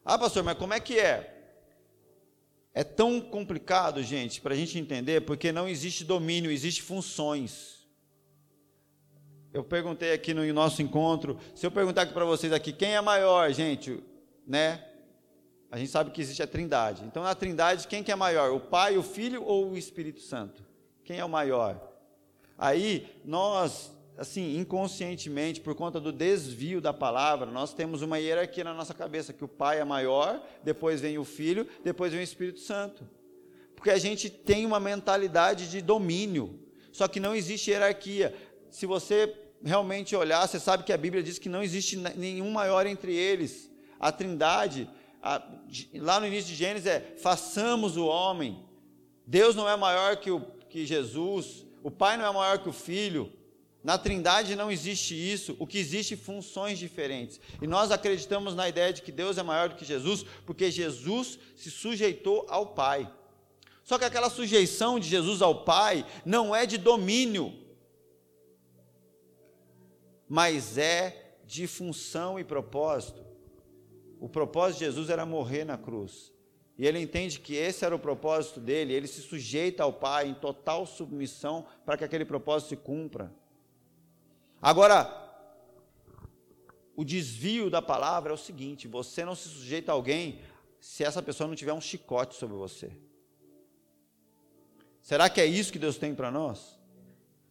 Ah, 0.04 0.16
pastor, 0.16 0.44
mas 0.44 0.56
como 0.56 0.74
é 0.74 0.78
que 0.78 0.96
é? 0.96 1.38
É 2.72 2.84
tão 2.84 3.20
complicado, 3.20 4.02
gente, 4.02 4.40
para 4.40 4.54
a 4.54 4.56
gente 4.56 4.78
entender, 4.78 5.22
porque 5.22 5.50
não 5.50 5.68
existe 5.68 6.04
domínio, 6.04 6.50
existe 6.50 6.82
funções. 6.82 7.80
Eu 9.52 9.64
perguntei 9.64 10.12
aqui 10.12 10.32
no 10.32 10.50
nosso 10.52 10.80
encontro, 10.80 11.36
se 11.54 11.66
eu 11.66 11.70
perguntar 11.70 12.02
aqui 12.02 12.12
para 12.12 12.24
vocês 12.24 12.52
aqui, 12.52 12.72
quem 12.72 12.94
é 12.94 13.00
maior, 13.00 13.50
gente, 13.52 14.00
né? 14.46 14.86
A 15.70 15.78
gente 15.78 15.90
sabe 15.90 16.10
que 16.10 16.20
existe 16.20 16.42
a 16.42 16.46
trindade. 16.46 17.04
Então, 17.04 17.22
na 17.22 17.34
trindade, 17.34 17.88
quem 17.88 18.02
que 18.02 18.12
é 18.12 18.16
maior? 18.16 18.52
O 18.52 18.60
Pai, 18.60 18.96
o 18.96 19.02
Filho 19.02 19.42
ou 19.44 19.70
o 19.70 19.76
Espírito 19.76 20.20
Santo? 20.20 20.64
Quem 21.04 21.18
é 21.18 21.24
o 21.24 21.28
maior? 21.28 21.80
Aí, 22.56 23.20
nós 23.24 23.92
assim, 24.20 24.58
inconscientemente, 24.60 25.62
por 25.62 25.74
conta 25.74 25.98
do 25.98 26.12
desvio 26.12 26.78
da 26.78 26.92
palavra, 26.92 27.50
nós 27.50 27.72
temos 27.72 28.02
uma 28.02 28.18
hierarquia 28.18 28.62
na 28.62 28.74
nossa 28.74 28.92
cabeça, 28.92 29.32
que 29.32 29.42
o 29.42 29.48
pai 29.48 29.80
é 29.80 29.84
maior, 29.84 30.46
depois 30.62 31.00
vem 31.00 31.16
o 31.16 31.24
filho, 31.24 31.66
depois 31.82 32.12
vem 32.12 32.20
o 32.20 32.22
Espírito 32.22 32.60
Santo. 32.60 33.08
Porque 33.74 33.88
a 33.88 33.96
gente 33.96 34.28
tem 34.28 34.66
uma 34.66 34.78
mentalidade 34.78 35.70
de 35.70 35.80
domínio, 35.80 36.60
só 36.92 37.08
que 37.08 37.18
não 37.18 37.34
existe 37.34 37.70
hierarquia. 37.70 38.34
Se 38.70 38.84
você 38.84 39.34
realmente 39.64 40.14
olhar, 40.14 40.46
você 40.46 40.60
sabe 40.60 40.84
que 40.84 40.92
a 40.92 40.98
Bíblia 40.98 41.22
diz 41.22 41.38
que 41.38 41.48
não 41.48 41.62
existe 41.62 41.96
nenhum 41.96 42.50
maior 42.50 42.86
entre 42.86 43.16
eles. 43.16 43.70
A 43.98 44.12
Trindade, 44.12 44.86
a, 45.22 45.42
lá 45.94 46.20
no 46.20 46.26
início 46.26 46.50
de 46.50 46.56
Gênesis 46.56 46.86
é: 46.86 47.14
façamos 47.22 47.96
o 47.96 48.04
homem. 48.04 48.62
Deus 49.26 49.56
não 49.56 49.66
é 49.66 49.76
maior 49.76 50.18
que, 50.18 50.30
o, 50.30 50.42
que 50.68 50.84
Jesus, 50.84 51.64
o 51.82 51.90
Pai 51.90 52.18
não 52.18 52.26
é 52.26 52.32
maior 52.34 52.58
que 52.58 52.68
o 52.68 52.72
Filho. 52.72 53.39
Na 53.82 53.96
Trindade 53.96 54.54
não 54.54 54.70
existe 54.70 55.14
isso, 55.14 55.56
o 55.58 55.66
que 55.66 55.78
existe 55.78 56.14
funções 56.14 56.78
diferentes. 56.78 57.40
E 57.62 57.66
nós 57.66 57.90
acreditamos 57.90 58.54
na 58.54 58.68
ideia 58.68 58.92
de 58.92 59.00
que 59.00 59.10
Deus 59.10 59.38
é 59.38 59.42
maior 59.42 59.70
do 59.70 59.74
que 59.74 59.84
Jesus, 59.84 60.24
porque 60.44 60.70
Jesus 60.70 61.38
se 61.56 61.70
sujeitou 61.70 62.46
ao 62.48 62.66
Pai. 62.74 63.10
Só 63.82 63.98
que 63.98 64.04
aquela 64.04 64.28
sujeição 64.28 65.00
de 65.00 65.08
Jesus 65.08 65.40
ao 65.40 65.64
Pai 65.64 66.06
não 66.24 66.54
é 66.54 66.66
de 66.66 66.76
domínio, 66.76 67.54
mas 70.28 70.76
é 70.76 71.36
de 71.46 71.66
função 71.66 72.38
e 72.38 72.44
propósito. 72.44 73.24
O 74.20 74.28
propósito 74.28 74.80
de 74.80 74.84
Jesus 74.84 75.08
era 75.08 75.24
morrer 75.24 75.64
na 75.64 75.78
cruz. 75.78 76.32
E 76.76 76.86
ele 76.86 77.00
entende 77.00 77.40
que 77.40 77.54
esse 77.54 77.84
era 77.84 77.96
o 77.96 77.98
propósito 77.98 78.60
dele, 78.60 78.92
ele 78.92 79.06
se 79.06 79.22
sujeita 79.22 79.82
ao 79.82 79.92
Pai 79.92 80.28
em 80.28 80.34
total 80.34 80.86
submissão 80.86 81.66
para 81.84 81.96
que 81.96 82.04
aquele 82.04 82.24
propósito 82.24 82.68
se 82.68 82.76
cumpra. 82.76 83.32
Agora, 84.60 85.16
o 86.94 87.04
desvio 87.04 87.70
da 87.70 87.80
palavra 87.80 88.32
é 88.32 88.34
o 88.34 88.38
seguinte: 88.38 88.86
você 88.86 89.24
não 89.24 89.34
se 89.34 89.48
sujeita 89.48 89.90
a 89.90 89.94
alguém 89.94 90.40
se 90.78 91.04
essa 91.04 91.22
pessoa 91.22 91.48
não 91.48 91.54
tiver 91.54 91.72
um 91.72 91.80
chicote 91.80 92.34
sobre 92.34 92.56
você. 92.56 92.90
Será 95.02 95.28
que 95.30 95.40
é 95.40 95.46
isso 95.46 95.72
que 95.72 95.78
Deus 95.78 95.96
tem 95.96 96.14
para 96.14 96.30
nós? 96.30 96.78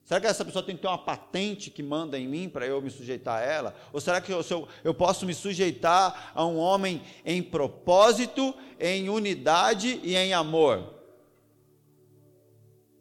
Será 0.04 0.20
que 0.20 0.26
essa 0.26 0.44
pessoa 0.44 0.64
tem 0.64 0.76
que 0.76 0.82
ter 0.82 0.88
uma 0.88 0.98
patente 0.98 1.70
que 1.70 1.84
manda 1.84 2.18
em 2.18 2.28
mim 2.28 2.50
para 2.50 2.66
eu 2.66 2.82
me 2.82 2.90
sujeitar 2.90 3.42
a 3.42 3.46
ela? 3.46 3.76
Ou 3.94 4.02
será 4.02 4.20
que 4.20 4.32
eu, 4.32 4.44
eu, 4.50 4.68
eu 4.84 4.94
posso 4.94 5.24
me 5.24 5.36
sujeitar 5.36 6.32
a 6.34 6.44
um 6.46 6.58
homem 6.58 7.04
em 7.24 7.44
propósito, 7.44 8.56
em 8.80 9.08
unidade 9.08 10.00
e 10.04 10.16
em 10.16 10.34
amor? 10.34 10.96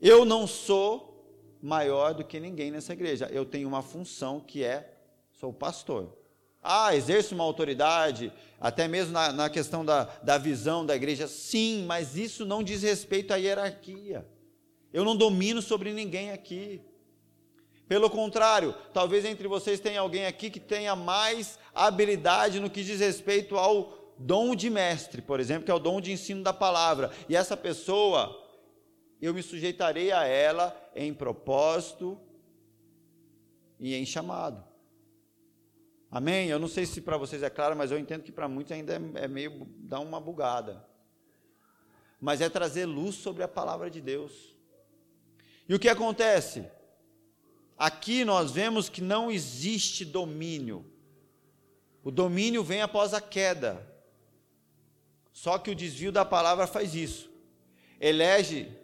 Eu 0.03 0.27
não 0.27 0.47
sou 0.47 1.08
maior 1.63 2.15
do 2.15 2.25
que 2.25 2.41
ninguém 2.41 2.71
nessa 2.71 2.93
igreja. 2.93 3.29
Eu 3.33 3.45
tenho 3.45 3.69
uma 3.69 3.83
função 3.83 4.41
que 4.41 4.65
é, 4.65 4.95
sou 5.33 5.53
pastor. 5.53 6.17
Ah, 6.63 6.95
exerço 6.95 7.35
uma 7.35 7.45
autoridade, 7.45 8.33
até 8.61 8.89
mesmo 8.89 9.13
na, 9.13 9.33
na 9.33 9.51
questão 9.51 9.85
da, 9.85 10.05
da 10.23 10.39
visão 10.39 10.85
da 10.85 10.97
igreja. 10.97 11.29
Sim, 11.29 11.85
mas 11.87 12.17
isso 12.17 12.45
não 12.45 12.63
diz 12.63 12.83
respeito 12.83 13.33
à 13.33 13.37
hierarquia. 13.37 14.27
Eu 14.93 15.05
não 15.05 15.17
domino 15.17 15.63
sobre 15.63 15.93
ninguém 15.93 16.31
aqui. 16.31 16.81
Pelo 17.87 18.11
contrário, 18.11 18.75
talvez 18.93 19.25
entre 19.25 19.49
vocês 19.49 19.81
tenha 19.81 20.01
alguém 20.01 20.27
aqui 20.27 20.51
que 20.51 20.61
tenha 20.61 20.95
mais 20.95 21.59
habilidade 21.75 22.61
no 22.61 22.69
que 22.69 22.85
diz 22.85 23.01
respeito 23.01 23.57
ao 23.57 24.15
dom 24.19 24.55
de 24.55 24.69
mestre, 24.69 25.23
por 25.23 25.41
exemplo, 25.41 25.65
que 25.65 25.71
é 25.71 25.75
o 25.75 25.79
dom 25.79 26.01
de 26.01 26.13
ensino 26.13 26.43
da 26.43 26.53
palavra. 26.53 27.11
E 27.29 27.37
essa 27.37 27.57
pessoa, 27.57 28.37
eu 29.23 29.33
me 29.33 29.43
sujeitarei 29.43 30.13
a 30.13 30.25
ela 30.27 30.77
em 30.99 31.15
propósito 31.15 32.21
e 33.79 33.95
em 33.95 34.05
chamado. 34.05 34.65
Amém? 36.11 36.49
Eu 36.49 36.59
não 36.59 36.67
sei 36.67 36.87
se 36.87 37.01
para 37.01 37.17
vocês 37.17 37.43
é 37.43 37.49
claro, 37.49 37.77
mas 37.77 37.93
eu 37.93 37.99
entendo 37.99 38.25
que 38.25 38.33
para 38.33 38.49
muitos 38.49 38.73
ainda 38.73 38.95
é, 38.95 39.25
é 39.25 39.29
meio 39.29 39.69
dá 39.79 40.01
uma 40.01 40.21
bugada. 40.21 40.85
Mas 42.21 42.41
é 42.41 42.49
trazer 42.49 42.85
luz 42.85 43.15
sobre 43.15 43.45
a 43.45 43.49
palavra 43.49 43.89
de 43.89 44.01
Deus. 44.01 44.57
E 45.69 45.75
o 45.75 45.79
que 45.79 45.89
acontece? 45.89 46.67
Aqui 47.77 48.25
nós 48.25 48.51
vemos 48.51 48.89
que 48.89 49.01
não 49.01 49.31
existe 49.31 50.05
domínio. 50.05 50.85
O 52.03 52.11
domínio 52.11 52.65
vem 52.65 52.83
após 52.83 53.15
a 53.15 53.21
queda. 53.21 53.87
Só 55.33 55.59
que 55.59 55.71
o 55.71 55.77
desvio 55.77 56.11
da 56.11 56.25
palavra 56.25 56.67
faz 56.67 56.97
isso. 56.97 57.31
Elege 58.01 58.77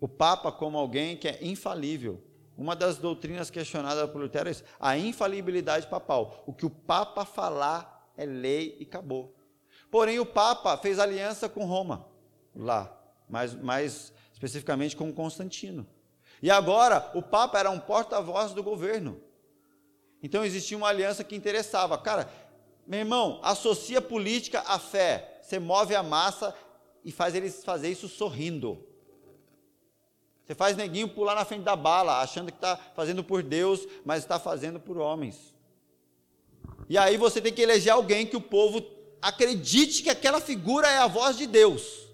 o 0.00 0.08
Papa 0.08 0.52
como 0.52 0.78
alguém 0.78 1.16
que 1.16 1.28
é 1.28 1.38
infalível. 1.42 2.22
Uma 2.56 2.74
das 2.74 2.98
doutrinas 2.98 3.50
questionadas 3.50 4.10
por 4.10 4.20
Lutero 4.20 4.48
é 4.48 4.52
isso, 4.52 4.64
a 4.80 4.98
infalibilidade 4.98 5.86
papal. 5.86 6.42
O 6.46 6.52
que 6.52 6.66
o 6.66 6.70
Papa 6.70 7.24
falar 7.24 8.10
é 8.16 8.26
lei 8.26 8.76
e 8.80 8.82
acabou. 8.82 9.34
Porém, 9.90 10.18
o 10.18 10.26
Papa 10.26 10.76
fez 10.76 10.98
aliança 10.98 11.48
com 11.48 11.64
Roma, 11.64 12.06
lá, 12.54 12.94
mais, 13.28 13.54
mais 13.54 14.12
especificamente 14.32 14.96
com 14.96 15.12
Constantino. 15.12 15.86
E 16.42 16.50
agora, 16.50 17.10
o 17.14 17.22
Papa 17.22 17.58
era 17.58 17.70
um 17.70 17.78
porta-voz 17.78 18.52
do 18.52 18.62
governo. 18.62 19.20
Então 20.22 20.44
existia 20.44 20.76
uma 20.76 20.88
aliança 20.88 21.22
que 21.24 21.36
interessava. 21.36 21.96
Cara, 21.96 22.28
meu 22.86 23.00
irmão, 23.00 23.40
associa 23.42 24.00
política 24.00 24.60
à 24.66 24.78
fé. 24.78 25.40
Você 25.42 25.58
move 25.58 25.94
a 25.94 26.02
massa 26.02 26.54
e 27.04 27.12
faz 27.12 27.34
eles 27.34 27.64
fazer 27.64 27.90
isso 27.90 28.08
sorrindo. 28.08 28.87
Você 30.48 30.54
faz 30.54 30.74
neguinho 30.78 31.10
pular 31.10 31.34
na 31.34 31.44
frente 31.44 31.62
da 31.62 31.76
bala, 31.76 32.22
achando 32.22 32.50
que 32.50 32.56
está 32.56 32.74
fazendo 32.74 33.22
por 33.22 33.42
Deus, 33.42 33.86
mas 34.02 34.22
está 34.22 34.40
fazendo 34.40 34.80
por 34.80 34.96
homens. 34.96 35.54
E 36.88 36.96
aí 36.96 37.18
você 37.18 37.38
tem 37.38 37.52
que 37.52 37.60
eleger 37.60 37.92
alguém 37.92 38.26
que 38.26 38.34
o 38.34 38.40
povo 38.40 38.82
acredite 39.20 40.02
que 40.02 40.08
aquela 40.08 40.40
figura 40.40 40.88
é 40.88 40.96
a 40.96 41.06
voz 41.06 41.36
de 41.36 41.46
Deus. 41.46 42.08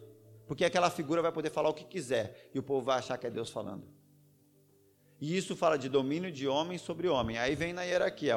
Porque 0.49 0.65
aquela 0.65 0.91
figura 0.91 1.23
vai 1.23 1.31
poder 1.31 1.51
falar 1.51 1.69
o 1.69 1.75
que 1.75 1.85
quiser 1.85 2.51
e 2.53 2.59
o 2.59 2.63
povo 2.63 2.85
vai 2.85 2.99
achar 2.99 3.17
que 3.17 3.29
é 3.29 3.31
Deus 3.31 3.51
falando. 3.51 3.85
E 5.21 5.37
isso 5.37 5.55
fala 5.55 5.79
de 5.79 5.89
domínio 5.89 6.33
de 6.33 6.49
homem 6.49 6.77
sobre 6.77 7.07
homem. 7.07 7.39
Aí 7.39 7.55
vem 7.55 7.73
na 7.73 7.85
hierarquia, 7.85 8.35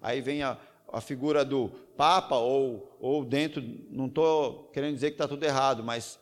aí 0.00 0.20
vem 0.20 0.44
a, 0.44 0.56
a 0.92 1.00
figura 1.00 1.44
do 1.44 1.68
Papa, 1.96 2.36
ou, 2.36 2.96
ou 3.00 3.24
dentro, 3.24 3.60
não 3.90 4.06
estou 4.06 4.70
querendo 4.72 4.94
dizer 4.94 5.10
que 5.10 5.14
está 5.14 5.26
tudo 5.26 5.42
errado, 5.42 5.82
mas 5.82 6.21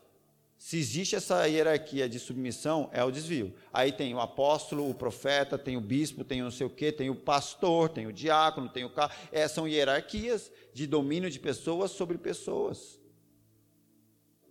se 0.61 0.77
existe 0.77 1.17
essa 1.17 1.47
hierarquia 1.47 2.07
de 2.07 2.19
submissão, 2.19 2.91
é 2.93 3.03
o 3.03 3.11
desvio. 3.11 3.55
Aí 3.73 3.91
tem 3.91 4.15
o 4.15 4.21
apóstolo, 4.21 4.91
o 4.91 4.95
profeta, 4.95 5.57
tem 5.57 5.75
o 5.75 5.81
bispo, 5.81 6.23
tem 6.23 6.43
o 6.43 6.45
não 6.45 6.51
sei 6.51 6.67
o 6.67 6.71
quê, 6.71 6.93
tem 6.93 7.09
o 7.09 7.15
pastor, 7.15 7.89
tem 7.89 8.07
o 8.07 8.13
diácono, 8.13 8.69
tem 8.69 8.85
o. 8.85 8.93
É, 9.33 9.49
são 9.49 9.67
hierarquias 9.67 10.53
de 10.75 10.87
domínio 10.87 11.31
de 11.31 11.39
pessoas 11.41 11.93
sobre 11.93 12.19
pessoas. 12.19 13.01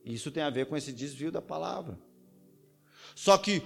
Isso 0.03 0.31
tem 0.31 0.41
a 0.41 0.49
ver 0.49 0.65
com 0.65 0.75
esse 0.75 0.91
desvio 0.91 1.31
da 1.31 1.43
palavra. 1.43 1.95
Só 3.13 3.37
que 3.37 3.61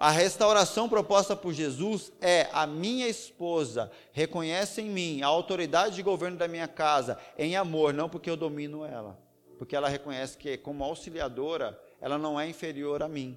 a 0.00 0.10
restauração 0.10 0.88
proposta 0.88 1.36
por 1.36 1.52
Jesus 1.52 2.10
é 2.20 2.48
a 2.52 2.66
minha 2.66 3.06
esposa 3.06 3.88
reconhece 4.10 4.80
em 4.80 4.90
mim 4.90 5.22
a 5.22 5.28
autoridade 5.28 5.94
de 5.94 6.02
governo 6.02 6.36
da 6.36 6.48
minha 6.48 6.66
casa 6.66 7.16
em 7.38 7.54
amor, 7.54 7.94
não 7.94 8.08
porque 8.08 8.28
eu 8.28 8.36
domino 8.36 8.84
ela, 8.84 9.16
porque 9.58 9.74
ela 9.74 9.88
reconhece 9.88 10.38
que 10.38 10.56
como 10.56 10.84
auxiliadora 10.84 11.78
ela 12.00 12.16
não 12.16 12.38
é 12.38 12.48
inferior 12.48 13.02
a 13.02 13.08
mim, 13.08 13.36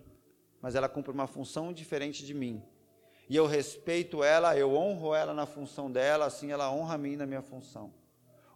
mas 0.62 0.76
ela 0.76 0.88
cumpre 0.88 1.12
uma 1.12 1.28
função 1.28 1.74
diferente 1.74 2.24
de 2.24 2.34
mim. 2.34 2.64
E 3.28 3.36
eu 3.36 3.48
respeito 3.48 4.24
ela, 4.24 4.56
eu 4.56 4.76
honro 4.76 5.16
ela 5.16 5.34
na 5.34 5.46
função 5.46 5.90
dela, 5.92 6.26
assim 6.26 6.52
ela 6.52 6.72
honra 6.72 6.96
a 6.96 6.98
mim 6.98 7.16
na 7.16 7.26
minha 7.26 7.42
função. 7.42 7.94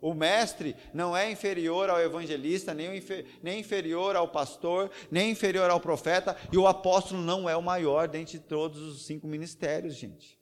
O 0.01 0.13
mestre 0.13 0.75
não 0.93 1.17
é 1.17 1.31
inferior 1.31 1.89
ao 1.89 1.99
evangelista, 1.99 2.73
nem, 2.73 3.01
nem 3.41 3.59
inferior 3.59 4.15
ao 4.15 4.27
pastor, 4.27 4.91
nem 5.09 5.31
inferior 5.31 5.69
ao 5.69 5.79
profeta, 5.79 6.37
e 6.51 6.57
o 6.57 6.67
apóstolo 6.67 7.21
não 7.21 7.49
é 7.49 7.55
o 7.55 7.63
maior 7.63 8.07
dentre 8.07 8.37
todos 8.37 8.81
os 8.81 9.05
cinco 9.05 9.25
ministérios, 9.25 9.95
gente. 9.95 10.37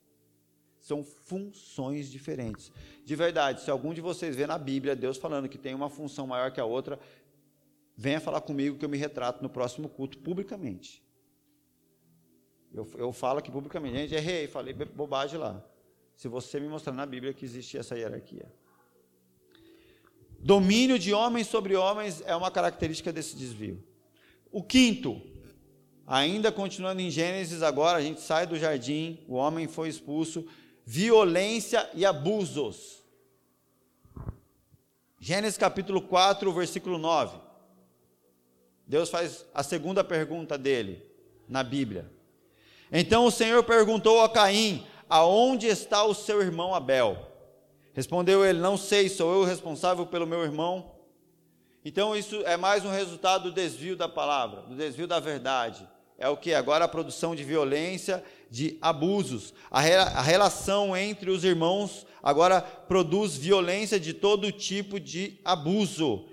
São 0.84 1.02
funções 1.02 2.10
diferentes. 2.10 2.70
De 3.06 3.16
verdade, 3.16 3.62
se 3.62 3.70
algum 3.70 3.94
de 3.94 4.02
vocês 4.02 4.36
vê 4.36 4.46
na 4.46 4.58
Bíblia 4.58 4.94
Deus 4.94 5.16
falando 5.16 5.48
que 5.48 5.56
tem 5.56 5.74
uma 5.74 5.88
função 5.88 6.26
maior 6.26 6.52
que 6.52 6.60
a 6.60 6.64
outra, 6.66 7.00
venha 7.96 8.20
falar 8.20 8.42
comigo 8.42 8.76
que 8.76 8.84
eu 8.84 8.88
me 8.90 8.98
retrato 8.98 9.42
no 9.42 9.48
próximo 9.48 9.88
culto 9.88 10.18
publicamente. 10.18 11.02
Eu, 12.70 12.86
eu 12.98 13.12
falo 13.14 13.38
aqui 13.38 13.50
publicamente, 13.50 13.96
gente, 13.96 14.14
errei, 14.14 14.46
falei 14.46 14.74
bobagem 14.74 15.40
lá. 15.40 15.64
Se 16.14 16.28
você 16.28 16.60
me 16.60 16.68
mostrar 16.68 16.92
na 16.92 17.06
Bíblia 17.06 17.32
que 17.32 17.46
existe 17.46 17.78
essa 17.78 17.96
hierarquia. 17.96 18.46
Domínio 20.38 20.98
de 20.98 21.14
homens 21.14 21.46
sobre 21.46 21.74
homens 21.76 22.22
é 22.26 22.36
uma 22.36 22.50
característica 22.50 23.10
desse 23.10 23.34
desvio. 23.34 23.82
O 24.52 24.62
quinto, 24.62 25.18
ainda 26.06 26.52
continuando 26.52 27.00
em 27.00 27.10
Gênesis, 27.10 27.62
agora 27.62 27.96
a 27.96 28.02
gente 28.02 28.20
sai 28.20 28.46
do 28.46 28.58
jardim, 28.58 29.24
o 29.26 29.36
homem 29.36 29.66
foi 29.66 29.88
expulso, 29.88 30.46
violência 30.84 31.88
e 31.94 32.04
abusos. 32.04 33.02
Gênesis 35.18 35.56
capítulo 35.56 36.02
4, 36.02 36.52
versículo 36.52 36.98
9. 36.98 37.38
Deus 38.86 39.08
faz 39.08 39.46
a 39.54 39.62
segunda 39.62 40.04
pergunta 40.04 40.58
dele 40.58 41.02
na 41.48 41.62
Bíblia. 41.62 42.10
Então 42.92 43.24
o 43.24 43.30
Senhor 43.30 43.64
perguntou 43.64 44.20
a 44.20 44.28
Caim: 44.28 44.86
Aonde 45.08 45.66
está 45.66 46.04
o 46.04 46.14
seu 46.14 46.42
irmão 46.42 46.74
Abel? 46.74 47.30
Respondeu 47.94 48.44
ele: 48.44 48.58
Não 48.58 48.76
sei, 48.76 49.08
sou 49.08 49.32
eu 49.34 49.44
responsável 49.44 50.06
pelo 50.06 50.26
meu 50.26 50.42
irmão. 50.42 50.92
Então 51.84 52.14
isso 52.14 52.42
é 52.46 52.56
mais 52.56 52.84
um 52.84 52.90
resultado 52.90 53.44
do 53.44 53.52
desvio 53.52 53.96
da 53.96 54.08
palavra, 54.08 54.62
do 54.62 54.74
desvio 54.74 55.06
da 55.06 55.20
verdade. 55.20 55.88
É 56.18 56.28
o 56.28 56.36
que? 56.36 56.54
Agora 56.54 56.84
a 56.84 56.88
produção 56.88 57.34
de 57.34 57.42
violência, 57.42 58.24
de 58.50 58.78
abusos. 58.80 59.52
A, 59.70 59.80
re, 59.80 59.94
a 59.94 60.22
relação 60.22 60.96
entre 60.96 61.30
os 61.30 61.44
irmãos 61.44 62.06
agora 62.22 62.60
produz 62.60 63.36
violência 63.36 63.98
de 63.98 64.14
todo 64.14 64.52
tipo 64.52 64.98
de 64.98 65.38
abuso. 65.44 66.28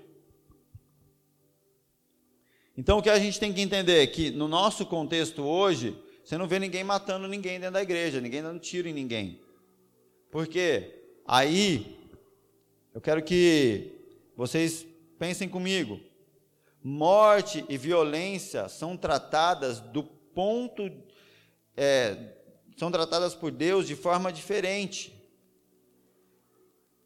Então 2.76 2.98
o 2.98 3.02
que 3.02 3.10
a 3.10 3.18
gente 3.18 3.38
tem 3.38 3.52
que 3.52 3.60
entender 3.60 4.02
é 4.02 4.06
que 4.06 4.30
no 4.30 4.48
nosso 4.48 4.86
contexto 4.86 5.42
hoje, 5.42 5.96
você 6.24 6.38
não 6.38 6.46
vê 6.46 6.58
ninguém 6.58 6.82
matando 6.82 7.28
ninguém 7.28 7.58
dentro 7.58 7.74
da 7.74 7.82
igreja, 7.82 8.20
ninguém 8.20 8.42
dando 8.42 8.60
tiro 8.60 8.88
em 8.88 8.92
ninguém. 8.92 9.40
Por 10.30 10.46
quê? 10.46 11.02
Aí, 11.26 11.98
eu 12.94 13.00
quero 13.00 13.22
que 13.22 13.92
vocês 14.36 14.86
pensem 15.18 15.48
comigo. 15.48 16.00
Morte 16.82 17.64
e 17.68 17.76
violência 17.76 18.68
são 18.68 18.96
tratadas 18.96 19.78
do 19.78 20.02
ponto, 20.02 20.90
é, 21.76 22.34
são 22.76 22.90
tratadas 22.90 23.34
por 23.34 23.50
Deus 23.50 23.86
de 23.86 23.96
forma 23.96 24.32
diferente. 24.32 25.18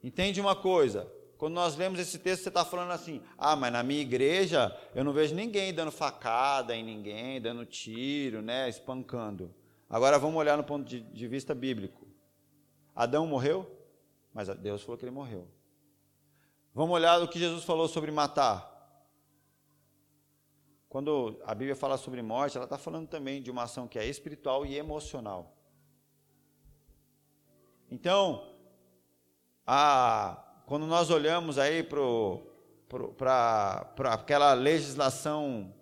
Entende 0.03 0.41
uma 0.41 0.55
coisa? 0.55 1.11
Quando 1.37 1.55
nós 1.55 1.77
lemos 1.77 1.99
esse 1.99 2.19
texto, 2.19 2.45
você 2.45 2.49
está 2.49 2.65
falando 2.65 2.93
assim: 2.93 3.21
ah, 3.37 3.55
mas 3.55 3.73
na 3.73 3.83
minha 3.83 4.01
igreja 4.01 4.75
eu 4.95 5.05
não 5.05 5.13
vejo 5.13 5.35
ninguém 5.35 5.75
dando 5.75 5.91
facada 5.91 6.75
em 6.75 6.83
ninguém, 6.83 7.41
dando 7.41 7.67
tiro, 7.67 8.41
né, 8.41 8.69
espancando. 8.69 9.55
Agora 9.89 10.19
vamos 10.19 10.37
olhar 10.37 10.57
no 10.57 10.65
ponto 10.65 10.85
de, 10.89 11.01
de 11.01 11.29
vista 11.29 11.55
bíblico. 11.55 12.07
Adão 12.95 13.27
morreu, 13.27 13.71
mas 14.33 14.49
Deus 14.49 14.83
falou 14.83 14.97
que 14.97 15.05
ele 15.05 15.13
morreu. 15.13 15.47
Vamos 16.75 16.95
olhar 16.95 17.23
o 17.23 17.29
que 17.29 17.39
Jesus 17.39 17.65
falou 17.65 17.87
sobre 17.89 18.11
matar. 18.11 18.76
Quando 20.97 21.37
a 21.45 21.55
Bíblia 21.55 21.77
fala 21.77 21.99
sobre 21.99 22.23
morte, 22.23 22.57
ela 22.57 22.65
está 22.65 22.79
falando 22.79 23.07
também 23.07 23.43
de 23.43 23.51
uma 23.51 23.65
ação 23.65 23.87
que 23.87 23.99
é 23.99 24.07
espiritual 24.07 24.65
e 24.65 24.79
emocional. 24.79 25.55
Então, 27.91 28.55
a 29.67 30.43
quando 30.65 30.87
nós 30.87 31.11
olhamos 31.11 31.59
aí 31.59 31.83
para 31.83 34.11
aquela 34.11 34.55
legislação 34.55 35.75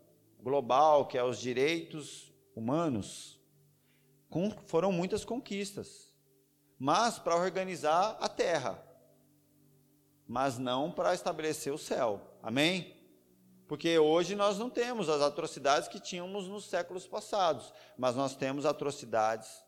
global, 0.42 1.06
que 1.06 1.16
é 1.16 1.22
os 1.22 1.38
direitos 1.38 2.32
humanos, 2.52 3.40
com, 4.28 4.50
foram 4.66 4.90
muitas 4.90 5.24
conquistas, 5.24 6.12
mas 6.76 7.20
para 7.20 7.36
organizar 7.36 8.16
a 8.20 8.28
terra, 8.28 8.84
mas 10.26 10.58
não 10.58 10.90
para 10.90 11.14
estabelecer 11.14 11.72
o 11.72 11.78
céu. 11.78 12.20
Amém? 12.42 12.93
Porque 13.66 13.98
hoje 13.98 14.34
nós 14.34 14.58
não 14.58 14.68
temos 14.68 15.08
as 15.08 15.22
atrocidades 15.22 15.88
que 15.88 15.98
tínhamos 15.98 16.46
nos 16.46 16.64
séculos 16.66 17.06
passados, 17.06 17.72
mas 17.96 18.14
nós 18.14 18.36
temos 18.36 18.66
atrocidades 18.66 19.64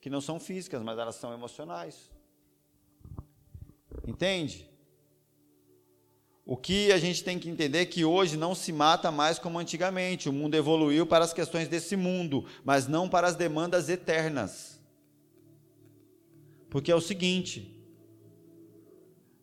que 0.00 0.08
não 0.08 0.20
são 0.20 0.38
físicas, 0.38 0.82
mas 0.82 0.98
elas 0.98 1.16
são 1.16 1.32
emocionais. 1.32 2.10
Entende? 4.06 4.70
O 6.46 6.56
que 6.56 6.90
a 6.90 6.98
gente 6.98 7.22
tem 7.22 7.38
que 7.38 7.48
entender 7.48 7.78
é 7.78 7.86
que 7.86 8.04
hoje 8.04 8.36
não 8.36 8.54
se 8.54 8.72
mata 8.72 9.10
mais 9.10 9.38
como 9.38 9.58
antigamente. 9.58 10.28
O 10.28 10.32
mundo 10.32 10.56
evoluiu 10.56 11.06
para 11.06 11.24
as 11.24 11.32
questões 11.32 11.68
desse 11.68 11.96
mundo, 11.96 12.44
mas 12.64 12.88
não 12.88 13.08
para 13.08 13.28
as 13.28 13.36
demandas 13.36 13.88
eternas. 13.88 14.80
Porque 16.68 16.90
é 16.90 16.94
o 16.94 17.00
seguinte: 17.00 17.80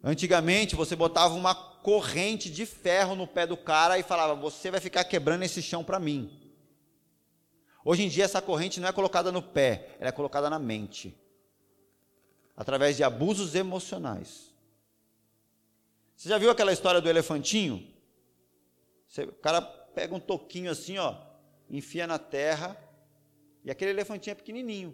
antigamente 0.04 0.76
você 0.76 0.96
botava 0.96 1.34
uma 1.34 1.56
corrente 1.88 2.50
de 2.50 2.66
ferro 2.66 3.16
no 3.16 3.26
pé 3.26 3.48
do 3.48 3.56
cara 3.56 3.98
e 3.98 4.04
falava: 4.04 4.36
Você 4.36 4.70
vai 4.70 4.82
ficar 4.82 5.06
quebrando 5.06 5.44
esse 5.44 5.62
chão 5.62 5.86
para 5.86 5.98
mim. 5.98 6.38
Hoje 7.86 8.04
em 8.04 8.10
dia, 8.10 8.26
essa 8.26 8.42
corrente 8.42 8.82
não 8.82 8.90
é 8.90 8.92
colocada 8.92 9.32
no 9.32 9.42
pé, 9.42 9.96
ela 9.98 10.10
é 10.10 10.12
colocada 10.12 10.50
na 10.50 10.60
mente 10.60 11.18
através 12.58 12.98
de 12.98 13.06
abusos 13.06 13.56
emocionais. 13.56 14.54
Você 16.14 16.28
já 16.28 16.38
viu 16.38 16.52
aquela 16.52 16.74
história 16.74 17.00
do 17.00 17.08
elefantinho? 17.08 17.88
Você, 19.08 19.24
o 19.24 19.32
cara 19.32 19.62
pega 19.62 20.14
um 20.14 20.20
toquinho 20.20 20.70
assim, 20.70 20.98
ó, 20.98 21.16
enfia 21.70 22.06
na 22.06 22.20
terra, 22.20 22.76
e 23.64 23.72
aquele 23.72 23.92
elefantinho 23.92 24.34
é 24.34 24.36
pequenininho. 24.36 24.94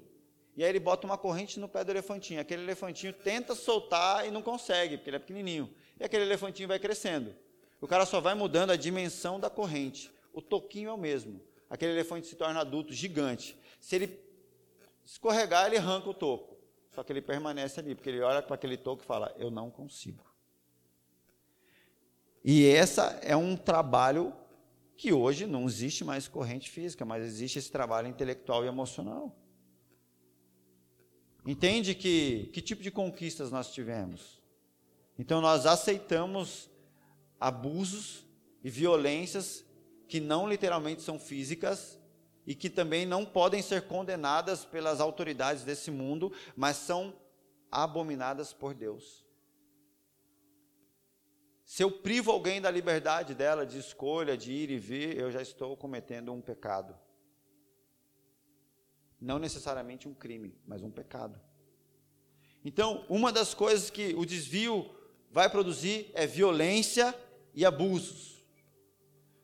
E 0.56 0.64
aí 0.64 0.70
ele 0.70 0.80
bota 0.80 1.08
uma 1.08 1.18
corrente 1.18 1.60
no 1.60 1.68
pé 1.68 1.84
do 1.84 1.90
elefantinho. 1.90 2.40
Aquele 2.40 2.62
elefantinho 2.62 3.14
tenta 3.14 3.56
soltar 3.56 4.28
e 4.28 4.30
não 4.30 4.44
consegue, 4.44 4.98
porque 4.98 5.10
ele 5.10 5.18
é 5.18 5.20
pequenininho. 5.20 5.74
E 6.00 6.04
aquele 6.04 6.24
elefantinho 6.24 6.68
vai 6.68 6.80
crescendo. 6.80 7.36
O 7.80 7.88
cara 7.88 8.06
só 8.06 8.22
vai 8.22 8.34
mudando 8.34 8.72
a 8.72 8.76
dimensão 8.76 9.40
da 9.40 9.50
corrente. 9.50 10.12
O 10.32 10.42
toquinho 10.42 10.90
é 10.90 10.94
o 10.94 10.98
mesmo. 10.98 11.42
Aquele 11.70 11.94
elefante 11.94 12.28
se 12.28 12.36
torna 12.36 12.60
adulto, 12.60 12.94
gigante. 12.94 13.58
Se 13.80 13.96
ele 13.96 14.20
escorregar, 15.04 15.68
ele 15.68 15.78
arranca 15.78 16.10
o 16.10 16.14
toco. 16.14 16.58
Só 16.92 17.04
que 17.04 17.12
ele 17.12 17.22
permanece 17.22 17.80
ali, 17.80 17.96
porque 17.96 18.10
ele 18.10 18.22
olha 18.22 18.42
para 18.42 18.56
aquele 18.56 18.78
toco 18.78 19.04
e 19.04 19.06
fala: 19.06 19.34
Eu 19.38 19.50
não 19.50 19.72
consigo. 19.72 20.24
E 22.44 22.68
essa 22.68 23.20
é 23.22 23.36
um 23.36 23.56
trabalho 23.56 24.34
que 24.96 25.12
hoje 25.12 25.46
não 25.46 25.66
existe 25.66 26.04
mais 26.04 26.28
corrente 26.28 26.70
física, 26.70 27.04
mas 27.04 27.24
existe 27.24 27.58
esse 27.58 27.72
trabalho 27.72 28.08
intelectual 28.08 28.64
e 28.64 28.68
emocional. 28.68 29.36
Entende 31.46 31.96
que 31.96 32.50
que 32.54 32.62
tipo 32.62 32.84
de 32.84 32.92
conquistas 32.92 33.50
nós 33.50 33.74
tivemos? 33.74 34.43
Então 35.18 35.42
nós 35.42 35.66
aceitamos 35.66 36.70
abusos 37.40 38.26
e 38.64 38.70
violências 38.70 39.66
que 40.08 40.20
não 40.20 40.48
literalmente 40.48 41.02
são 41.02 41.20
físicas, 41.20 42.00
e 42.46 42.54
que 42.54 42.70
também 42.70 43.06
não 43.06 43.26
podem 43.26 43.62
ser 43.62 43.88
condenadas 43.88 44.66
pelas 44.66 45.00
autoridades 45.00 45.64
desse 45.64 45.90
mundo, 45.90 46.32
mas 46.56 46.78
são 46.78 47.14
abominadas 47.72 48.54
por 48.54 48.74
Deus. 48.74 49.26
Se 51.64 51.82
eu 51.82 51.90
privo 51.90 52.32
alguém 52.32 52.62
da 52.62 52.70
liberdade 52.70 53.34
dela, 53.34 53.66
de 53.66 53.80
escolha, 53.80 54.38
de 54.38 54.52
ir 54.52 54.70
e 54.70 54.78
vir, 54.78 55.18
eu 55.18 55.32
já 55.32 55.42
estou 55.42 55.76
cometendo 55.78 56.34
um 56.34 56.42
pecado. 56.42 56.98
Não 59.20 59.40
necessariamente 59.40 60.08
um 60.08 60.14
crime, 60.14 60.60
mas 60.68 60.84
um 60.84 60.92
pecado. 60.92 61.40
Então, 62.66 63.06
uma 63.08 63.32
das 63.32 63.54
coisas 63.54 63.90
que 63.90 64.14
o 64.16 64.26
desvio 64.26 64.94
vai 65.34 65.50
produzir 65.50 66.12
é 66.14 66.28
violência 66.28 67.14
e 67.56 67.66
abusos. 67.66 68.46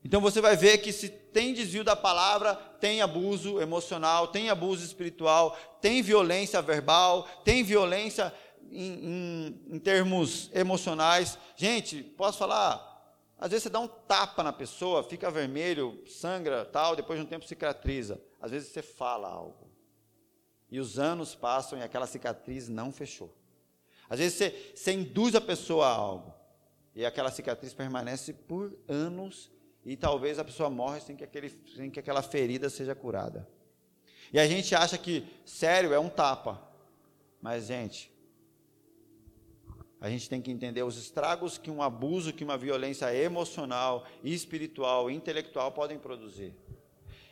Então 0.05 0.21
você 0.21 0.39
vai 0.39 0.55
ver 0.55 0.77
que 0.77 0.93
se 0.93 1.09
tem 1.09 1.53
desvio 1.53 1.83
da 1.83 1.95
palavra, 1.95 2.55
tem 2.55 3.01
abuso 3.01 3.59
emocional, 3.59 4.27
tem 4.27 4.49
abuso 4.49 4.85
espiritual, 4.85 5.57
tem 5.81 6.01
violência 6.01 6.61
verbal, 6.61 7.27
tem 7.43 7.63
violência 7.63 8.33
em, 8.71 9.57
em, 9.67 9.75
em 9.75 9.79
termos 9.79 10.49
emocionais. 10.53 11.37
Gente, 11.55 12.03
posso 12.03 12.37
falar? 12.37 12.87
Às 13.37 13.49
vezes 13.49 13.63
você 13.63 13.69
dá 13.69 13.79
um 13.79 13.87
tapa 13.87 14.43
na 14.43 14.53
pessoa, 14.53 15.03
fica 15.03 15.31
vermelho, 15.31 16.03
sangra, 16.05 16.65
tal, 16.65 16.95
depois 16.95 17.19
de 17.19 17.25
um 17.25 17.29
tempo 17.29 17.47
cicatriza. 17.47 18.21
Às 18.39 18.51
vezes 18.51 18.69
você 18.69 18.83
fala 18.83 19.27
algo. 19.27 19.71
E 20.69 20.79
os 20.79 20.99
anos 20.99 21.33
passam 21.33 21.79
e 21.79 21.81
aquela 21.81 22.05
cicatriz 22.05 22.69
não 22.69 22.91
fechou. 22.91 23.38
Às 24.09 24.19
vezes 24.19 24.37
você, 24.37 24.73
você 24.75 24.93
induz 24.93 25.35
a 25.35 25.41
pessoa 25.41 25.87
a 25.87 25.91
algo. 25.91 26.33
E 26.95 27.05
aquela 27.05 27.31
cicatriz 27.31 27.73
permanece 27.73 28.33
por 28.33 28.77
anos 28.87 29.51
e 29.85 29.95
talvez 29.95 30.39
a 30.39 30.43
pessoa 30.43 30.69
morre 30.69 30.99
sem 30.99 31.15
que, 31.15 31.23
aquele, 31.23 31.49
sem 31.75 31.89
que 31.89 31.99
aquela 31.99 32.21
ferida 32.21 32.69
seja 32.69 32.95
curada. 32.95 33.47
E 34.33 34.39
a 34.39 34.47
gente 34.47 34.75
acha 34.75 34.97
que 34.97 35.25
sério 35.45 35.93
é 35.93 35.99
um 35.99 36.09
tapa. 36.09 36.61
Mas, 37.41 37.67
gente, 37.67 38.11
a 40.01 40.09
gente 40.09 40.29
tem 40.29 40.41
que 40.41 40.51
entender 40.51 40.83
os 40.83 40.97
estragos 40.97 41.57
que 41.57 41.69
um 41.69 41.81
abuso, 41.81 42.33
que 42.33 42.43
uma 42.43 42.57
violência 42.57 43.13
emocional, 43.13 44.05
espiritual, 44.23 45.09
intelectual 45.09 45.71
podem 45.71 45.97
produzir. 45.97 46.53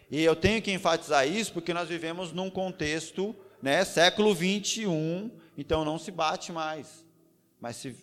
E 0.09 0.23
eu 0.23 0.35
tenho 0.35 0.61
que 0.61 0.71
enfatizar 0.71 1.27
isso 1.27 1.53
porque 1.53 1.73
nós 1.73 1.89
vivemos 1.89 2.31
num 2.31 2.49
contexto, 2.49 3.35
né, 3.61 3.83
século 3.83 4.33
21, 4.33 5.31
então 5.57 5.83
não 5.83 5.97
se 5.97 6.11
bate 6.11 6.51
mais, 6.51 7.05
mas 7.59 7.75
se 7.77 7.95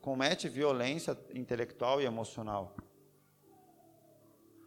comete 0.00 0.48
violência 0.48 1.18
intelectual 1.34 2.00
e 2.00 2.04
emocional. 2.04 2.76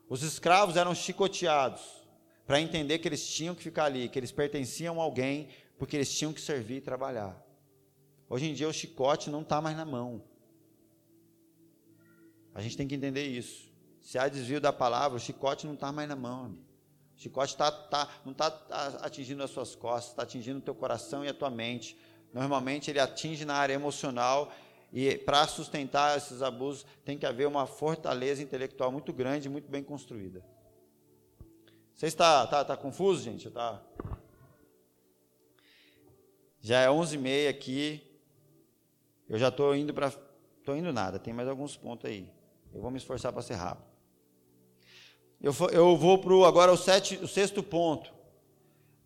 Os 0.09 0.23
escravos 0.23 0.75
eram 0.75 0.93
chicoteados 0.93 1.81
para 2.45 2.59
entender 2.59 2.99
que 2.99 3.07
eles 3.07 3.25
tinham 3.25 3.55
que 3.55 3.63
ficar 3.63 3.85
ali, 3.85 4.09
que 4.09 4.19
eles 4.19 4.31
pertenciam 4.31 4.99
a 4.99 5.03
alguém, 5.03 5.47
porque 5.77 5.95
eles 5.95 6.13
tinham 6.13 6.33
que 6.33 6.41
servir 6.41 6.77
e 6.77 6.81
trabalhar. 6.81 7.41
Hoje 8.29 8.49
em 8.49 8.53
dia 8.53 8.67
o 8.67 8.73
chicote 8.73 9.29
não 9.29 9.41
está 9.41 9.61
mais 9.61 9.75
na 9.75 9.85
mão. 9.85 10.21
A 12.53 12.61
gente 12.61 12.75
tem 12.75 12.87
que 12.87 12.95
entender 12.95 13.25
isso. 13.25 13.71
Se 14.01 14.17
há 14.17 14.27
desvio 14.27 14.59
da 14.59 14.73
palavra, 14.73 15.17
o 15.17 15.19
chicote 15.19 15.65
não 15.65 15.73
está 15.73 15.91
mais 15.91 16.09
na 16.09 16.15
mão. 16.15 16.51
O 16.51 16.70
O 16.70 16.70
chicote 17.21 17.55
tá, 17.55 17.71
tá, 17.71 18.09
não 18.25 18.31
está 18.31 18.47
atingindo 19.01 19.43
as 19.43 19.51
suas 19.51 19.75
costas, 19.75 20.09
está 20.09 20.23
atingindo 20.23 20.57
o 20.57 20.61
teu 20.61 20.73
coração 20.73 21.23
e 21.23 21.27
a 21.27 21.33
tua 21.33 21.51
mente. 21.51 21.95
Normalmente 22.33 22.89
ele 22.89 22.99
atinge 22.99 23.45
na 23.45 23.53
área 23.53 23.75
emocional 23.75 24.51
e 24.91 25.17
para 25.19 25.47
sustentar 25.47 26.17
esses 26.17 26.41
abusos 26.41 26.83
tem 27.05 27.19
que 27.19 27.25
haver 27.25 27.47
uma 27.47 27.67
fortaleza 27.67 28.41
intelectual 28.41 28.91
muito 28.91 29.13
grande, 29.13 29.49
muito 29.49 29.69
bem 29.69 29.83
construída. 29.83 30.43
Você 31.93 32.07
está 32.07 32.47
tá, 32.47 32.65
tá 32.65 32.75
confuso, 32.75 33.21
gente? 33.21 33.51
Tá... 33.51 33.79
Já 36.59 36.79
é 36.79 36.87
11h30 36.87 37.49
aqui. 37.49 38.01
Eu 39.29 39.37
já 39.37 39.49
estou 39.49 39.75
indo 39.75 39.93
para. 39.93 40.11
Estou 40.57 40.75
indo 40.75 40.91
nada, 40.91 41.19
tem 41.19 41.33
mais 41.33 41.47
alguns 41.47 41.77
pontos 41.77 42.09
aí. 42.09 42.27
Eu 42.73 42.81
vou 42.81 42.89
me 42.89 42.97
esforçar 42.97 43.31
para 43.31 43.41
ser 43.43 43.55
rápido. 43.55 43.90
Eu, 45.41 45.55
eu 45.71 45.97
vou 45.97 46.19
para 46.19 46.47
agora 46.47 46.71
o, 46.71 46.77
sete, 46.77 47.15
o 47.15 47.27
sexto 47.27 47.63
ponto: 47.63 48.13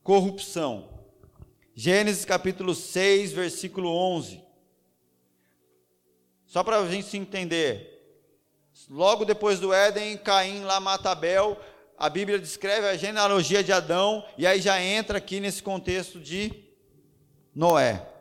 corrupção. 0.04 0.90
Gênesis 1.74 2.26
capítulo 2.26 2.74
6, 2.74 3.34
versículo 3.34 3.90
11. 3.90 4.42
Só 6.46 6.64
para 6.64 6.78
a 6.78 6.90
gente 6.90 7.08
se 7.08 7.18
entender. 7.18 7.92
Logo 8.90 9.26
depois 9.26 9.60
do 9.60 9.74
Éden, 9.74 10.18
Caim 10.18 10.64
lá 10.64 10.80
mata 10.80 11.12
Abel. 11.12 11.58
A 11.98 12.10
Bíblia 12.10 12.38
descreve 12.38 12.88
a 12.88 12.98
genealogia 12.98 13.64
de 13.64 13.72
Adão, 13.72 14.26
e 14.38 14.46
aí 14.46 14.60
já 14.60 14.82
entra 14.82 15.18
aqui 15.18 15.40
nesse 15.40 15.64
contexto 15.64 16.20
de 16.20 16.52
Noé. 17.54 18.15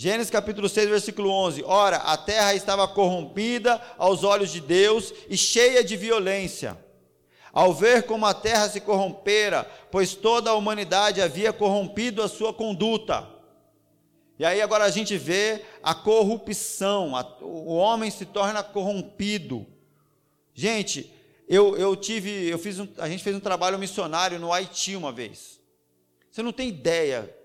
Gênesis 0.00 0.30
capítulo 0.30 0.68
6, 0.68 0.90
versículo 0.90 1.28
11. 1.28 1.64
Ora, 1.64 1.96
a 1.96 2.16
terra 2.16 2.54
estava 2.54 2.86
corrompida 2.86 3.82
aos 3.98 4.22
olhos 4.22 4.52
de 4.52 4.60
Deus 4.60 5.12
e 5.28 5.36
cheia 5.36 5.82
de 5.82 5.96
violência. 5.96 6.78
Ao 7.52 7.74
ver 7.74 8.04
como 8.04 8.24
a 8.24 8.32
terra 8.32 8.68
se 8.68 8.80
corrompera, 8.80 9.68
pois 9.90 10.14
toda 10.14 10.50
a 10.50 10.54
humanidade 10.54 11.20
havia 11.20 11.52
corrompido 11.52 12.22
a 12.22 12.28
sua 12.28 12.54
conduta. 12.54 13.28
E 14.38 14.44
aí 14.44 14.62
agora 14.62 14.84
a 14.84 14.90
gente 14.90 15.18
vê 15.18 15.64
a 15.82 15.96
corrupção, 15.96 17.16
a, 17.16 17.22
o 17.40 17.74
homem 17.74 18.08
se 18.08 18.24
torna 18.24 18.62
corrompido. 18.62 19.66
Gente, 20.54 21.12
eu, 21.48 21.76
eu 21.76 21.96
tive, 21.96 22.48
eu 22.48 22.56
fiz 22.56 22.78
um, 22.78 22.86
a 22.98 23.08
gente 23.08 23.24
fez 23.24 23.34
um 23.34 23.40
trabalho 23.40 23.76
missionário 23.76 24.38
no 24.38 24.52
Haiti 24.52 24.94
uma 24.94 25.10
vez. 25.10 25.58
Você 26.30 26.40
não 26.40 26.52
tem 26.52 26.68
ideia 26.68 27.36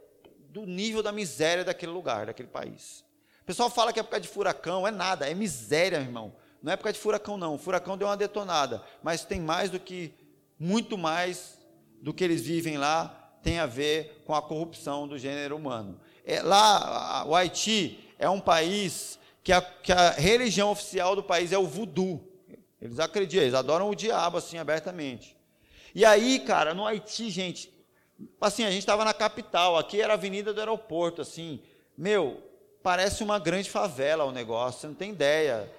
do 0.53 0.67
nível 0.67 1.01
da 1.01 1.11
miséria 1.11 1.63
daquele 1.63 1.91
lugar, 1.91 2.27
daquele 2.27 2.47
país. 2.47 3.03
O 3.41 3.45
pessoal 3.45 3.71
fala 3.71 3.91
que 3.91 3.99
é 3.99 4.01
época 4.01 4.19
de 4.19 4.27
furacão, 4.27 4.87
é 4.87 4.91
nada, 4.91 5.27
é 5.27 5.33
miséria, 5.33 5.97
irmão. 5.97 6.31
Não 6.61 6.71
é 6.71 6.75
época 6.75 6.93
de 6.93 6.99
furacão, 6.99 7.37
não. 7.37 7.55
O 7.55 7.57
furacão 7.57 7.97
deu 7.97 8.07
uma 8.07 8.15
detonada, 8.15 8.83
mas 9.01 9.25
tem 9.25 9.41
mais 9.41 9.71
do 9.71 9.79
que, 9.79 10.13
muito 10.59 10.95
mais 10.95 11.57
do 11.99 12.13
que 12.13 12.23
eles 12.23 12.43
vivem 12.43 12.77
lá, 12.77 13.33
tem 13.41 13.57
a 13.57 13.65
ver 13.65 14.21
com 14.25 14.35
a 14.35 14.43
corrupção 14.43 15.07
do 15.07 15.17
gênero 15.17 15.57
humano. 15.57 15.99
É, 16.23 16.43
lá, 16.43 17.25
o 17.27 17.35
Haiti 17.35 18.07
é 18.19 18.29
um 18.29 18.39
país 18.39 19.17
que 19.43 19.51
a, 19.51 19.59
que 19.59 19.91
a 19.91 20.11
religião 20.11 20.69
oficial 20.69 21.15
do 21.15 21.23
país 21.23 21.51
é 21.51 21.57
o 21.57 21.65
voodoo. 21.65 22.31
Eles 22.79 22.99
acreditam, 22.99 23.43
eles 23.43 23.55
adoram 23.55 23.89
o 23.89 23.95
diabo 23.95 24.37
assim 24.37 24.59
abertamente. 24.59 25.35
E 25.95 26.05
aí, 26.05 26.39
cara, 26.39 26.75
no 26.75 26.85
Haiti, 26.85 27.31
gente, 27.31 27.73
assim, 28.39 28.63
a 28.63 28.69
gente 28.69 28.79
estava 28.79 29.03
na 29.05 29.13
capital, 29.13 29.77
aqui 29.77 30.01
era 30.01 30.13
a 30.13 30.15
avenida 30.15 30.53
do 30.53 30.59
aeroporto, 30.59 31.21
assim, 31.21 31.61
meu, 31.97 32.41
parece 32.81 33.23
uma 33.23 33.39
grande 33.39 33.69
favela 33.69 34.25
o 34.25 34.31
negócio, 34.31 34.81
você 34.81 34.87
não 34.87 34.93
tem 34.93 35.11
ideia. 35.11 35.71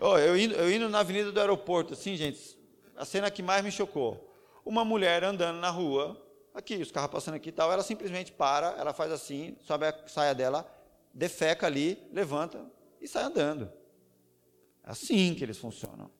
Oh, 0.00 0.18
eu, 0.18 0.36
indo, 0.36 0.54
eu 0.54 0.70
indo 0.72 0.88
na 0.88 1.00
avenida 1.00 1.30
do 1.30 1.40
aeroporto, 1.40 1.94
assim, 1.94 2.16
gente, 2.16 2.58
a 2.96 3.04
cena 3.04 3.30
que 3.30 3.42
mais 3.42 3.64
me 3.64 3.70
chocou. 3.70 4.28
Uma 4.64 4.84
mulher 4.84 5.24
andando 5.24 5.58
na 5.58 5.70
rua, 5.70 6.20
aqui, 6.54 6.76
os 6.76 6.90
carros 6.90 7.10
passando 7.10 7.34
aqui 7.34 7.48
e 7.48 7.52
tal, 7.52 7.72
ela 7.72 7.82
simplesmente 7.82 8.32
para, 8.32 8.74
ela 8.78 8.92
faz 8.92 9.10
assim, 9.10 9.56
sobe 9.60 9.86
a 9.86 9.94
saia 10.06 10.34
dela, 10.34 10.66
defeca 11.12 11.66
ali, 11.66 11.98
levanta 12.12 12.64
e 13.00 13.08
sai 13.08 13.24
andando. 13.24 13.70
É 14.84 14.90
assim 14.90 15.34
que 15.34 15.44
eles 15.44 15.58
funcionam. 15.58 16.10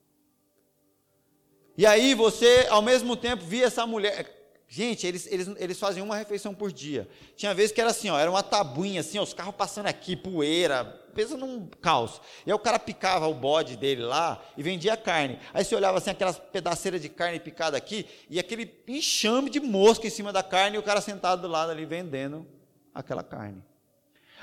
E 1.76 1.86
aí 1.86 2.14
você, 2.14 2.66
ao 2.68 2.82
mesmo 2.82 3.16
tempo, 3.16 3.44
via 3.44 3.66
essa 3.66 3.86
mulher. 3.86 4.41
Gente, 4.74 5.06
eles, 5.06 5.26
eles, 5.26 5.50
eles 5.58 5.78
faziam 5.78 6.06
uma 6.06 6.16
refeição 6.16 6.54
por 6.54 6.72
dia. 6.72 7.06
Tinha 7.36 7.52
vezes 7.52 7.72
que 7.72 7.80
era 7.82 7.90
assim, 7.90 8.08
ó, 8.08 8.18
era 8.18 8.30
uma 8.30 8.42
tabuinha 8.42 9.02
assim, 9.02 9.18
ó, 9.18 9.22
os 9.22 9.34
carros 9.34 9.54
passando 9.54 9.86
aqui, 9.86 10.16
poeira, 10.16 10.82
pensa 11.14 11.36
num 11.36 11.66
caos. 11.82 12.22
E 12.46 12.50
aí 12.50 12.54
o 12.54 12.58
cara 12.58 12.78
picava 12.78 13.26
o 13.26 13.34
bode 13.34 13.76
dele 13.76 14.00
lá 14.00 14.42
e 14.56 14.62
vendia 14.62 14.96
carne. 14.96 15.38
Aí 15.52 15.62
você 15.62 15.74
olhava 15.76 15.98
assim, 15.98 16.08
aquelas 16.08 16.38
pedaceiras 16.38 17.02
de 17.02 17.10
carne 17.10 17.38
picada 17.38 17.76
aqui, 17.76 18.06
e 18.30 18.38
aquele 18.38 18.82
enxame 18.88 19.50
de 19.50 19.60
mosca 19.60 20.06
em 20.06 20.10
cima 20.10 20.32
da 20.32 20.42
carne, 20.42 20.76
e 20.76 20.78
o 20.78 20.82
cara 20.82 21.02
sentado 21.02 21.42
do 21.42 21.48
lado 21.48 21.70
ali 21.70 21.84
vendendo 21.84 22.46
aquela 22.94 23.22
carne. 23.22 23.62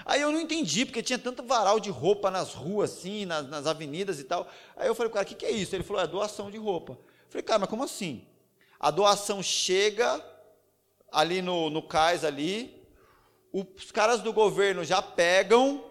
Aí 0.06 0.22
eu 0.22 0.32
não 0.32 0.40
entendi, 0.40 0.86
porque 0.86 1.02
tinha 1.02 1.18
tanto 1.18 1.42
varal 1.42 1.80
de 1.80 1.90
roupa 1.90 2.30
nas 2.30 2.54
ruas, 2.54 2.92
assim, 2.92 3.26
nas, 3.26 3.50
nas 3.50 3.66
avenidas 3.66 4.20
e 4.20 4.26
tal. 4.26 4.48
Aí 4.78 4.86
eu 4.86 4.94
falei, 4.94 5.12
cara, 5.12 5.26
o 5.26 5.28
que, 5.28 5.34
que 5.34 5.46
é 5.48 5.52
isso? 5.52 5.76
Ele 5.76 5.84
falou, 5.84 6.04
é 6.04 6.06
doação 6.06 6.52
de 6.52 6.58
roupa. 6.60 6.94
Eu 6.94 7.30
falei, 7.30 7.42
cara, 7.42 7.58
mas 7.58 7.70
como 7.70 7.84
assim? 7.84 8.28
A 8.80 8.92
doação 8.92 9.44
chega 9.44 10.24
ali 11.12 11.42
no, 11.42 11.70
no 11.70 11.82
cais 11.82 12.24
ali, 12.24 12.80
os 13.52 13.92
caras 13.92 14.22
do 14.22 14.32
governo 14.32 14.84
já 14.84 15.02
pegam 15.02 15.84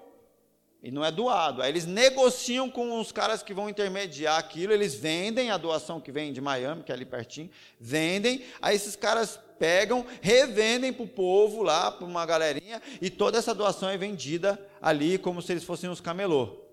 e 0.83 0.91
não 0.91 1.05
é 1.05 1.11
doado. 1.11 1.61
Aí 1.61 1.71
eles 1.71 1.87
negociam 1.87 2.71
com 2.71 3.01
os 3.01 3.13
caras 3.13 3.43
que 3.43 3.53
vão 3.53 3.69
intermediar 3.69 4.39
aquilo, 4.39 4.73
eles 4.73 4.95
vendem 4.95 5.51
a 5.51 5.57
doação 5.57 6.01
que 6.01 6.13
vem 6.13 6.33
de 6.33 6.41
Miami, 6.41 6.83
que 6.83 6.93
é 6.93 6.95
ali 6.95 7.05
pertinho, 7.05 7.51
vendem, 7.79 8.45
aí 8.63 8.77
esses 8.77 8.97
caras 8.97 9.39
pegam, 9.59 10.07
revendem 10.23 10.93
para 10.93 11.05
o 11.05 11.09
povo 11.09 11.63
lá, 11.63 11.91
para 11.91 12.07
uma 12.07 12.25
galerinha, 12.25 12.81
e 13.03 13.11
toda 13.11 13.39
essa 13.39 13.55
doação 13.55 13.89
é 13.89 13.99
vendida 13.99 14.59
ali 14.81 15.19
como 15.19 15.43
se 15.43 15.53
eles 15.53 15.65
fossem 15.65 15.91
uns 15.91 16.01
camelô. 16.01 16.65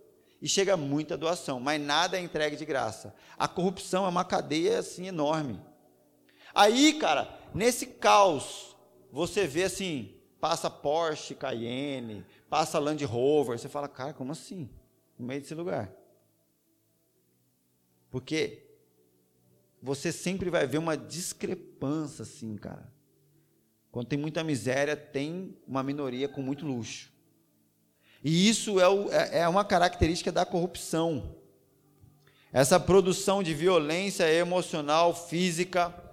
E 0.42 0.48
chega 0.48 0.78
muita 0.78 1.18
doação, 1.18 1.60
mas 1.60 1.82
nada 1.82 2.18
é 2.18 2.22
entregue 2.22 2.56
de 2.56 2.66
graça. 2.66 3.16
A 3.38 3.48
corrupção 3.48 4.06
é 4.06 4.10
uma 4.10 4.24
cadeia 4.24 4.80
assim 4.80 5.08
enorme. 5.08 5.60
Aí, 6.56 6.94
cara, 6.94 7.38
nesse 7.54 7.86
caos, 7.86 8.78
você 9.12 9.46
vê 9.46 9.64
assim, 9.64 10.16
passa 10.40 10.70
Porsche 10.70 11.36
Cayenne, 11.36 12.26
passa 12.50 12.80
Land 12.80 13.04
Rover, 13.04 13.60
você 13.60 13.68
fala, 13.68 13.90
cara, 13.90 14.14
como 14.14 14.32
assim? 14.32 14.70
No 15.20 15.26
meio 15.28 15.42
desse 15.42 15.54
lugar. 15.54 15.92
Porque 18.10 18.66
você 19.82 20.14
sempre 20.14 20.50
vai 20.50 20.66
ver 20.66 20.78
uma 20.78 20.96
discrepância 20.96 22.24
assim, 22.24 22.56
cara. 22.56 22.90
Quando 23.92 24.08
tem 24.08 24.18
muita 24.18 24.42
miséria, 24.44 24.96
tem 24.96 25.58
uma 25.68 25.84
minoria 25.84 26.30
com 26.30 26.42
muito 26.42 26.66
luxo. 26.66 27.12
E 28.24 28.48
isso 28.48 28.80
é, 28.80 28.88
o, 28.88 29.12
é, 29.12 29.40
é 29.40 29.48
uma 29.48 29.66
característica 29.66 30.32
da 30.32 30.46
corrupção. 30.46 31.36
Essa 32.54 32.80
produção 32.80 33.44
de 33.44 33.54
violência 33.54 34.32
emocional, 34.34 35.14
física, 35.14 36.05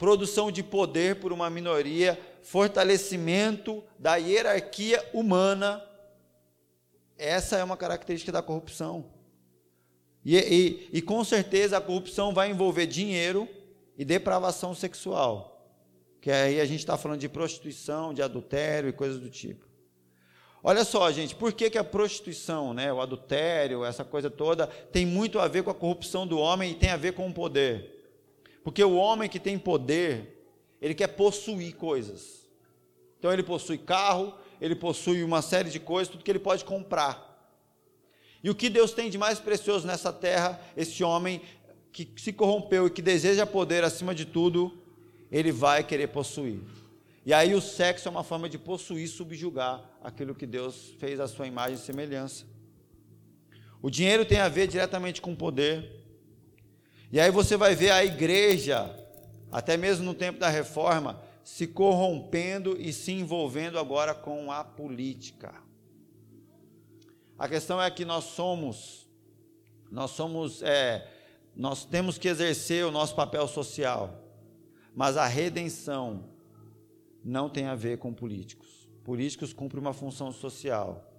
produção 0.00 0.50
de 0.50 0.62
poder 0.62 1.16
por 1.16 1.30
uma 1.30 1.50
minoria, 1.50 2.18
fortalecimento 2.42 3.84
da 3.98 4.16
hierarquia 4.16 5.06
humana. 5.12 5.84
Essa 7.18 7.58
é 7.58 7.62
uma 7.62 7.76
característica 7.76 8.32
da 8.32 8.40
corrupção. 8.40 9.04
E, 10.24 10.38
e, 10.38 10.88
e, 10.90 11.02
com 11.02 11.22
certeza 11.22 11.76
a 11.76 11.82
corrupção 11.82 12.32
vai 12.32 12.50
envolver 12.50 12.86
dinheiro 12.86 13.46
e 13.96 14.02
depravação 14.02 14.74
sexual. 14.74 15.70
Que 16.18 16.30
aí 16.30 16.60
a 16.62 16.64
gente 16.64 16.80
está 16.80 16.96
falando 16.96 17.20
de 17.20 17.28
prostituição, 17.28 18.14
de 18.14 18.22
adultério 18.22 18.88
e 18.88 18.94
coisas 18.94 19.20
do 19.20 19.28
tipo. 19.28 19.66
Olha 20.62 20.82
só, 20.82 21.12
gente, 21.12 21.34
por 21.34 21.52
que, 21.52 21.68
que 21.68 21.78
a 21.78 21.84
prostituição, 21.84 22.72
né, 22.72 22.90
o 22.90 23.02
adultério, 23.02 23.84
essa 23.84 24.04
coisa 24.04 24.30
toda, 24.30 24.66
tem 24.66 25.04
muito 25.04 25.38
a 25.38 25.46
ver 25.46 25.62
com 25.62 25.70
a 25.70 25.74
corrupção 25.74 26.26
do 26.26 26.38
homem 26.38 26.72
e 26.72 26.74
tem 26.74 26.88
a 26.88 26.96
ver 26.96 27.12
com 27.12 27.28
o 27.28 27.34
poder? 27.34 27.99
Porque 28.62 28.82
o 28.82 28.96
homem 28.96 29.28
que 29.28 29.40
tem 29.40 29.58
poder, 29.58 30.44
ele 30.80 30.94
quer 30.94 31.08
possuir 31.08 31.74
coisas. 31.76 32.48
Então 33.18 33.32
ele 33.32 33.42
possui 33.42 33.78
carro, 33.78 34.34
ele 34.60 34.74
possui 34.74 35.22
uma 35.22 35.42
série 35.42 35.70
de 35.70 35.80
coisas, 35.80 36.10
tudo 36.10 36.24
que 36.24 36.30
ele 36.30 36.38
pode 36.38 36.64
comprar. 36.64 37.28
E 38.42 38.48
o 38.48 38.54
que 38.54 38.70
Deus 38.70 38.92
tem 38.92 39.10
de 39.10 39.18
mais 39.18 39.38
precioso 39.38 39.86
nessa 39.86 40.12
terra, 40.12 40.60
esse 40.76 41.04
homem 41.04 41.42
que 41.92 42.08
se 42.16 42.32
corrompeu 42.32 42.86
e 42.86 42.90
que 42.90 43.02
deseja 43.02 43.44
poder 43.44 43.84
acima 43.84 44.14
de 44.14 44.24
tudo, 44.24 44.82
ele 45.30 45.52
vai 45.52 45.84
querer 45.84 46.08
possuir. 46.08 46.60
E 47.24 47.34
aí 47.34 47.54
o 47.54 47.60
sexo 47.60 48.08
é 48.08 48.10
uma 48.10 48.24
forma 48.24 48.48
de 48.48 48.58
possuir, 48.58 49.06
subjugar 49.08 49.84
aquilo 50.02 50.34
que 50.34 50.46
Deus 50.46 50.94
fez 50.98 51.20
à 51.20 51.28
sua 51.28 51.46
imagem 51.46 51.74
e 51.74 51.78
semelhança. 51.78 52.46
O 53.82 53.90
dinheiro 53.90 54.24
tem 54.24 54.38
a 54.38 54.48
ver 54.48 54.66
diretamente 54.66 55.20
com 55.20 55.34
poder. 55.34 55.99
E 57.12 57.18
aí 57.18 57.30
você 57.30 57.56
vai 57.56 57.74
ver 57.74 57.90
a 57.90 58.04
igreja, 58.04 58.94
até 59.50 59.76
mesmo 59.76 60.04
no 60.04 60.14
tempo 60.14 60.38
da 60.38 60.48
reforma, 60.48 61.20
se 61.42 61.66
corrompendo 61.66 62.80
e 62.80 62.92
se 62.92 63.12
envolvendo 63.12 63.78
agora 63.78 64.14
com 64.14 64.52
a 64.52 64.62
política. 64.62 65.54
A 67.36 67.48
questão 67.48 67.82
é 67.82 67.90
que 67.90 68.04
nós 68.04 68.24
somos, 68.24 69.08
nós 69.90 70.10
somos 70.12 70.62
é, 70.62 71.08
nós 71.56 71.84
temos 71.84 72.18
que 72.18 72.28
exercer 72.28 72.84
o 72.84 72.90
nosso 72.92 73.14
papel 73.14 73.48
social, 73.48 74.22
mas 74.94 75.16
a 75.16 75.26
redenção 75.26 76.24
não 77.24 77.48
tem 77.48 77.66
a 77.66 77.74
ver 77.74 77.98
com 77.98 78.12
políticos. 78.12 78.88
Políticos 79.02 79.52
cumprem 79.52 79.80
uma 79.80 79.92
função 79.92 80.32
social. 80.32 81.12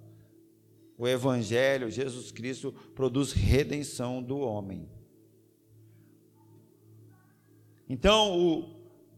O 0.98 1.08
Evangelho, 1.08 1.90
Jesus 1.90 2.32
Cristo, 2.32 2.72
produz 2.96 3.34
redenção 3.34 4.22
do 4.22 4.40
homem. 4.40 4.88
Então, 7.92 8.40
o, 8.40 8.70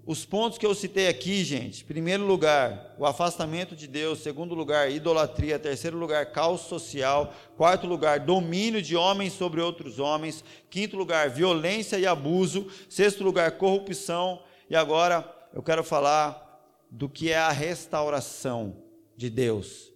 os 0.03 0.25
pontos 0.25 0.57
que 0.57 0.65
eu 0.65 0.73
citei 0.73 1.07
aqui, 1.07 1.43
gente, 1.43 1.85
primeiro 1.85 2.25
lugar, 2.25 2.95
o 2.97 3.05
afastamento 3.05 3.75
de 3.75 3.85
Deus, 3.87 4.23
segundo 4.23 4.55
lugar, 4.55 4.91
idolatria, 4.91 5.59
terceiro 5.59 5.95
lugar, 5.95 6.31
caos 6.31 6.61
social, 6.61 7.35
quarto 7.55 7.85
lugar, 7.85 8.21
domínio 8.21 8.81
de 8.81 8.95
homens 8.95 9.33
sobre 9.33 9.61
outros 9.61 9.99
homens, 9.99 10.43
quinto 10.71 10.97
lugar, 10.97 11.29
violência 11.29 11.99
e 11.99 12.07
abuso, 12.07 12.65
sexto 12.89 13.23
lugar, 13.23 13.51
corrupção, 13.59 14.41
e 14.67 14.75
agora 14.75 15.23
eu 15.53 15.61
quero 15.61 15.83
falar 15.83 16.41
do 16.89 17.07
que 17.07 17.31
é 17.31 17.37
a 17.37 17.51
restauração 17.51 18.77
de 19.15 19.29
Deus, 19.29 19.93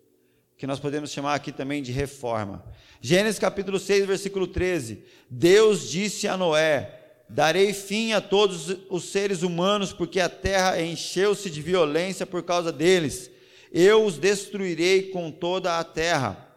que 0.55 0.67
nós 0.67 0.79
podemos 0.79 1.09
chamar 1.09 1.33
aqui 1.33 1.51
também 1.51 1.81
de 1.81 1.91
reforma. 1.91 2.63
Gênesis 3.01 3.39
capítulo 3.39 3.79
6, 3.79 4.05
versículo 4.05 4.45
13. 4.45 5.03
Deus 5.27 5.89
disse 5.89 6.27
a 6.27 6.37
Noé: 6.37 6.96
Darei 7.29 7.73
fim 7.73 8.13
a 8.13 8.21
todos 8.21 8.75
os 8.89 9.05
seres 9.05 9.43
humanos, 9.43 9.91
porque 9.91 10.19
a 10.19 10.29
terra 10.29 10.81
encheu-se 10.81 11.49
de 11.49 11.61
violência 11.61 12.25
por 12.25 12.41
causa 12.43 12.71
deles. 12.71 13.29
Eu 13.71 14.05
os 14.05 14.17
destruirei 14.17 15.09
com 15.09 15.29
toda 15.29 15.77
a 15.77 15.83
terra. 15.83 16.47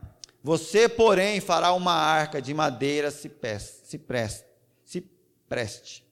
Você, 0.42 0.88
porém, 0.88 1.40
fará 1.40 1.72
uma 1.72 1.92
arca 1.92 2.40
de 2.40 2.54
madeira 2.54 3.10
se, 3.10 3.30
se, 3.84 3.98
preste, 3.98 4.44
se 4.84 5.04
preste. 5.48 6.04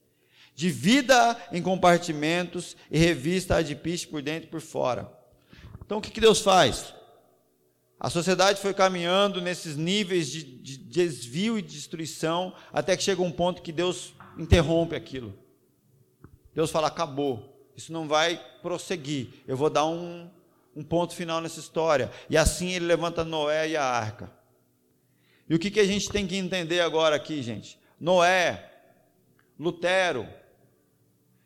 Divida 0.53 1.37
em 1.53 1.61
compartimentos 1.61 2.75
e 2.91 2.97
revista-a 2.97 3.61
de 3.61 3.75
piche 3.75 4.07
por 4.07 4.21
dentro 4.21 4.49
e 4.49 4.51
por 4.51 4.61
fora. 4.61 5.09
Então, 5.83 5.99
o 5.99 6.01
que, 6.01 6.11
que 6.11 6.21
Deus 6.21 6.41
faz? 6.41 6.93
A 7.99 8.09
sociedade 8.09 8.61
foi 8.61 8.73
caminhando 8.73 9.41
nesses 9.41 9.75
níveis 9.75 10.29
de, 10.29 10.43
de 10.43 10.77
desvio 10.77 11.57
e 11.57 11.61
destruição, 11.61 12.53
até 12.71 12.95
que 12.95 13.03
chega 13.03 13.21
um 13.21 13.31
ponto 13.31 13.61
que 13.61 13.71
Deus 13.71 14.13
interrompe 14.37 14.95
aquilo. 14.95 15.37
Deus 16.53 16.71
fala: 16.71 16.87
acabou, 16.87 17.69
isso 17.75 17.91
não 17.91 18.07
vai 18.07 18.41
prosseguir, 18.61 19.29
eu 19.47 19.55
vou 19.55 19.69
dar 19.69 19.85
um, 19.85 20.29
um 20.75 20.83
ponto 20.83 21.15
final 21.15 21.41
nessa 21.41 21.59
história. 21.59 22.11
E 22.29 22.37
assim 22.37 22.71
ele 22.71 22.85
levanta 22.85 23.23
Noé 23.23 23.69
e 23.69 23.77
a 23.77 23.83
arca. 23.83 24.31
E 25.49 25.55
o 25.55 25.59
que, 25.59 25.71
que 25.71 25.79
a 25.79 25.85
gente 25.85 26.09
tem 26.09 26.27
que 26.27 26.35
entender 26.35 26.79
agora 26.79 27.15
aqui, 27.15 27.41
gente? 27.41 27.79
Noé, 27.99 28.71
Lutero, 29.57 30.27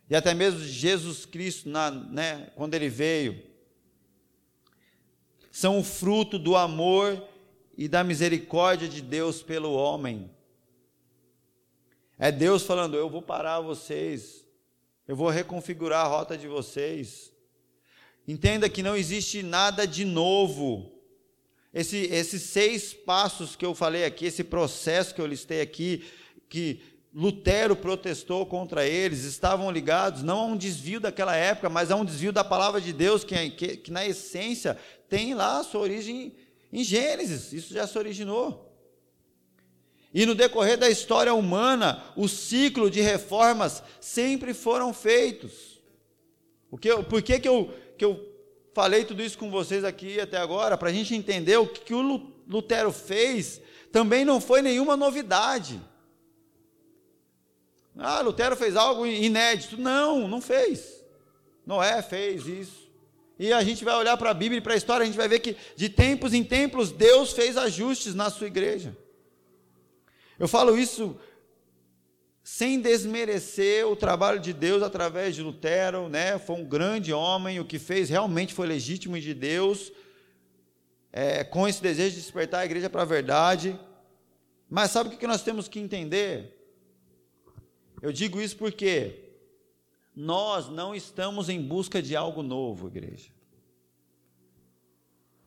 e 0.10 0.16
até 0.16 0.34
mesmo 0.34 0.60
Jesus 0.60 1.26
Cristo, 1.26 1.70
na, 1.70 1.90
né, 1.90 2.52
quando 2.56 2.74
ele 2.74 2.90
veio, 2.90 3.42
são 5.50 5.80
o 5.80 5.84
fruto 5.84 6.38
do 6.38 6.56
amor 6.56 7.24
e 7.78 7.88
da 7.88 8.04
misericórdia 8.04 8.88
de 8.88 9.02
Deus 9.02 9.42
pelo 9.42 9.74
homem. 9.74 10.30
É 12.24 12.32
Deus 12.32 12.64
falando: 12.64 12.96
eu 12.96 13.10
vou 13.10 13.22
parar 13.22 13.60
vocês, 13.60 14.46
eu 15.06 15.14
vou 15.14 15.28
reconfigurar 15.28 16.06
a 16.06 16.08
rota 16.08 16.38
de 16.38 16.48
vocês. 16.48 17.34
Entenda 18.26 18.70
que 18.70 18.82
não 18.82 18.96
existe 18.96 19.44
nada 19.44 19.86
de 19.86 20.06
novo. 20.06 20.90
Esse, 21.74 21.98
esses 21.98 22.44
seis 22.44 22.94
passos 22.94 23.58
que 23.58 23.66
eu 23.66 23.76
falei 23.76 24.06
aqui, 24.06 24.26
esse 24.26 24.42
processo 24.42 25.14
que 25.14 25.20
eu 25.20 25.26
listei 25.26 25.60
aqui, 25.60 26.06
que 26.48 26.80
Lutero 27.14 27.76
protestou 27.76 28.46
contra 28.46 28.88
eles, 28.88 29.26
estavam 29.26 29.70
ligados 29.70 30.24
não 30.24 30.40
a 30.40 30.46
um 30.46 30.56
desvio 30.56 31.02
daquela 31.02 31.36
época, 31.36 31.70
mas 31.70 31.92
a 31.92 31.98
um 31.98 32.06
desvio 32.06 32.32
da 32.32 32.42
palavra 32.46 32.80
de 32.80 32.94
Deus, 32.94 33.26
que, 33.26 33.50
que, 33.50 33.76
que 33.76 33.92
na 33.92 34.08
essência 34.08 34.78
tem 35.10 35.34
lá 35.34 35.60
a 35.60 35.64
sua 35.66 35.82
origem 35.82 36.34
em 36.72 36.86
Gênesis, 36.86 37.52
isso 37.52 37.74
já 37.74 37.86
se 37.86 37.98
originou. 37.98 38.73
E 40.14 40.26
no 40.26 40.36
decorrer 40.36 40.78
da 40.78 40.90
história 40.90 41.34
humana, 41.34 42.04
o 42.16 42.28
ciclo 42.28 42.90
de 42.90 43.02
reformas 43.02 43.82
sempre 44.00 44.54
foram 44.54 44.94
feitos. 44.94 45.82
O 46.70 46.78
que 46.78 46.96
por 47.04 47.22
que, 47.22 47.40
que, 47.40 47.48
eu, 47.48 47.74
que 47.98 48.06
eu 48.06 48.24
falei 48.74 49.06
tudo 49.06 49.24
isso 49.24 49.38
com 49.38 49.50
vocês 49.50 49.84
aqui 49.84 50.20
até 50.20 50.38
agora? 50.38 50.78
Para 50.78 50.90
a 50.90 50.94
gente 50.94 51.16
entender 51.16 51.58
o 51.58 51.68
que, 51.68 51.82
que 51.82 51.94
o 51.96 52.32
Lutero 52.48 52.92
fez, 52.92 53.60
também 53.92 54.24
não 54.24 54.40
foi 54.40 54.62
nenhuma 54.62 54.96
novidade. 54.96 55.82
Ah, 57.98 58.22
Lutero 58.22 58.56
fez 58.56 58.76
algo 58.76 59.06
inédito. 59.06 59.78
Não, 59.78 60.28
não 60.28 60.42
fez. 60.42 61.04
Noé 61.66 62.02
fez 62.02 62.46
isso. 62.46 62.84
E 63.40 63.52
a 63.52 63.64
gente 63.64 63.84
vai 63.84 63.96
olhar 63.96 64.16
para 64.18 64.30
a 64.30 64.34
Bíblia 64.34 64.60
e 64.60 64.62
para 64.62 64.74
a 64.74 64.78
história, 64.78 65.04
a 65.04 65.06
gente 65.08 65.18
vai 65.18 65.28
ver 65.28 65.40
que 65.40 65.56
de 65.76 65.90
tempos 65.90 66.34
em 66.34 66.44
tempos 66.44 66.92
Deus 66.92 67.34
fez 67.34 67.58
ajustes 67.58 68.14
na 68.14 68.30
sua 68.30 68.48
igreja. 68.48 68.96
Eu 70.40 70.48
falo 70.48 70.78
isso 70.78 71.20
sem 72.44 72.82
desmerecer 72.82 73.88
o 73.88 73.96
trabalho 73.96 74.40
de 74.40 74.52
Deus 74.52 74.84
através 74.84 75.34
de 75.34 75.42
Lutero, 75.42 76.10
né? 76.10 76.38
Foi 76.38 76.58
um 76.58 76.66
grande 76.66 77.14
homem, 77.14 77.60
o 77.60 77.66
que 77.66 77.80
fez 77.80 78.10
realmente 78.10 78.54
foi 78.54 78.68
legítimo 78.68 79.18
de 79.20 79.34
Deus, 79.34 79.94
é, 81.12 81.44
com 81.44 81.68
esse 81.68 81.82
desejo 81.82 82.16
de 82.16 82.22
despertar 82.22 82.60
a 82.60 82.66
igreja 82.66 82.90
para 82.90 83.04
a 83.04 83.06
verdade. 83.06 83.80
Mas 84.70 84.92
sabe 84.92 85.16
o 85.16 85.18
que 85.18 85.28
nós 85.28 85.44
temos 85.44 85.68
que 85.68 85.80
entender? 85.80 86.60
Eu 88.02 88.12
digo 88.12 88.42
isso 88.42 88.58
porque 88.58 89.24
nós 90.14 90.68
não 90.68 90.94
estamos 90.94 91.48
em 91.48 91.62
busca 91.62 92.02
de 92.02 92.16
algo 92.16 92.44
novo, 92.44 92.88
igreja. 92.88 93.32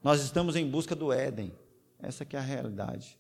Nós 0.03 0.23
estamos 0.23 0.57
em 0.57 0.67
busca 0.67 0.95
do 0.95 1.13
Éden. 1.13 1.53
Essa 1.99 2.27
é 2.31 2.37
a 2.37 2.41
realidade. 2.41 3.19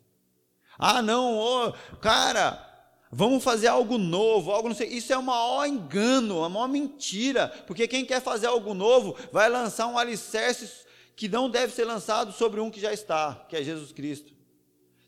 Ah, 0.78 1.00
não, 1.00 1.74
cara, 2.00 2.62
vamos 3.10 3.42
fazer 3.42 3.68
algo 3.68 3.98
novo, 3.98 4.50
algo 4.50 4.68
não 4.68 4.76
sei. 4.76 4.88
Isso 4.88 5.12
é 5.12 5.18
o 5.18 5.22
maior 5.22 5.66
engano, 5.66 6.44
a 6.44 6.48
maior 6.48 6.68
mentira, 6.68 7.48
porque 7.66 7.88
quem 7.88 8.04
quer 8.04 8.20
fazer 8.20 8.46
algo 8.46 8.74
novo 8.74 9.16
vai 9.32 9.48
lançar 9.48 9.86
um 9.86 9.98
alicerce 9.98 10.86
que 11.14 11.28
não 11.28 11.48
deve 11.48 11.72
ser 11.72 11.84
lançado 11.84 12.32
sobre 12.32 12.60
um 12.60 12.70
que 12.70 12.80
já 12.80 12.92
está, 12.92 13.46
que 13.48 13.56
é 13.56 13.62
Jesus 13.62 13.90
Cristo. 13.90 14.34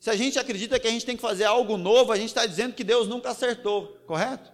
Se 0.01 0.11
a 0.11 0.17
gente 0.17 0.39
acredita 0.39 0.79
que 0.79 0.87
a 0.87 0.91
gente 0.91 1.05
tem 1.05 1.17
que 1.17 1.23
fazer 1.23 1.45
algo 1.45 1.77
novo, 1.77 2.13
a 2.13 2.17
gente 2.17 2.29
está 2.29 2.47
dizendo 2.47 2.75
que 2.75 2.85
Deus 2.85 3.09
nunca 3.09 3.31
acertou, 3.31 3.99
correto? 4.07 4.51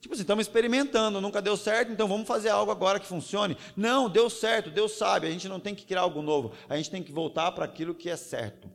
Tipo 0.00 0.14
assim, 0.14 0.22
estamos 0.22 0.46
experimentando, 0.46 1.20
nunca 1.20 1.40
deu 1.40 1.56
certo, 1.56 1.92
então 1.92 2.08
vamos 2.08 2.26
fazer 2.26 2.48
algo 2.48 2.72
agora 2.72 2.98
que 2.98 3.06
funcione. 3.06 3.56
Não, 3.76 4.10
deu 4.10 4.28
certo, 4.28 4.68
Deus 4.68 4.92
sabe, 4.92 5.28
a 5.28 5.30
gente 5.30 5.48
não 5.48 5.60
tem 5.60 5.76
que 5.76 5.86
criar 5.86 6.00
algo 6.00 6.20
novo, 6.20 6.52
a 6.68 6.76
gente 6.76 6.90
tem 6.90 7.02
que 7.02 7.12
voltar 7.12 7.52
para 7.52 7.64
aquilo 7.64 7.94
que 7.94 8.10
é 8.10 8.16
certo. 8.16 8.68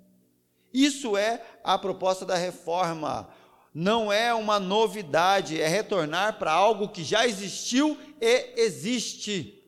Isso 0.73 1.15
é 1.17 1.41
a 1.63 1.77
proposta 1.77 2.25
da 2.25 2.35
reforma. 2.35 3.29
Não 3.73 4.11
é 4.11 4.33
uma 4.33 4.59
novidade, 4.59 5.61
é 5.61 5.67
retornar 5.67 6.37
para 6.39 6.51
algo 6.51 6.89
que 6.89 7.03
já 7.03 7.27
existiu 7.27 7.97
e 8.19 8.53
existe. 8.55 9.63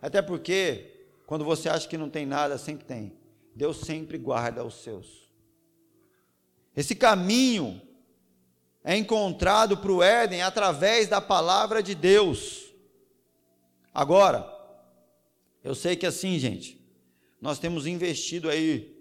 Até 0.00 0.20
porque, 0.20 1.06
quando 1.26 1.44
você 1.44 1.68
acha 1.68 1.88
que 1.88 1.96
não 1.96 2.10
tem 2.10 2.26
nada, 2.26 2.58
sempre 2.58 2.84
tem. 2.84 3.12
Deus 3.54 3.78
sempre 3.78 4.18
guarda 4.18 4.64
os 4.64 4.74
seus. 4.82 5.30
Esse 6.76 6.94
caminho 6.94 7.80
é 8.84 8.96
encontrado 8.96 9.78
para 9.78 9.90
o 9.90 10.02
Éden 10.02 10.42
através 10.42 11.08
da 11.08 11.20
palavra 11.20 11.82
de 11.82 11.94
Deus. 11.94 12.66
Agora, 13.92 14.46
eu 15.64 15.74
sei 15.74 15.96
que 15.96 16.06
assim, 16.06 16.38
gente, 16.38 16.78
nós 17.40 17.58
temos 17.58 17.86
investido 17.86 18.50
aí 18.50 18.95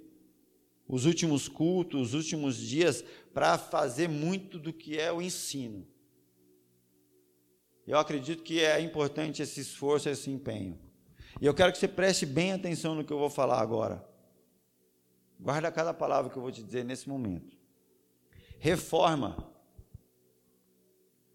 os 0.87 1.05
últimos 1.05 1.47
cultos, 1.47 2.09
os 2.09 2.13
últimos 2.13 2.57
dias, 2.57 3.03
para 3.33 3.57
fazer 3.57 4.07
muito 4.07 4.59
do 4.59 4.71
que 4.71 4.99
é 4.99 5.11
o 5.11 5.21
ensino. 5.21 5.87
Eu 7.87 7.97
acredito 7.99 8.43
que 8.43 8.61
é 8.61 8.79
importante 8.81 9.41
esse 9.41 9.59
esforço, 9.61 10.09
esse 10.09 10.29
empenho. 10.29 10.79
E 11.39 11.45
eu 11.45 11.53
quero 11.53 11.71
que 11.71 11.77
você 11.77 11.87
preste 11.87 12.25
bem 12.25 12.53
atenção 12.53 12.95
no 12.95 13.03
que 13.03 13.11
eu 13.11 13.19
vou 13.19 13.29
falar 13.29 13.59
agora. 13.59 14.07
Guarda 15.39 15.71
cada 15.71 15.93
palavra 15.93 16.31
que 16.31 16.37
eu 16.37 16.41
vou 16.41 16.51
te 16.51 16.63
dizer 16.63 16.83
nesse 16.85 17.07
momento. 17.09 17.55
Reforma, 18.57 19.51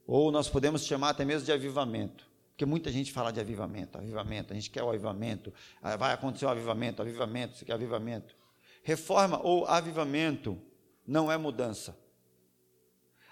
ou 0.07 0.33
nós 0.33 0.49
podemos 0.49 0.85
chamar 0.85 1.11
até 1.11 1.25
mesmo 1.25 1.45
de 1.45 1.53
avivamento, 1.53 2.29
porque 2.49 2.65
muita 2.65 2.91
gente 2.91 3.13
fala 3.13 3.31
de 3.31 3.39
avivamento, 3.39 3.99
avivamento, 3.99 4.53
a 4.53 4.57
gente 4.57 4.71
quer 4.71 4.83
o 4.83 4.89
avivamento, 4.89 5.53
ah, 5.81 5.97
vai 5.97 6.13
acontecer 6.13 6.47
o 6.47 6.49
avivamento, 6.49 7.03
avivamento, 7.03 7.57
você 7.57 7.65
quer 7.65 7.75
avivamento. 7.75 8.40
Reforma 8.83 9.41
ou 9.43 9.67
avivamento 9.67 10.61
não 11.07 11.31
é 11.31 11.37
mudança. 11.37 11.99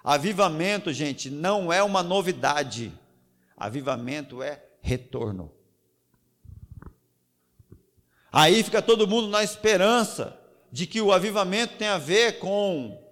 Avivamento, 0.03 0.93
gente, 0.93 1.31
não 1.31 1.73
é 1.73 1.83
uma 1.83 2.03
novidade. 2.03 2.93
Avivamento 3.57 4.43
é 4.43 4.63
retorno. 4.81 5.53
Aí 8.31 8.63
fica 8.63 8.83
todo 8.83 9.09
mundo 9.09 9.29
na 9.29 9.43
esperança 9.43 10.39
de 10.71 10.87
que 10.87 11.01
o 11.01 11.13
avivamento 11.13 11.77
tem 11.77 11.89
a 11.89 11.99
ver 11.99 12.39
com 12.39 13.03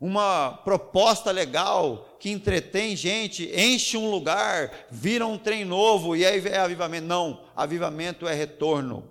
uma 0.00 0.52
proposta 0.64 1.30
legal 1.30 2.16
que 2.18 2.30
entretém 2.30 2.96
gente, 2.96 3.50
enche 3.54 3.96
um 3.96 4.10
lugar, 4.10 4.86
vira 4.90 5.26
um 5.26 5.38
trem 5.38 5.64
novo 5.64 6.16
e 6.16 6.24
aí 6.24 6.44
é 6.46 6.58
avivamento. 6.58 7.06
Não, 7.06 7.44
avivamento 7.54 8.26
é 8.26 8.34
retorno. 8.34 9.08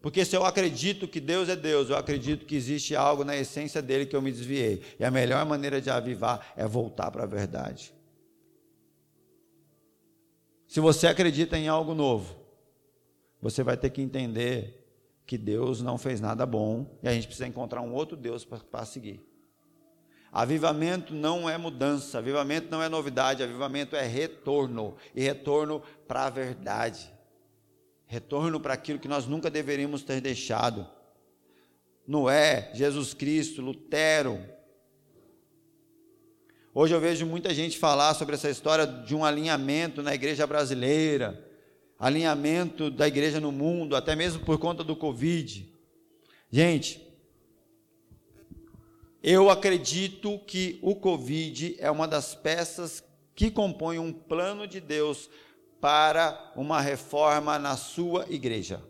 Porque 0.00 0.24
se 0.24 0.36
eu 0.36 0.44
acredito 0.44 1.08
que 1.08 1.20
Deus 1.20 1.48
é 1.48 1.56
Deus, 1.56 1.90
eu 1.90 1.96
acredito 1.96 2.46
que 2.46 2.54
existe 2.54 2.94
algo 2.94 3.24
na 3.24 3.36
essência 3.36 3.82
dele 3.82 4.06
que 4.06 4.14
eu 4.14 4.22
me 4.22 4.30
desviei. 4.30 4.82
E 4.98 5.04
a 5.04 5.10
melhor 5.10 5.44
maneira 5.44 5.80
de 5.80 5.90
avivar 5.90 6.52
é 6.56 6.66
voltar 6.66 7.10
para 7.10 7.24
a 7.24 7.26
verdade. 7.26 7.92
Se 10.68 10.80
você 10.80 11.06
acredita 11.06 11.58
em 11.58 11.66
algo 11.66 11.94
novo, 11.94 12.36
você 13.40 13.62
vai 13.62 13.76
ter 13.76 13.90
que 13.90 14.02
entender 14.02 14.86
que 15.26 15.36
Deus 15.36 15.82
não 15.82 15.98
fez 15.98 16.20
nada 16.20 16.46
bom 16.46 16.98
e 17.02 17.08
a 17.08 17.12
gente 17.12 17.26
precisa 17.26 17.46
encontrar 17.46 17.80
um 17.80 17.92
outro 17.92 18.16
Deus 18.16 18.44
para 18.44 18.84
seguir. 18.84 19.26
Avivamento 20.30 21.14
não 21.14 21.48
é 21.48 21.56
mudança, 21.56 22.18
avivamento 22.18 22.70
não 22.70 22.82
é 22.82 22.88
novidade, 22.88 23.42
avivamento 23.42 23.96
é 23.96 24.06
retorno 24.06 24.96
e 25.14 25.22
retorno 25.22 25.82
para 26.06 26.26
a 26.26 26.30
verdade, 26.30 27.10
retorno 28.08 28.58
para 28.58 28.72
aquilo 28.72 28.98
que 28.98 29.06
nós 29.06 29.26
nunca 29.26 29.50
deveríamos 29.50 30.02
ter 30.02 30.20
deixado. 30.20 30.88
Noé, 32.06 32.70
Jesus 32.74 33.12
Cristo, 33.12 33.60
Lutero. 33.60 34.42
Hoje 36.74 36.94
eu 36.94 37.00
vejo 37.00 37.26
muita 37.26 37.52
gente 37.52 37.78
falar 37.78 38.14
sobre 38.14 38.34
essa 38.34 38.48
história 38.48 38.86
de 38.86 39.14
um 39.14 39.24
alinhamento 39.24 40.02
na 40.02 40.14
igreja 40.14 40.46
brasileira, 40.46 41.46
alinhamento 41.98 42.90
da 42.90 43.06
igreja 43.06 43.40
no 43.40 43.52
mundo, 43.52 43.94
até 43.94 44.16
mesmo 44.16 44.42
por 44.42 44.58
conta 44.58 44.82
do 44.82 44.96
Covid. 44.96 45.70
Gente, 46.50 47.06
eu 49.22 49.50
acredito 49.50 50.38
que 50.46 50.78
o 50.80 50.94
Covid 50.96 51.76
é 51.78 51.90
uma 51.90 52.08
das 52.08 52.34
peças 52.34 53.04
que 53.34 53.50
compõem 53.50 53.98
um 53.98 54.12
plano 54.12 54.66
de 54.66 54.80
Deus 54.80 55.28
para 55.80 56.52
uma 56.56 56.80
reforma 56.80 57.58
na 57.58 57.76
sua 57.76 58.26
igreja. 58.28 58.82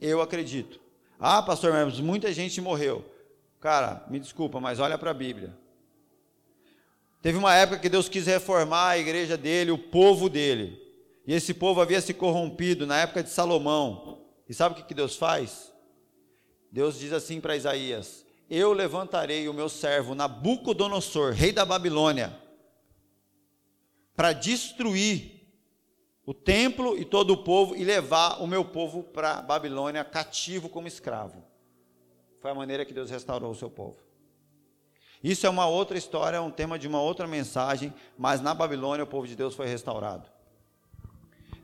Eu 0.00 0.20
acredito. 0.20 0.80
Ah, 1.18 1.42
pastor, 1.42 1.72
mas 1.72 1.98
muita 2.00 2.32
gente 2.32 2.60
morreu. 2.60 3.04
Cara, 3.60 4.04
me 4.08 4.20
desculpa, 4.20 4.60
mas 4.60 4.78
olha 4.78 4.98
para 4.98 5.10
a 5.10 5.14
Bíblia. 5.14 5.56
Teve 7.22 7.38
uma 7.38 7.54
época 7.54 7.78
que 7.78 7.88
Deus 7.88 8.08
quis 8.08 8.26
reformar 8.26 8.90
a 8.90 8.98
igreja 8.98 9.36
dele, 9.36 9.70
o 9.70 9.78
povo 9.78 10.28
dele. 10.28 10.80
E 11.26 11.34
esse 11.34 11.52
povo 11.52 11.80
havia 11.80 12.00
se 12.00 12.14
corrompido 12.14 12.86
na 12.86 13.00
época 13.00 13.22
de 13.22 13.30
Salomão. 13.30 14.20
E 14.48 14.54
sabe 14.54 14.80
o 14.80 14.84
que 14.84 14.94
Deus 14.94 15.16
faz? 15.16 15.72
Deus 16.70 16.98
diz 16.98 17.12
assim 17.12 17.40
para 17.40 17.56
Isaías: 17.56 18.24
Eu 18.48 18.72
levantarei 18.72 19.48
o 19.48 19.54
meu 19.54 19.68
servo 19.68 20.14
Nabucodonosor, 20.14 21.32
rei 21.32 21.50
da 21.50 21.64
Babilônia, 21.64 22.38
para 24.16 24.32
destruir 24.32 25.36
o 26.24 26.34
templo 26.34 26.98
e 26.98 27.04
todo 27.04 27.32
o 27.32 27.36
povo 27.36 27.76
e 27.76 27.84
levar 27.84 28.42
o 28.42 28.46
meu 28.46 28.64
povo 28.64 29.04
para 29.04 29.42
Babilônia 29.42 30.02
cativo 30.02 30.68
como 30.68 30.88
escravo. 30.88 31.44
Foi 32.40 32.50
a 32.50 32.54
maneira 32.54 32.84
que 32.84 32.94
Deus 32.94 33.10
restaurou 33.10 33.50
o 33.50 33.54
seu 33.54 33.70
povo. 33.70 33.98
Isso 35.22 35.46
é 35.46 35.50
uma 35.50 35.66
outra 35.66 35.96
história, 35.96 36.36
é 36.36 36.40
um 36.40 36.50
tema 36.50 36.78
de 36.78 36.88
uma 36.88 37.00
outra 37.00 37.26
mensagem, 37.26 37.92
mas 38.18 38.40
na 38.40 38.54
Babilônia 38.54 39.04
o 39.04 39.06
povo 39.06 39.26
de 39.26 39.36
Deus 39.36 39.54
foi 39.54 39.66
restaurado. 39.66 40.28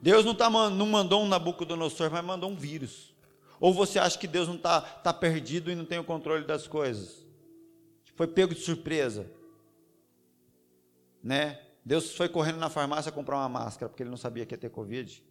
Deus 0.01 0.25
não, 0.25 0.35
tá, 0.35 0.51
não 0.51 0.87
mandou 0.87 1.23
um 1.23 1.29
Nabucodonosor, 1.29 2.11
mas 2.11 2.25
mandou 2.25 2.51
um 2.51 2.57
vírus. 2.57 3.15
Ou 3.61 3.73
você 3.73 4.01
acha 4.01 4.19
que 4.19 4.27
Deus 4.27 4.49
não 4.49 4.57
está 4.57 4.81
tá 4.81 5.13
perdido 5.13 5.71
e 5.71 5.77
não 5.77 5.85
tem 5.85 5.99
o 5.99 6.05
controle 6.05 6.45
das 6.45 6.67
coisas? 6.67 7.25
Foi 8.17 8.27
pego 8.27 8.55
de 8.55 8.61
surpresa. 8.61 9.31
Né? 11.23 11.62
Deus 11.85 12.17
foi 12.17 12.29
correndo 12.29 12.59
na 12.59 12.71
farmácia 12.71 13.11
comprar 13.11 13.37
uma 13.37 13.49
máscara, 13.49 13.89
porque 13.89 14.03
ele 14.03 14.11
não 14.11 14.17
sabia 14.17 14.47
que 14.47 14.55
ia 14.55 14.59
ter 14.59 14.71
Covid. 14.71 15.23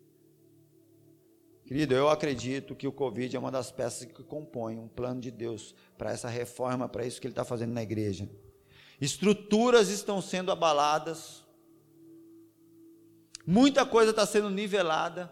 Querido, 1.66 1.94
eu 1.94 2.10
acredito 2.10 2.76
que 2.76 2.86
o 2.88 2.92
Covid 2.92 3.34
é 3.34 3.40
uma 3.40 3.52
das 3.52 3.72
peças 3.72 4.06
que 4.06 4.24
compõem 4.24 4.78
um 4.78 4.90
plano 4.90 5.22
de 5.22 5.32
Deus 5.32 5.74
para 5.98 6.12
essa 6.12 6.28
reforma, 6.28 6.90
para 6.90 7.06
isso 7.06 7.22
que 7.22 7.28
Ele 7.28 7.32
está 7.32 7.46
fazendo 7.46 7.72
na 7.72 7.82
igreja. 7.82 8.30
Estruturas 9.00 9.88
estão 9.88 10.22
sendo 10.22 10.52
abaladas, 10.52 11.46
muita 13.48 13.86
coisa 13.86 14.12
está 14.12 14.26
sendo 14.26 14.50
nivelada, 14.50 15.32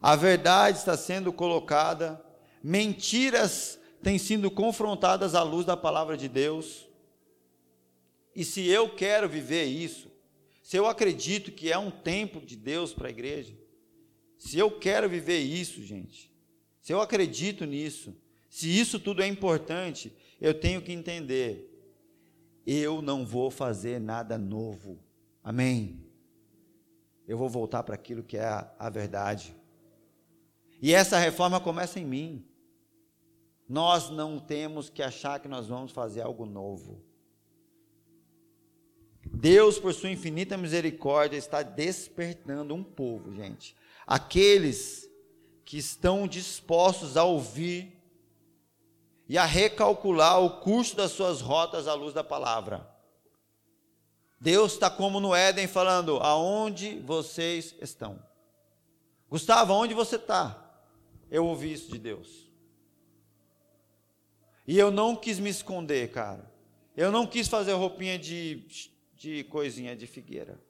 a 0.00 0.16
verdade 0.16 0.78
está 0.78 0.96
sendo 0.96 1.32
colocada, 1.32 2.24
mentiras 2.62 3.78
têm 4.02 4.18
sido 4.18 4.50
confrontadas 4.50 5.34
à 5.34 5.42
luz 5.42 5.66
da 5.66 5.76
palavra 5.76 6.16
de 6.16 6.28
Deus. 6.28 6.85
E 8.36 8.44
se 8.44 8.68
eu 8.68 8.94
quero 8.94 9.26
viver 9.26 9.64
isso, 9.64 10.12
se 10.62 10.76
eu 10.76 10.86
acredito 10.86 11.50
que 11.50 11.72
é 11.72 11.78
um 11.78 11.90
tempo 11.90 12.38
de 12.38 12.54
Deus 12.54 12.92
para 12.92 13.08
a 13.08 13.10
igreja, 13.10 13.56
se 14.36 14.58
eu 14.58 14.70
quero 14.70 15.08
viver 15.08 15.38
isso, 15.38 15.82
gente, 15.82 16.30
se 16.82 16.92
eu 16.92 17.00
acredito 17.00 17.64
nisso, 17.64 18.14
se 18.50 18.68
isso 18.68 19.00
tudo 19.00 19.22
é 19.22 19.26
importante, 19.26 20.14
eu 20.38 20.52
tenho 20.52 20.82
que 20.82 20.92
entender: 20.92 21.72
eu 22.66 23.00
não 23.00 23.24
vou 23.24 23.50
fazer 23.50 23.98
nada 23.98 24.36
novo. 24.36 24.98
Amém? 25.42 26.04
Eu 27.26 27.38
vou 27.38 27.48
voltar 27.48 27.82
para 27.84 27.94
aquilo 27.94 28.22
que 28.22 28.36
é 28.36 28.44
a, 28.44 28.70
a 28.78 28.90
verdade. 28.90 29.56
E 30.82 30.92
essa 30.92 31.18
reforma 31.18 31.58
começa 31.58 31.98
em 31.98 32.04
mim. 32.04 32.44
Nós 33.66 34.10
não 34.10 34.38
temos 34.38 34.90
que 34.90 35.02
achar 35.02 35.40
que 35.40 35.48
nós 35.48 35.66
vamos 35.66 35.90
fazer 35.90 36.20
algo 36.20 36.44
novo. 36.44 37.02
Deus, 39.38 39.78
por 39.78 39.92
sua 39.92 40.08
infinita 40.08 40.56
misericórdia, 40.56 41.36
está 41.36 41.62
despertando 41.62 42.74
um 42.74 42.82
povo, 42.82 43.34
gente. 43.34 43.76
Aqueles 44.06 45.06
que 45.62 45.76
estão 45.76 46.26
dispostos 46.26 47.18
a 47.18 47.24
ouvir 47.24 48.02
e 49.28 49.36
a 49.36 49.44
recalcular 49.44 50.40
o 50.40 50.60
curso 50.60 50.96
das 50.96 51.10
suas 51.10 51.42
rotas 51.42 51.86
à 51.86 51.92
luz 51.92 52.14
da 52.14 52.24
palavra. 52.24 52.90
Deus 54.40 54.72
está 54.72 54.88
como 54.88 55.20
no 55.20 55.34
Éden 55.34 55.66
falando: 55.66 56.16
aonde 56.16 56.98
vocês 57.00 57.74
estão? 57.78 58.22
Gustavo, 59.28 59.74
aonde 59.74 59.92
você 59.92 60.16
está? 60.16 60.80
Eu 61.30 61.44
ouvi 61.44 61.74
isso 61.74 61.92
de 61.92 61.98
Deus. 61.98 62.50
E 64.66 64.78
eu 64.78 64.90
não 64.90 65.14
quis 65.14 65.38
me 65.38 65.50
esconder, 65.50 66.10
cara. 66.10 66.50
Eu 66.96 67.12
não 67.12 67.26
quis 67.26 67.48
fazer 67.48 67.74
roupinha 67.74 68.18
de, 68.18 68.90
de 69.16 69.42
coisinha 69.44 69.96
de 69.96 70.06
figueira. 70.06 70.60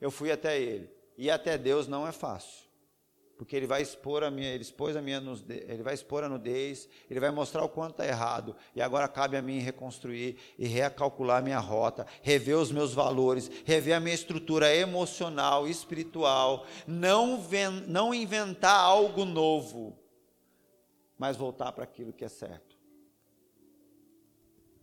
Eu 0.00 0.10
fui 0.10 0.32
até 0.32 0.60
ele. 0.60 0.90
E 1.16 1.30
até 1.30 1.56
Deus 1.56 1.86
não 1.86 2.08
é 2.08 2.12
fácil 2.12 2.70
porque 3.40 3.56
ele 3.56 3.66
vai 3.66 3.80
expor 3.80 4.22
a 4.22 4.30
minha, 4.30 4.50
ele 4.50 4.60
expôs 4.60 4.94
a 4.94 5.00
minha, 5.00 5.16
ele 5.48 5.82
vai 5.82 5.94
expor 5.94 6.22
a 6.22 6.28
nudez, 6.28 6.86
ele 7.08 7.18
vai 7.18 7.30
mostrar 7.30 7.64
o 7.64 7.70
quanto 7.70 7.92
está 7.92 8.06
errado, 8.06 8.54
e 8.76 8.82
agora 8.82 9.08
cabe 9.08 9.34
a 9.34 9.40
mim 9.40 9.60
reconstruir 9.60 10.36
e 10.58 10.66
recalcular 10.66 11.38
a 11.38 11.42
minha 11.42 11.58
rota, 11.58 12.06
rever 12.20 12.58
os 12.58 12.70
meus 12.70 12.92
valores, 12.92 13.50
rever 13.64 13.96
a 13.96 13.98
minha 13.98 14.14
estrutura 14.14 14.76
emocional, 14.76 15.66
espiritual, 15.66 16.66
não, 16.86 17.42
não 17.86 18.12
inventar 18.12 18.78
algo 18.78 19.24
novo, 19.24 19.98
mas 21.16 21.34
voltar 21.34 21.72
para 21.72 21.84
aquilo 21.84 22.12
que 22.12 22.26
é 22.26 22.28
certo. 22.28 22.76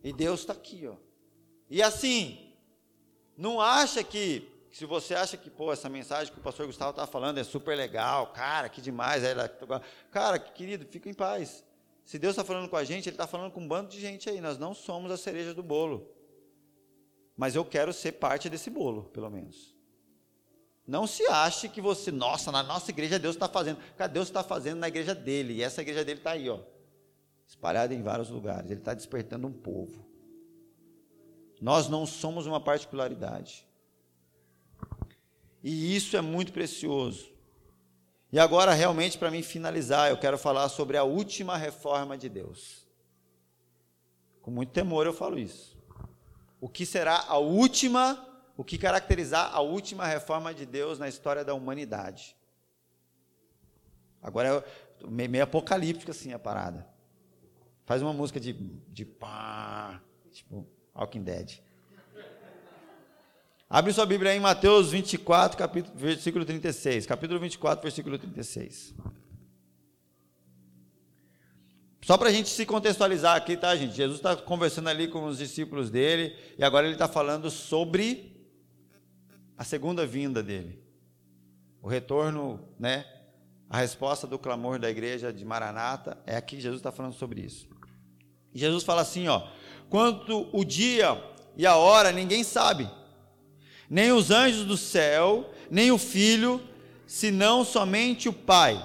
E 0.04 0.12
Deus 0.12 0.40
está 0.40 0.54
aqui, 0.54 0.88
ó. 0.88 0.96
E 1.70 1.84
assim, 1.84 2.47
não 3.38 3.62
acha 3.62 4.04
que 4.04 4.52
se 4.72 4.86
você 4.86 5.16
acha 5.16 5.38
que, 5.38 5.50
pô, 5.50 5.72
essa 5.72 5.90
mensagem 5.90 6.34
que 6.34 6.40
o 6.40 6.44
pastor 6.44 6.66
Gustavo 6.66 6.92
está 6.92 7.08
falando 7.08 7.38
é 7.38 7.44
super 7.44 7.76
legal, 7.76 8.28
cara, 8.28 8.70
que 8.70 8.82
demais. 8.82 9.24
Cara, 10.12 10.38
querido, 10.40 10.86
fica 10.86 11.10
em 11.10 11.14
paz. 11.14 11.64
Se 12.04 12.18
Deus 12.18 12.32
está 12.32 12.44
falando 12.44 12.70
com 12.70 12.78
a 12.78 12.84
gente, 12.84 13.10
Ele 13.10 13.16
está 13.16 13.28
falando 13.28 13.52
com 13.52 13.62
um 13.62 13.68
bando 13.68 13.90
de 13.90 14.00
gente 14.00 14.30
aí. 14.30 14.40
Nós 14.40 14.58
não 14.58 14.74
somos 14.74 15.12
a 15.12 15.18
cereja 15.18 15.54
do 15.54 15.62
bolo. 15.62 16.10
Mas 17.36 17.56
eu 17.56 17.66
quero 17.66 17.92
ser 17.92 18.14
parte 18.14 18.50
desse 18.50 18.70
bolo, 18.70 19.04
pelo 19.06 19.30
menos. 19.30 19.76
Não 20.86 21.06
se 21.06 21.28
ache 21.28 21.68
que 21.68 21.82
você, 21.82 22.12
nossa, 22.12 22.52
na 22.52 22.64
nossa 22.64 22.90
igreja 22.92 23.20
Deus 23.20 23.36
está 23.36 23.50
fazendo. 23.50 23.80
Cara, 23.98 24.10
Deus 24.10 24.30
está 24.30 24.42
fazendo 24.42 24.80
na 24.80 24.88
igreja 24.88 25.14
dele. 25.14 25.56
E 25.56 25.62
essa 25.62 25.82
igreja 25.82 26.06
dele 26.06 26.20
está 26.20 26.32
aí, 26.32 26.50
ó. 26.50 26.60
Espalhada 27.46 27.94
em 27.94 28.02
vários 28.02 28.30
lugares. 28.30 28.72
Ele 28.72 28.80
está 28.80 28.94
despertando 28.94 29.46
um 29.48 29.54
povo. 29.54 30.07
Nós 31.60 31.88
não 31.88 32.06
somos 32.06 32.46
uma 32.46 32.60
particularidade. 32.60 33.68
E 35.64 35.96
isso 35.96 36.16
é 36.16 36.22
muito 36.22 36.54
precioso. 36.54 37.32
E 38.32 38.40
agora, 38.40 38.74
realmente, 38.74 39.18
para 39.18 39.32
mim 39.32 39.42
finalizar, 39.42 40.10
eu 40.10 40.18
quero 40.18 40.38
falar 40.38 40.70
sobre 40.70 40.98
a 40.98 41.04
última 41.04 41.58
reforma 41.58 42.18
de 42.18 42.30
Deus. 42.30 42.86
Com 44.42 44.52
muito 44.52 44.72
temor 44.72 45.06
eu 45.06 45.14
falo 45.14 45.40
isso. 45.40 45.78
O 46.60 46.70
que 46.70 46.86
será 46.86 47.26
a 47.28 47.38
última, 47.38 48.26
o 48.56 48.64
que 48.64 48.78
caracterizar 48.78 49.54
a 49.54 49.62
última 49.62 50.06
reforma 50.06 50.54
de 50.54 50.66
Deus 50.66 51.00
na 51.00 51.08
história 51.08 51.44
da 51.44 51.54
humanidade. 51.54 52.36
Agora 54.22 54.64
é 55.02 55.28
meio 55.28 55.44
apocalíptica 55.44 56.12
assim 56.12 56.34
a 56.34 56.40
parada. 56.40 56.88
Faz 57.86 58.02
uma 58.02 58.14
música 58.14 58.40
de, 58.40 58.54
de 58.54 59.06
pá, 59.06 60.02
tipo 60.32 60.68
Walking 60.98 61.22
Dead. 61.22 61.60
Abre 63.70 63.94
sua 63.94 64.06
Bíblia 64.06 64.32
aí 64.32 64.38
em 64.38 64.42
Mateus 64.42 64.92
24, 64.92 65.58
capítulo, 65.58 65.96
versículo 65.96 66.46
36. 66.46 67.06
Capítulo 67.06 67.40
24, 67.40 67.84
versículo 67.84 68.18
36. 68.18 68.96
Só 72.02 72.18
para 72.18 72.30
a 72.30 72.32
gente 72.32 72.48
se 72.48 72.66
contextualizar 72.66 73.36
aqui, 73.36 73.58
tá, 73.58 73.76
gente? 73.76 73.94
Jesus 73.94 74.20
está 74.20 74.36
conversando 74.36 74.88
ali 74.88 75.10
com 75.10 75.26
os 75.26 75.38
discípulos 75.38 75.90
dele 75.90 76.34
e 76.58 76.64
agora 76.64 76.86
ele 76.86 76.96
está 76.96 77.08
falando 77.08 77.52
sobre 77.52 78.34
a 79.58 79.66
segunda 79.66 80.06
vinda 80.06 80.42
dele. 80.42 80.82
O 81.82 81.90
retorno, 81.90 82.66
né? 82.80 83.06
A 83.70 83.80
resposta 83.80 84.26
do 84.26 84.40
clamor 84.40 84.80
da 84.80 84.90
igreja 84.90 85.34
de 85.34 85.44
Maranata 85.44 86.18
é 86.26 86.38
aqui 86.38 86.56
que 86.56 86.62
Jesus 86.62 86.80
está 86.80 86.94
falando 86.94 87.14
sobre 87.14 87.42
isso. 87.42 87.68
E 88.54 88.60
Jesus 88.60 88.86
fala 88.86 89.02
assim, 89.02 89.28
ó: 89.28 89.46
quanto 89.90 90.48
o 90.52 90.64
dia 90.64 91.22
e 91.56 91.66
a 91.66 91.76
hora 91.76 92.12
ninguém 92.12 92.44
sabe, 92.44 92.90
nem 93.90 94.12
os 94.12 94.32
anjos 94.32 94.66
do 94.66 94.78
céu, 94.78 95.50
nem 95.70 95.92
o 95.92 95.98
filho, 95.98 96.62
senão 97.06 97.64
somente 97.64 98.30
o 98.30 98.34
Pai. 98.34 98.84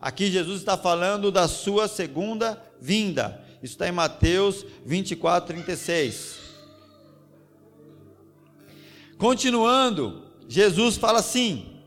Aqui 0.00 0.30
Jesus 0.30 0.60
está 0.60 0.76
falando 0.76 1.30
da 1.30 1.46
sua 1.48 1.86
segunda 1.88 2.62
vinda. 2.80 3.44
Isso 3.62 3.74
está 3.74 3.88
em 3.88 3.92
Mateus 3.92 4.64
24, 4.84 5.48
36. 5.54 6.38
Continuando, 9.18 10.24
Jesus 10.48 10.96
fala 10.96 11.18
assim. 11.18 11.80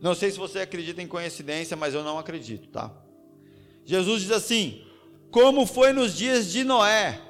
Não 0.00 0.14
sei 0.14 0.30
se 0.30 0.38
você 0.38 0.60
acredita 0.60 1.02
em 1.02 1.08
coincidência, 1.08 1.76
mas 1.76 1.94
eu 1.94 2.04
não 2.04 2.18
acredito, 2.18 2.68
tá? 2.68 2.92
Jesus 3.84 4.22
diz 4.22 4.30
assim: 4.30 4.84
Como 5.30 5.66
foi 5.66 5.92
nos 5.92 6.16
dias 6.16 6.50
de 6.50 6.64
Noé, 6.64 7.20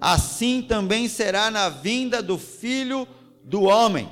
assim 0.00 0.62
também 0.62 1.08
será 1.08 1.50
na 1.50 1.68
vinda 1.68 2.22
do 2.22 2.38
filho 2.38 3.06
do 3.44 3.62
homem. 3.62 4.08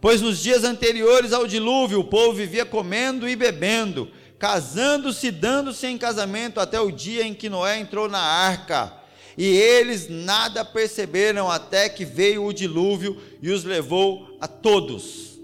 Pois 0.00 0.20
nos 0.20 0.42
dias 0.42 0.64
anteriores 0.64 1.32
ao 1.32 1.46
dilúvio, 1.46 2.00
o 2.00 2.04
povo 2.04 2.34
vivia 2.34 2.66
comendo 2.66 3.28
e 3.28 3.34
bebendo, 3.34 4.10
casando-se 4.38 5.28
e 5.28 5.30
dando-se 5.30 5.86
em 5.86 5.96
casamento, 5.96 6.60
até 6.60 6.78
o 6.78 6.90
dia 6.90 7.24
em 7.24 7.32
que 7.32 7.48
Noé 7.48 7.78
entrou 7.78 8.08
na 8.08 8.20
arca. 8.20 8.92
E 9.36 9.46
eles 9.46 10.08
nada 10.08 10.64
perceberam 10.64 11.50
até 11.50 11.88
que 11.88 12.04
veio 12.04 12.44
o 12.44 12.52
dilúvio 12.52 13.16
e 13.40 13.50
os 13.50 13.64
levou 13.64 14.36
a 14.40 14.46
todos. 14.46 15.38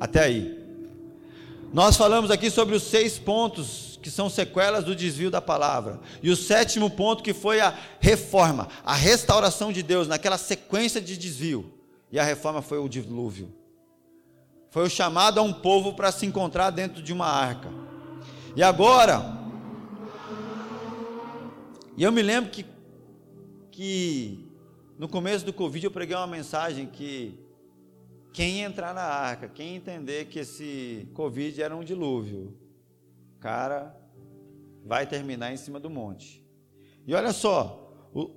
Até 0.00 0.24
aí. 0.24 0.58
Nós 1.72 1.96
falamos 1.96 2.30
aqui 2.30 2.50
sobre 2.50 2.74
os 2.74 2.82
seis 2.82 3.18
pontos 3.18 3.93
que 4.04 4.10
são 4.10 4.28
sequelas 4.28 4.84
do 4.84 4.94
desvio 4.94 5.30
da 5.30 5.40
palavra. 5.40 5.98
E 6.22 6.28
o 6.28 6.36
sétimo 6.36 6.90
ponto 6.90 7.22
que 7.22 7.32
foi 7.32 7.58
a 7.58 7.74
reforma, 7.98 8.68
a 8.84 8.92
restauração 8.92 9.72
de 9.72 9.82
Deus 9.82 10.06
naquela 10.06 10.36
sequência 10.36 11.00
de 11.00 11.16
desvio. 11.16 11.72
E 12.12 12.18
a 12.18 12.22
reforma 12.22 12.60
foi 12.60 12.76
o 12.76 12.86
dilúvio. 12.86 13.50
Foi 14.70 14.84
o 14.84 14.90
chamado 14.90 15.40
a 15.40 15.42
um 15.42 15.54
povo 15.54 15.94
para 15.94 16.12
se 16.12 16.26
encontrar 16.26 16.68
dentro 16.68 17.02
de 17.02 17.14
uma 17.14 17.26
arca. 17.26 17.70
E 18.54 18.62
agora, 18.62 19.38
e 21.96 22.02
eu 22.02 22.12
me 22.12 22.20
lembro 22.20 22.50
que, 22.50 22.66
que 23.70 24.50
no 24.98 25.08
começo 25.08 25.46
do 25.46 25.52
Covid 25.54 25.82
eu 25.82 25.90
preguei 25.90 26.14
uma 26.14 26.26
mensagem 26.26 26.86
que 26.86 27.40
quem 28.34 28.60
entrar 28.60 28.92
na 28.92 29.00
arca, 29.00 29.48
quem 29.48 29.76
entender 29.76 30.26
que 30.26 30.40
esse 30.40 31.08
Covid 31.14 31.62
era 31.62 31.74
um 31.74 31.82
dilúvio, 31.82 32.54
cara 33.44 33.94
vai 34.86 35.06
terminar 35.06 35.52
em 35.52 35.58
cima 35.58 35.78
do 35.78 35.90
monte. 35.90 36.42
E 37.06 37.14
olha 37.14 37.30
só, 37.30 38.08
o, 38.14 38.30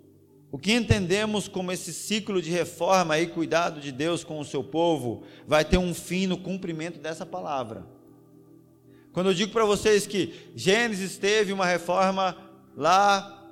o 0.52 0.60
que 0.60 0.74
entendemos 0.74 1.48
como 1.48 1.72
esse 1.72 1.94
ciclo 1.94 2.42
de 2.42 2.52
reforma 2.52 3.18
e 3.18 3.26
cuidado 3.28 3.80
de 3.80 3.90
Deus 3.90 4.26
com 4.26 4.38
o 4.38 4.44
seu 4.44 4.62
povo 4.62 5.24
vai 5.46 5.64
ter 5.64 5.78
um 5.78 5.94
fim 5.94 6.28
no 6.28 6.38
cumprimento 6.38 7.00
dessa 7.00 7.26
palavra. 7.26 7.88
Quando 9.14 9.28
eu 9.28 9.34
digo 9.34 9.54
para 9.54 9.64
vocês 9.64 10.06
que 10.06 10.52
Gênesis 10.54 11.18
teve 11.18 11.54
uma 11.54 11.66
reforma 11.66 12.36
lá 12.76 13.50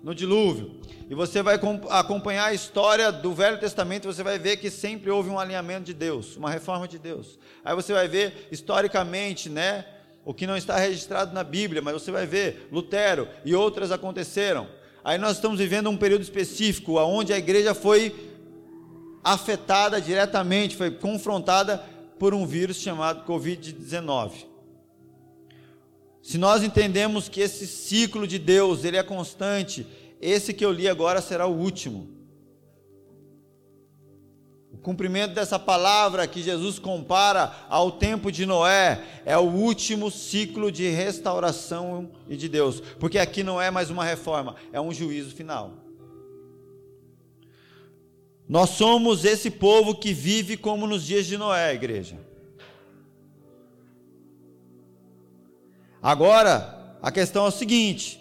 no 0.00 0.14
dilúvio, 0.14 0.80
e 1.10 1.16
você 1.16 1.42
vai 1.42 1.58
acompanhar 1.90 2.44
a 2.44 2.54
história 2.54 3.10
do 3.10 3.34
Velho 3.34 3.58
Testamento, 3.58 4.06
você 4.06 4.22
vai 4.22 4.38
ver 4.38 4.58
que 4.58 4.70
sempre 4.70 5.10
houve 5.10 5.30
um 5.30 5.38
alinhamento 5.38 5.86
de 5.86 5.94
Deus, 5.94 6.36
uma 6.36 6.48
reforma 6.48 6.86
de 6.86 6.96
Deus. 6.96 7.40
Aí 7.64 7.74
você 7.74 7.92
vai 7.92 8.06
ver 8.06 8.46
historicamente, 8.52 9.48
né, 9.48 9.84
o 10.24 10.34
que 10.34 10.46
não 10.46 10.56
está 10.56 10.76
registrado 10.76 11.34
na 11.34 11.42
Bíblia, 11.42 11.80
mas 11.80 11.94
você 11.94 12.10
vai 12.10 12.26
ver, 12.26 12.68
Lutero 12.70 13.28
e 13.44 13.54
outras 13.54 13.90
aconteceram. 13.90 14.68
Aí 15.02 15.16
nós 15.16 15.36
estamos 15.36 15.58
vivendo 15.58 15.88
um 15.88 15.96
período 15.96 16.22
específico, 16.22 16.98
onde 16.98 17.32
a 17.32 17.38
igreja 17.38 17.74
foi 17.74 18.14
afetada 19.24 20.00
diretamente, 20.00 20.76
foi 20.76 20.90
confrontada 20.90 21.78
por 22.18 22.34
um 22.34 22.46
vírus 22.46 22.76
chamado 22.78 23.24
Covid-19. 23.24 24.32
Se 26.20 26.36
nós 26.36 26.62
entendemos 26.62 27.28
que 27.28 27.40
esse 27.40 27.66
ciclo 27.66 28.26
de 28.26 28.38
Deus, 28.38 28.84
ele 28.84 28.96
é 28.96 29.02
constante, 29.02 29.86
esse 30.20 30.52
que 30.52 30.64
eu 30.64 30.72
li 30.72 30.88
agora 30.88 31.22
será 31.22 31.46
o 31.46 31.56
último. 31.56 32.17
Cumprimento 34.88 35.34
dessa 35.34 35.58
palavra 35.58 36.26
que 36.26 36.42
Jesus 36.42 36.78
compara 36.78 37.54
ao 37.68 37.92
tempo 37.92 38.32
de 38.32 38.46
Noé 38.46 39.04
é 39.26 39.36
o 39.36 39.42
último 39.42 40.10
ciclo 40.10 40.72
de 40.72 40.88
restauração 40.88 42.10
e 42.26 42.38
de 42.38 42.48
Deus, 42.48 42.80
porque 42.98 43.18
aqui 43.18 43.42
não 43.42 43.60
é 43.60 43.70
mais 43.70 43.90
uma 43.90 44.02
reforma, 44.02 44.56
é 44.72 44.80
um 44.80 44.90
juízo 44.90 45.36
final. 45.36 45.74
Nós 48.48 48.70
somos 48.70 49.26
esse 49.26 49.50
povo 49.50 49.94
que 49.94 50.14
vive 50.14 50.56
como 50.56 50.86
nos 50.86 51.04
dias 51.04 51.26
de 51.26 51.36
Noé, 51.36 51.74
igreja. 51.74 52.18
Agora, 56.00 56.96
a 57.02 57.12
questão 57.12 57.44
é 57.44 57.48
o 57.48 57.52
seguinte: 57.52 58.18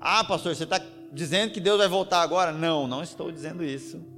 ah, 0.00 0.24
pastor, 0.24 0.56
você 0.56 0.64
está 0.64 0.84
dizendo 1.12 1.52
que 1.52 1.60
Deus 1.60 1.78
vai 1.78 1.86
voltar 1.86 2.22
agora? 2.22 2.50
Não, 2.50 2.88
não 2.88 3.04
estou 3.04 3.30
dizendo 3.30 3.62
isso. 3.62 4.17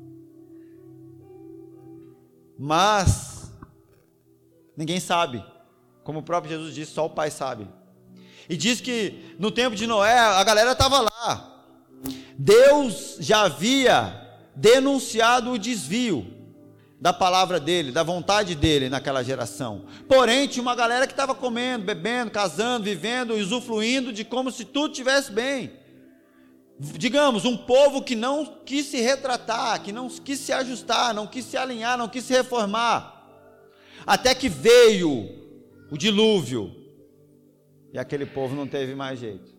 Mas 2.62 3.50
ninguém 4.76 5.00
sabe. 5.00 5.42
Como 6.04 6.18
o 6.18 6.22
próprio 6.22 6.52
Jesus 6.52 6.74
disse, 6.74 6.92
só 6.92 7.06
o 7.06 7.10
Pai 7.10 7.30
sabe. 7.30 7.66
E 8.50 8.54
diz 8.54 8.82
que 8.82 9.34
no 9.38 9.50
tempo 9.50 9.74
de 9.74 9.86
Noé 9.86 10.18
a 10.18 10.44
galera 10.44 10.72
estava 10.72 11.00
lá. 11.00 11.64
Deus 12.36 13.16
já 13.18 13.44
havia 13.44 14.28
denunciado 14.54 15.52
o 15.52 15.58
desvio 15.58 16.26
da 17.00 17.14
palavra 17.14 17.58
dele, 17.58 17.92
da 17.92 18.02
vontade 18.02 18.54
dele 18.54 18.90
naquela 18.90 19.22
geração. 19.22 19.86
Porém, 20.06 20.46
tinha 20.46 20.60
uma 20.60 20.74
galera 20.74 21.06
que 21.06 21.14
estava 21.14 21.34
comendo, 21.34 21.86
bebendo, 21.86 22.30
casando, 22.30 22.84
vivendo, 22.84 23.36
usufruindo 23.36 24.12
de 24.12 24.22
como 24.22 24.50
se 24.50 24.66
tudo 24.66 24.92
estivesse 24.92 25.32
bem 25.32 25.79
digamos, 26.80 27.44
um 27.44 27.58
povo 27.58 28.02
que 28.02 28.16
não 28.16 28.46
quis 28.64 28.86
se 28.86 29.00
retratar, 29.00 29.82
que 29.82 29.92
não 29.92 30.08
quis 30.08 30.38
se 30.40 30.50
ajustar, 30.50 31.12
não 31.12 31.26
quis 31.26 31.44
se 31.44 31.58
alinhar, 31.58 31.98
não 31.98 32.08
quis 32.08 32.24
se 32.24 32.32
reformar, 32.32 33.22
até 34.06 34.34
que 34.34 34.48
veio 34.48 35.28
o 35.90 35.98
dilúvio 35.98 36.74
e 37.92 37.98
aquele 37.98 38.24
povo 38.24 38.56
não 38.56 38.66
teve 38.66 38.94
mais 38.94 39.20
jeito. 39.20 39.52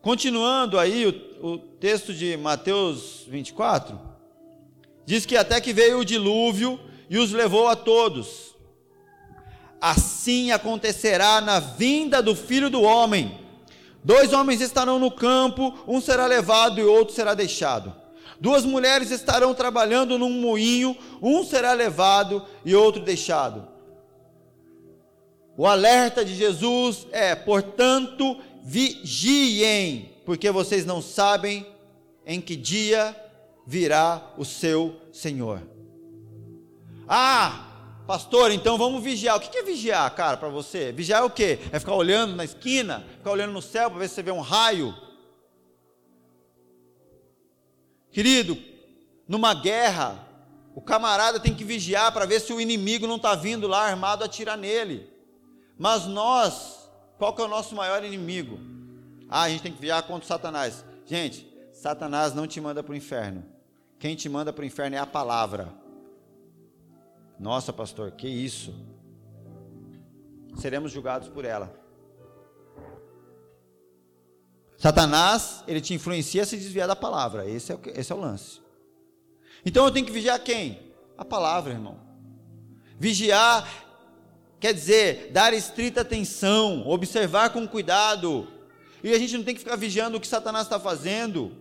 Continuando 0.00 0.78
aí 0.78 1.06
o, 1.06 1.46
o 1.46 1.58
texto 1.58 2.14
de 2.14 2.36
Mateus 2.36 3.24
24, 3.28 3.98
diz 5.04 5.26
que 5.26 5.36
até 5.36 5.60
que 5.60 5.72
veio 5.72 5.98
o 5.98 6.04
dilúvio 6.04 6.78
e 7.08 7.18
os 7.18 7.32
levou 7.32 7.66
a 7.66 7.74
todos. 7.74 8.54
Assim 9.80 10.52
acontecerá 10.52 11.40
na 11.40 11.58
vinda 11.58 12.22
do 12.22 12.36
filho 12.36 12.70
do 12.70 12.82
homem. 12.82 13.39
Dois 14.02 14.32
homens 14.32 14.60
estarão 14.60 14.98
no 14.98 15.10
campo, 15.10 15.74
um 15.86 16.00
será 16.00 16.26
levado 16.26 16.80
e 16.80 16.84
outro 16.84 17.14
será 17.14 17.34
deixado. 17.34 17.94
Duas 18.40 18.64
mulheres 18.64 19.10
estarão 19.10 19.52
trabalhando 19.52 20.18
num 20.18 20.30
moinho, 20.30 20.96
um 21.20 21.44
será 21.44 21.72
levado 21.72 22.42
e 22.64 22.74
outro 22.74 23.02
deixado. 23.02 23.68
O 25.56 25.66
alerta 25.66 26.24
de 26.24 26.34
Jesus 26.34 27.06
é: 27.12 27.34
portanto, 27.34 28.38
vigiem, 28.62 30.10
porque 30.24 30.50
vocês 30.50 30.86
não 30.86 31.02
sabem 31.02 31.66
em 32.24 32.40
que 32.40 32.56
dia 32.56 33.14
virá 33.66 34.32
o 34.38 34.44
seu 34.44 34.96
Senhor. 35.12 35.60
Ah, 37.06 37.69
Pastor, 38.10 38.50
então 38.50 38.76
vamos 38.76 39.04
vigiar. 39.04 39.36
O 39.36 39.40
que 39.40 39.56
é 39.56 39.62
vigiar, 39.62 40.12
cara, 40.16 40.36
para 40.36 40.48
você? 40.48 40.90
Vigiar 40.90 41.22
é 41.22 41.24
o 41.24 41.30
quê? 41.30 41.60
É 41.70 41.78
ficar 41.78 41.94
olhando 41.94 42.34
na 42.34 42.44
esquina, 42.44 43.06
ficar 43.18 43.30
olhando 43.30 43.52
no 43.52 43.62
céu 43.62 43.88
para 43.88 44.00
ver 44.00 44.08
se 44.08 44.16
você 44.16 44.22
vê 44.24 44.32
um 44.32 44.40
raio. 44.40 44.92
Querido, 48.10 48.58
numa 49.28 49.54
guerra, 49.54 50.26
o 50.74 50.80
camarada 50.80 51.38
tem 51.38 51.54
que 51.54 51.62
vigiar 51.62 52.10
para 52.10 52.26
ver 52.26 52.40
se 52.40 52.52
o 52.52 52.60
inimigo 52.60 53.06
não 53.06 53.14
está 53.14 53.36
vindo 53.36 53.68
lá 53.68 53.86
armado 53.86 54.24
a 54.24 54.26
atirar 54.26 54.58
nele. 54.58 55.08
Mas 55.78 56.04
nós 56.06 56.90
Qual 57.16 57.32
que 57.32 57.40
é 57.40 57.44
o 57.44 57.48
nosso 57.48 57.76
maior 57.76 58.04
inimigo? 58.04 58.58
Ah, 59.28 59.42
a 59.42 59.48
gente 59.50 59.62
tem 59.62 59.72
que 59.72 59.80
viajar 59.80 60.02
contra 60.02 60.26
Satanás. 60.26 60.84
Gente, 61.06 61.46
Satanás 61.72 62.34
não 62.34 62.48
te 62.48 62.60
manda 62.60 62.82
para 62.82 62.92
o 62.92 62.96
inferno. 62.96 63.44
Quem 64.00 64.16
te 64.16 64.28
manda 64.28 64.52
para 64.52 64.62
o 64.62 64.66
inferno 64.66 64.96
é 64.96 64.98
a 64.98 65.06
palavra. 65.06 65.72
Nossa, 67.40 67.72
pastor, 67.72 68.10
que 68.10 68.28
isso? 68.28 68.74
Seremos 70.56 70.92
julgados 70.92 71.26
por 71.26 71.46
ela. 71.46 71.74
Satanás, 74.76 75.64
ele 75.66 75.80
te 75.80 75.94
influencia 75.94 76.42
a 76.42 76.46
se 76.46 76.58
desviar 76.58 76.86
da 76.86 76.94
palavra. 76.94 77.48
Esse 77.48 77.72
é, 77.72 77.74
o, 77.74 77.80
esse 77.94 78.12
é 78.12 78.14
o 78.14 78.20
lance. 78.20 78.60
Então 79.64 79.86
eu 79.86 79.90
tenho 79.90 80.04
que 80.04 80.12
vigiar 80.12 80.38
quem? 80.40 80.92
A 81.16 81.24
palavra, 81.24 81.72
irmão. 81.72 81.98
Vigiar 82.98 83.66
quer 84.60 84.74
dizer 84.74 85.30
dar 85.32 85.54
estrita 85.54 86.02
atenção, 86.02 86.86
observar 86.86 87.54
com 87.54 87.66
cuidado. 87.66 88.46
E 89.02 89.14
a 89.14 89.18
gente 89.18 89.34
não 89.38 89.44
tem 89.44 89.54
que 89.54 89.60
ficar 89.60 89.76
vigiando 89.76 90.18
o 90.18 90.20
que 90.20 90.28
Satanás 90.28 90.66
está 90.66 90.78
fazendo. 90.78 91.56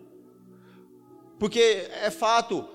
Porque 1.39 1.89
é 2.01 2.11
fato, 2.11 2.67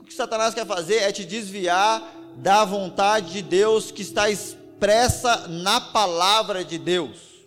o 0.00 0.02
que 0.02 0.14
Satanás 0.14 0.54
quer 0.54 0.66
fazer 0.66 0.96
é 0.96 1.12
te 1.12 1.26
desviar 1.26 2.21
da 2.42 2.64
vontade 2.64 3.34
de 3.34 3.40
Deus 3.40 3.92
que 3.92 4.02
está 4.02 4.28
expressa 4.28 5.46
na 5.46 5.80
palavra 5.80 6.64
de 6.64 6.76
Deus. 6.76 7.46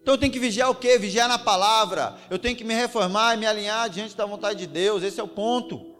Então 0.00 0.14
eu 0.14 0.18
tenho 0.18 0.32
que 0.32 0.38
vigiar 0.38 0.70
o 0.70 0.74
quê? 0.74 0.98
Vigiar 0.98 1.28
na 1.28 1.38
palavra. 1.38 2.16
Eu 2.30 2.38
tenho 2.38 2.56
que 2.56 2.64
me 2.64 2.72
reformar 2.72 3.34
e 3.34 3.36
me 3.36 3.44
alinhar 3.44 3.90
diante 3.90 4.16
da 4.16 4.24
vontade 4.24 4.60
de 4.60 4.66
Deus. 4.66 5.02
Esse 5.02 5.20
é 5.20 5.22
o 5.22 5.28
ponto. 5.28 5.94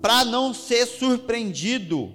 Para 0.00 0.24
não 0.24 0.54
ser 0.54 0.86
surpreendido. 0.86 2.14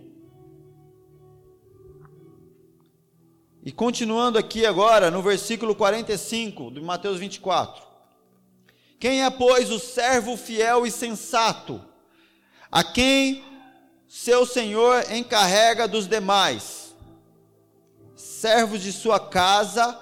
E 3.63 3.71
continuando 3.71 4.39
aqui 4.39 4.65
agora, 4.65 5.11
no 5.11 5.21
versículo 5.21 5.75
45 5.75 6.71
de 6.71 6.81
Mateus 6.81 7.19
24. 7.19 7.83
Quem 8.99 9.23
é, 9.23 9.29
pois, 9.29 9.69
o 9.69 9.77
servo 9.77 10.35
fiel 10.35 10.87
e 10.87 10.91
sensato, 10.91 11.79
a 12.71 12.83
quem 12.83 13.50
seu 14.13 14.45
senhor 14.45 15.09
encarrega 15.09 15.87
dos 15.87 16.05
demais, 16.05 16.93
servos 18.13 18.81
de 18.81 18.91
sua 18.91 19.17
casa, 19.21 19.97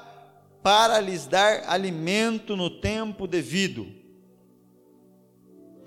para 0.63 0.99
lhes 0.99 1.27
dar 1.27 1.69
alimento 1.69 2.57
no 2.57 2.71
tempo 2.71 3.27
devido. 3.27 3.87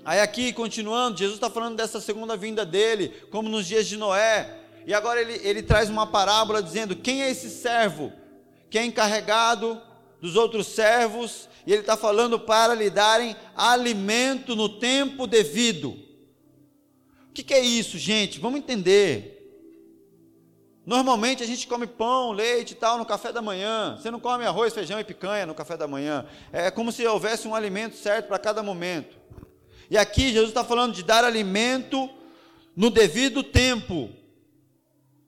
Aí, 0.05 0.20
aqui, 0.20 0.53
continuando, 0.53 1.18
Jesus 1.18 1.35
está 1.35 1.51
falando 1.51 1.77
dessa 1.77 2.01
segunda 2.01 2.37
vinda 2.37 2.64
dele, 2.64 3.09
como 3.29 3.49
nos 3.49 3.66
dias 3.66 3.89
de 3.89 3.97
Noé, 3.97 4.57
e 4.87 4.95
agora 4.95 5.20
ele, 5.20 5.41
ele 5.43 5.61
traz 5.61 5.91
uma 5.91 6.07
parábola 6.07 6.62
dizendo: 6.62 6.95
quem 6.95 7.25
é 7.25 7.31
esse 7.31 7.51
servo 7.51 8.12
que 8.70 8.79
é 8.79 8.85
encarregado 8.85 9.83
dos 10.20 10.37
outros 10.37 10.68
servos 10.68 11.49
e 11.66 11.73
ele 11.73 11.81
está 11.81 11.97
falando 11.97 12.39
para 12.39 12.73
lhe 12.73 12.89
darem 12.89 13.35
alimento 13.57 14.55
no 14.55 14.68
tempo 14.68 15.27
devido. 15.27 16.12
O 17.33 17.35
que, 17.35 17.43
que 17.43 17.55
é 17.55 17.61
isso, 17.61 17.97
gente? 17.97 18.39
Vamos 18.39 18.59
entender. 18.59 19.41
Normalmente 20.85 21.43
a 21.43 21.47
gente 21.47 21.66
come 21.66 21.87
pão, 21.87 22.30
leite 22.30 22.72
e 22.72 22.74
tal 22.74 22.99
no 22.99 23.07
café 23.07 23.33
da 23.33 23.41
manhã. 23.41 23.97
Você 23.97 24.11
não 24.11 24.20
come 24.20 24.45
arroz, 24.45 24.74
feijão 24.74 25.01
e 25.01 25.05
picanha 25.05 25.47
no 25.47 25.55
café 25.55 25.74
da 25.74 25.89
manhã. 25.89 26.26
É 26.53 26.70
como 26.70 26.93
se 26.93 27.07
houvesse 27.07 27.49
um 27.49 27.55
alimento 27.55 27.97
certo 27.97 28.28
para 28.28 28.39
cada 28.39 28.62
momento. 28.62 29.16
E 29.89 29.97
aqui 29.97 30.30
Jesus 30.30 30.51
está 30.51 30.62
falando 30.62 30.93
de 30.93 31.03
dar 31.03 31.24
alimento 31.24 32.11
no 32.76 32.91
devido 32.91 33.43
tempo. 33.43 34.11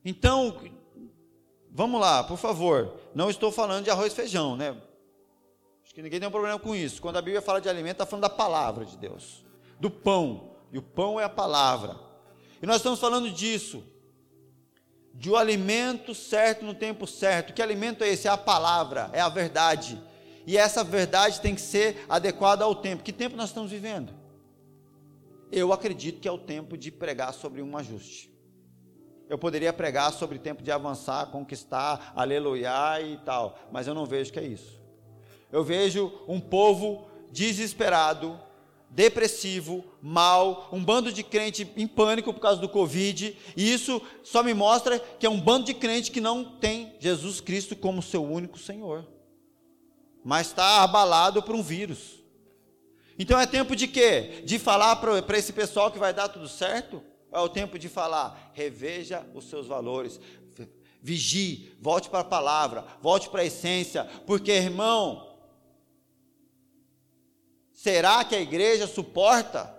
Então, 0.03 0.61
vamos 1.71 1.99
lá, 1.99 2.23
por 2.23 2.37
favor. 2.37 2.99
Não 3.15 3.31
estou 3.31 3.51
falando 3.51 3.83
de 3.83 3.89
arroz 3.89 4.13
e 4.13 4.15
feijão, 4.15 4.55
né? 4.55 4.77
que 5.95 6.01
ninguém 6.01 6.19
tem 6.19 6.27
um 6.27 6.31
problema 6.31 6.59
com 6.59 6.75
isso. 6.75 7.01
Quando 7.01 7.15
a 7.15 7.21
Bíblia 7.21 7.41
fala 7.41 7.61
de 7.61 7.69
alimento, 7.69 7.93
está 7.93 8.05
falando 8.05 8.23
da 8.23 8.29
palavra 8.29 8.83
de 8.83 8.97
Deus, 8.97 9.45
do 9.79 9.89
pão. 9.89 10.54
E 10.75 10.77
o 10.77 10.81
pão 10.81 11.17
é 11.17 11.23
a 11.23 11.29
palavra. 11.29 11.97
E 12.61 12.65
nós 12.65 12.77
estamos 12.77 12.99
falando 12.99 13.31
disso, 13.31 13.81
de 15.13 15.29
o 15.29 15.33
um 15.33 15.37
alimento 15.37 16.13
certo 16.13 16.65
no 16.65 16.73
tempo 16.73 17.07
certo. 17.07 17.53
Que 17.53 17.61
alimento 17.61 18.03
é 18.03 18.09
esse? 18.09 18.27
É 18.27 18.31
a 18.31 18.37
palavra, 18.37 19.09
é 19.13 19.21
a 19.21 19.29
verdade. 19.29 19.97
E 20.45 20.57
essa 20.57 20.83
verdade 20.83 21.39
tem 21.39 21.55
que 21.55 21.61
ser 21.61 22.03
adequada 22.09 22.65
ao 22.65 22.75
tempo. 22.75 23.03
Que 23.03 23.13
tempo 23.13 23.37
nós 23.37 23.51
estamos 23.51 23.71
vivendo? 23.71 24.13
Eu 25.49 25.71
acredito 25.71 26.19
que 26.19 26.27
é 26.27 26.31
o 26.31 26.37
tempo 26.37 26.77
de 26.77 26.91
pregar 26.91 27.33
sobre 27.33 27.61
um 27.61 27.77
ajuste. 27.77 28.29
Eu 29.29 29.37
poderia 29.37 29.71
pregar 29.71 30.11
sobre 30.11 30.37
tempo 30.37 30.61
de 30.61 30.73
avançar, 30.73 31.27
conquistar, 31.27 32.11
aleluia 32.13 32.99
e 33.01 33.15
tal, 33.19 33.57
mas 33.71 33.87
eu 33.87 33.93
não 33.93 34.05
vejo 34.05 34.33
que 34.33 34.39
é 34.39 34.43
isso 34.43 34.85
eu 35.55 35.63
vejo 35.63 36.11
um 36.27 36.37
povo 36.37 37.07
desesperado, 37.31 38.37
depressivo, 38.89 39.83
mal, 40.01 40.69
um 40.71 40.83
bando 40.83 41.11
de 41.11 41.23
crente 41.23 41.69
em 41.75 41.87
pânico 41.87 42.33
por 42.33 42.39
causa 42.39 42.61
do 42.61 42.69
Covid, 42.69 43.37
e 43.55 43.73
isso 43.73 44.01
só 44.23 44.41
me 44.41 44.53
mostra 44.53 44.99
que 44.99 45.25
é 45.25 45.29
um 45.29 45.39
bando 45.39 45.65
de 45.65 45.73
crente 45.73 46.11
que 46.11 46.21
não 46.21 46.43
tem 46.43 46.95
Jesus 46.99 47.41
Cristo 47.41 47.75
como 47.75 48.01
seu 48.01 48.23
único 48.23 48.57
Senhor, 48.57 49.05
mas 50.23 50.47
está 50.47 50.81
abalado 50.81 51.43
por 51.43 51.55
um 51.55 51.63
vírus. 51.63 52.23
Então 53.17 53.39
é 53.39 53.45
tempo 53.45 53.75
de 53.75 53.87
quê? 53.87 54.43
De 54.45 54.59
falar 54.59 54.95
para 54.97 55.37
esse 55.37 55.53
pessoal 55.53 55.91
que 55.91 55.99
vai 55.99 56.13
dar 56.13 56.27
tudo 56.27 56.47
certo? 56.47 57.01
É 57.31 57.39
o 57.39 57.49
tempo 57.49 57.77
de 57.77 57.89
falar, 57.89 58.51
reveja 58.53 59.25
os 59.33 59.45
seus 59.45 59.67
valores, 59.67 60.19
vigie, 61.01 61.71
volte 61.79 62.09
para 62.09 62.21
a 62.21 62.23
palavra, 62.23 62.83
volte 63.01 63.29
para 63.29 63.41
a 63.41 63.45
essência, 63.45 64.05
porque 64.25 64.51
irmão, 64.51 65.24
Será 67.85 68.25
que 68.25 68.33
a 68.33 68.41
igreja 68.41 68.87
suporta 68.87 69.71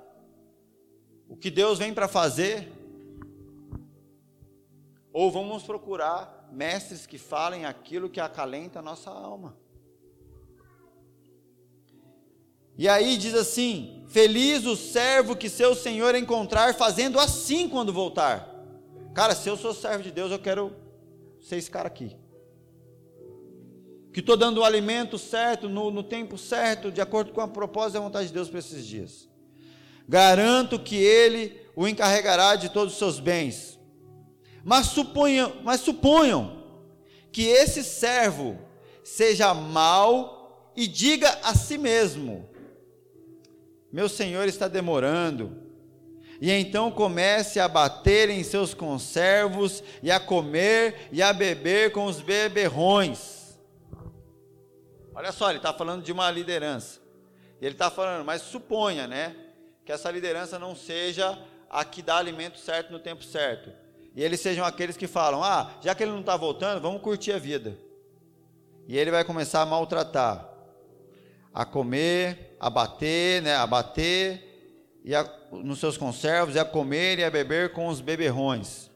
o 1.29 1.37
que 1.37 1.51
Deus 1.51 1.81
vem 1.81 1.93
para 1.93 2.07
fazer? 2.07 2.73
Ou 5.13 5.29
vamos 5.29 5.65
procurar 5.65 6.49
mestres 6.53 7.05
que 7.05 7.19
falem 7.19 7.65
aquilo 7.65 8.09
que 8.09 8.21
acalenta 8.21 8.79
a 8.79 8.83
nossa 8.83 9.11
alma? 9.11 9.59
E 12.79 12.89
aí 12.89 13.17
diz 13.17 13.35
assim: 13.35 14.05
Feliz 14.07 14.65
o 14.67 14.77
servo 14.77 15.35
que 15.35 15.49
seu 15.49 15.75
senhor 15.75 16.15
encontrar 16.15 16.77
fazendo 16.77 17.19
assim 17.19 17.69
quando 17.69 17.93
voltar. 17.93 18.49
Cara, 19.15 19.35
se 19.35 19.49
eu 19.49 19.57
sou 19.57 19.75
servo 19.75 20.05
de 20.05 20.13
Deus, 20.13 20.31
eu 20.31 20.39
quero 20.39 20.73
ser 21.41 21.57
esse 21.57 21.69
cara 21.69 21.89
aqui 21.89 22.17
que 24.17 24.21
estou 24.21 24.35
dando 24.35 24.63
o 24.63 24.65
alimento 24.65 25.19
certo, 25.19 25.69
no, 25.69 25.91
no, 25.91 26.03
tempo 26.03 26.39
certo, 26.39 26.91
de 26.91 27.03
acordo 27.03 27.35
com 27.35 27.43
a 27.43 27.47
propósito 27.47 27.97
e 27.97 27.99
a 27.99 28.01
vontade 28.01 28.29
de 28.29 28.33
Deus 28.33 28.49
para 28.49 28.61
esses 28.61 28.87
dias. 28.87 29.29
Garanto 30.09 30.79
que 30.79 30.97
Ele 30.97 31.61
o 31.77 31.87
encarregará 31.87 32.57
de 32.57 32.71
todos 32.71 32.95
os 32.95 32.99
seus 32.99 33.21
bens. 33.21 33.79
Mas 34.65 34.87
suponham, 34.87 35.57
mas 35.63 35.83
suponham 35.83 36.65
que 37.31 37.43
esse 37.43 37.85
servo 37.85 38.59
seja 39.05 39.53
mau 39.53 40.73
e 40.75 40.87
diga 40.87 41.39
a 41.43 41.55
si 41.55 41.77
mesmo: 41.77 42.49
Meu 43.93 44.09
senhor 44.09 44.49
está 44.49 44.67
demorando. 44.67 45.59
E 46.41 46.51
então 46.51 46.91
comece 46.91 47.61
a 47.61 47.69
bater 47.69 48.31
em 48.31 48.43
seus 48.43 48.73
conservos, 48.73 49.85
e 50.03 50.11
a 50.11 50.19
comer 50.19 51.11
e 51.13 51.21
a 51.21 51.35
beber 51.35 51.93
com 51.93 52.07
os 52.07 52.23
beberrões 52.23 53.36
Olha 55.17 55.33
só, 55.33 55.49
ele 55.49 55.57
está 55.57 55.73
falando 55.73 56.03
de 56.05 56.13
uma 56.13 56.31
liderança. 56.31 57.01
Ele 57.59 57.73
está 57.73 57.91
falando, 57.91 58.23
mas 58.23 58.43
suponha, 58.43 59.07
né? 59.07 59.35
Que 59.83 59.91
essa 59.91 60.11
liderança 60.11 60.59
não 60.59 60.77
seja 60.77 61.39
a 61.71 61.87
que 61.87 62.03
dá 62.03 62.19
alimento 62.19 62.59
certo 62.59 62.93
no 62.93 62.99
tempo 62.99 63.25
certo. 63.25 63.73
E 64.15 64.23
eles 64.23 64.39
sejam 64.41 64.63
aqueles 64.63 64.95
que 64.95 65.07
falam: 65.07 65.43
ah, 65.43 65.71
já 65.81 65.95
que 65.95 66.03
ele 66.03 66.13
não 66.13 66.21
está 66.21 66.37
voltando, 66.37 66.83
vamos 66.83 67.01
curtir 67.01 67.33
a 67.33 67.39
vida. 67.39 67.79
E 68.87 68.99
ele 68.99 69.11
vai 69.11 69.25
começar 69.25 69.63
a 69.63 69.67
maltratar, 69.67 70.51
a 71.53 71.65
comer, 71.65 72.55
a 72.61 72.69
bater, 72.69 73.41
né? 73.41 73.57
A 73.57 73.67
bater 73.67 75.01
e 75.03 75.15
a, 75.15 75.27
nos 75.51 75.79
seus 75.79 75.97
conservos, 75.97 76.57
e 76.57 76.59
a 76.59 76.65
comer 76.65 77.21
e 77.21 77.25
a 77.25 77.31
beber 77.31 77.73
com 77.73 77.87
os 77.87 78.03
beberrões. 78.03 78.91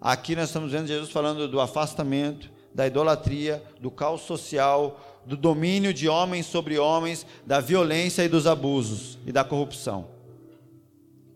Aqui 0.00 0.34
nós 0.34 0.46
estamos 0.46 0.72
vendo 0.72 0.88
Jesus 0.88 1.12
falando 1.12 1.46
do 1.46 1.60
afastamento, 1.60 2.50
da 2.74 2.88
idolatria, 2.88 3.62
do 3.78 3.90
caos 3.90 4.22
social, 4.22 5.09
do 5.24 5.36
domínio 5.36 5.92
de 5.92 6.08
homens 6.08 6.46
sobre 6.46 6.78
homens, 6.78 7.26
da 7.46 7.60
violência 7.60 8.24
e 8.24 8.28
dos 8.28 8.46
abusos 8.46 9.18
e 9.26 9.32
da 9.32 9.44
corrupção. 9.44 10.08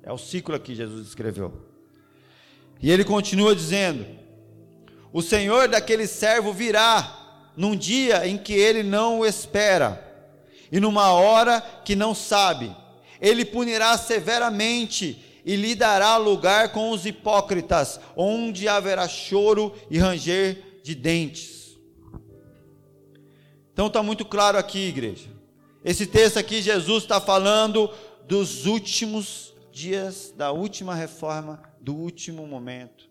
É 0.02 0.12
o 0.12 0.18
ciclo 0.18 0.58
que 0.58 0.74
Jesus 0.74 1.08
escreveu. 1.08 1.52
E 2.80 2.90
ele 2.90 3.04
continua 3.04 3.54
dizendo: 3.54 4.04
O 5.12 5.22
Senhor 5.22 5.68
daquele 5.68 6.06
servo 6.06 6.52
virá 6.52 7.52
num 7.56 7.76
dia 7.76 8.26
em 8.26 8.36
que 8.36 8.52
ele 8.52 8.82
não 8.82 9.20
o 9.20 9.26
espera 9.26 10.02
e 10.70 10.80
numa 10.80 11.12
hora 11.12 11.60
que 11.84 11.94
não 11.94 12.14
sabe. 12.14 12.74
Ele 13.20 13.44
punirá 13.44 13.96
severamente 13.96 15.22
e 15.44 15.56
lhe 15.56 15.74
dará 15.74 16.16
lugar 16.16 16.72
com 16.72 16.90
os 16.90 17.06
hipócritas, 17.06 18.00
onde 18.16 18.66
haverá 18.66 19.06
choro 19.06 19.74
e 19.90 19.98
ranger 19.98 20.80
de 20.82 20.94
dentes. 20.94 21.53
Então 23.74 23.88
está 23.88 24.02
muito 24.04 24.24
claro 24.24 24.56
aqui, 24.56 24.78
igreja. 24.78 25.28
Esse 25.84 26.06
texto 26.06 26.38
aqui, 26.38 26.62
Jesus 26.62 27.02
está 27.02 27.20
falando 27.20 27.90
dos 28.26 28.66
últimos 28.66 29.52
dias, 29.72 30.32
da 30.34 30.52
última 30.52 30.94
reforma, 30.94 31.60
do 31.80 31.92
último 31.92 32.46
momento. 32.46 33.10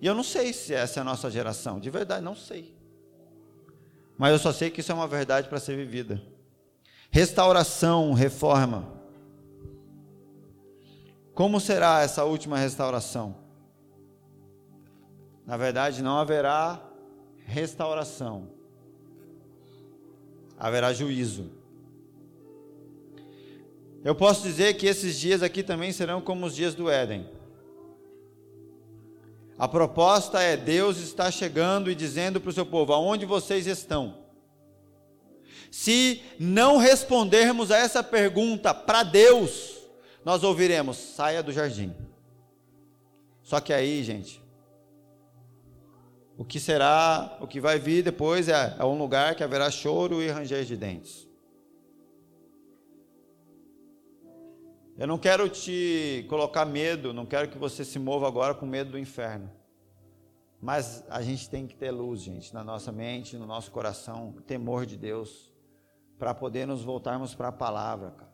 E 0.00 0.06
eu 0.06 0.14
não 0.14 0.24
sei 0.24 0.54
se 0.54 0.72
essa 0.72 0.98
é 0.98 1.02
a 1.02 1.04
nossa 1.04 1.30
geração, 1.30 1.78
de 1.78 1.90
verdade, 1.90 2.24
não 2.24 2.34
sei. 2.34 2.74
Mas 4.16 4.32
eu 4.32 4.38
só 4.38 4.52
sei 4.52 4.70
que 4.70 4.80
isso 4.80 4.90
é 4.90 4.94
uma 4.94 5.06
verdade 5.06 5.50
para 5.50 5.60
ser 5.60 5.76
vivida. 5.76 6.22
Restauração, 7.10 8.14
reforma. 8.14 8.90
Como 11.34 11.60
será 11.60 12.00
essa 12.00 12.24
última 12.24 12.56
restauração? 12.56 13.36
Na 15.46 15.58
verdade, 15.58 16.02
não 16.02 16.18
haverá 16.18 16.82
restauração, 17.44 18.48
haverá 20.60 20.92
juízo. 20.92 21.50
Eu 24.04 24.14
posso 24.14 24.42
dizer 24.42 24.74
que 24.74 24.86
esses 24.86 25.18
dias 25.18 25.42
aqui 25.42 25.62
também 25.62 25.90
serão 25.90 26.20
como 26.20 26.44
os 26.44 26.54
dias 26.54 26.74
do 26.74 26.90
Éden. 26.90 27.26
A 29.58 29.66
proposta 29.66 30.40
é: 30.40 30.56
Deus 30.56 30.98
está 30.98 31.30
chegando 31.30 31.90
e 31.90 31.94
dizendo 31.94 32.40
para 32.40 32.50
o 32.50 32.52
seu 32.52 32.66
povo: 32.66 32.92
aonde 32.92 33.24
vocês 33.24 33.66
estão? 33.66 34.18
Se 35.70 36.22
não 36.38 36.76
respondermos 36.76 37.70
a 37.70 37.78
essa 37.78 38.02
pergunta 38.02 38.74
para 38.74 39.02
Deus, 39.02 39.78
nós 40.24 40.44
ouviremos: 40.44 40.96
saia 40.96 41.42
do 41.42 41.52
jardim. 41.52 41.94
Só 43.42 43.60
que 43.60 43.72
aí, 43.72 44.02
gente, 44.02 44.39
o 46.40 46.44
que 46.44 46.58
será, 46.58 47.36
o 47.38 47.46
que 47.46 47.60
vai 47.60 47.78
vir 47.78 48.02
depois 48.02 48.48
é, 48.48 48.74
é 48.78 48.84
um 48.86 48.96
lugar 48.96 49.34
que 49.34 49.44
haverá 49.44 49.70
choro 49.70 50.22
e 50.22 50.30
ranger 50.30 50.64
de 50.64 50.74
dentes. 50.74 51.28
Eu 54.96 55.06
não 55.06 55.18
quero 55.18 55.50
te 55.50 56.24
colocar 56.30 56.64
medo, 56.64 57.12
não 57.12 57.26
quero 57.26 57.50
que 57.50 57.58
você 57.58 57.84
se 57.84 57.98
mova 57.98 58.26
agora 58.26 58.54
com 58.54 58.64
medo 58.64 58.92
do 58.92 58.98
inferno. 58.98 59.50
Mas 60.58 61.04
a 61.10 61.20
gente 61.20 61.46
tem 61.50 61.66
que 61.66 61.74
ter 61.74 61.90
luz, 61.90 62.22
gente, 62.22 62.54
na 62.54 62.64
nossa 62.64 62.90
mente, 62.90 63.36
no 63.36 63.44
nosso 63.46 63.70
coração, 63.70 64.34
temor 64.46 64.86
de 64.86 64.96
Deus, 64.96 65.52
para 66.18 66.32
poder 66.32 66.66
nos 66.66 66.82
voltarmos 66.82 67.34
para 67.34 67.48
a 67.48 67.52
palavra, 67.52 68.12
cara. 68.12 68.30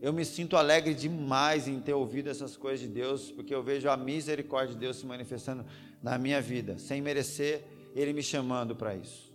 Eu 0.00 0.12
me 0.12 0.24
sinto 0.24 0.56
alegre 0.56 0.94
demais 0.94 1.66
em 1.66 1.80
ter 1.80 1.94
ouvido 1.94 2.28
essas 2.28 2.56
coisas 2.56 2.80
de 2.80 2.88
Deus, 2.88 3.32
porque 3.32 3.54
eu 3.54 3.62
vejo 3.64 3.88
a 3.88 3.96
misericórdia 3.96 4.74
de 4.74 4.80
Deus 4.80 4.98
se 4.98 5.06
manifestando 5.06 5.64
na 6.04 6.18
minha 6.18 6.40
vida, 6.40 6.78
sem 6.78 7.00
merecer 7.00 7.64
Ele 7.96 8.12
me 8.12 8.22
chamando 8.22 8.76
para 8.76 8.94
isso 8.94 9.34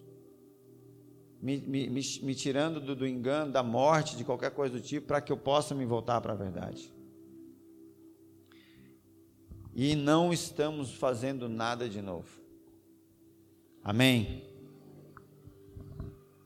me, 1.41 1.57
me, 1.57 1.89
me, 1.89 2.01
me 2.21 2.35
tirando 2.35 2.79
do, 2.79 2.95
do 2.95 3.07
engano, 3.07 3.51
da 3.51 3.63
morte, 3.63 4.17
de 4.17 4.23
qualquer 4.23 4.51
coisa 4.51 4.75
do 4.75 4.81
tipo, 4.81 5.07
para 5.07 5.21
que 5.21 5.31
eu 5.31 5.37
possa 5.37 5.73
me 5.73 5.85
voltar 5.85 6.19
para 6.21 6.33
a 6.33 6.35
verdade. 6.35 6.91
E 9.73 9.95
não 9.95 10.33
estamos 10.33 10.93
fazendo 10.93 11.47
nada 11.47 11.87
de 11.87 12.01
novo. 12.01 12.27
Amém? 13.81 14.43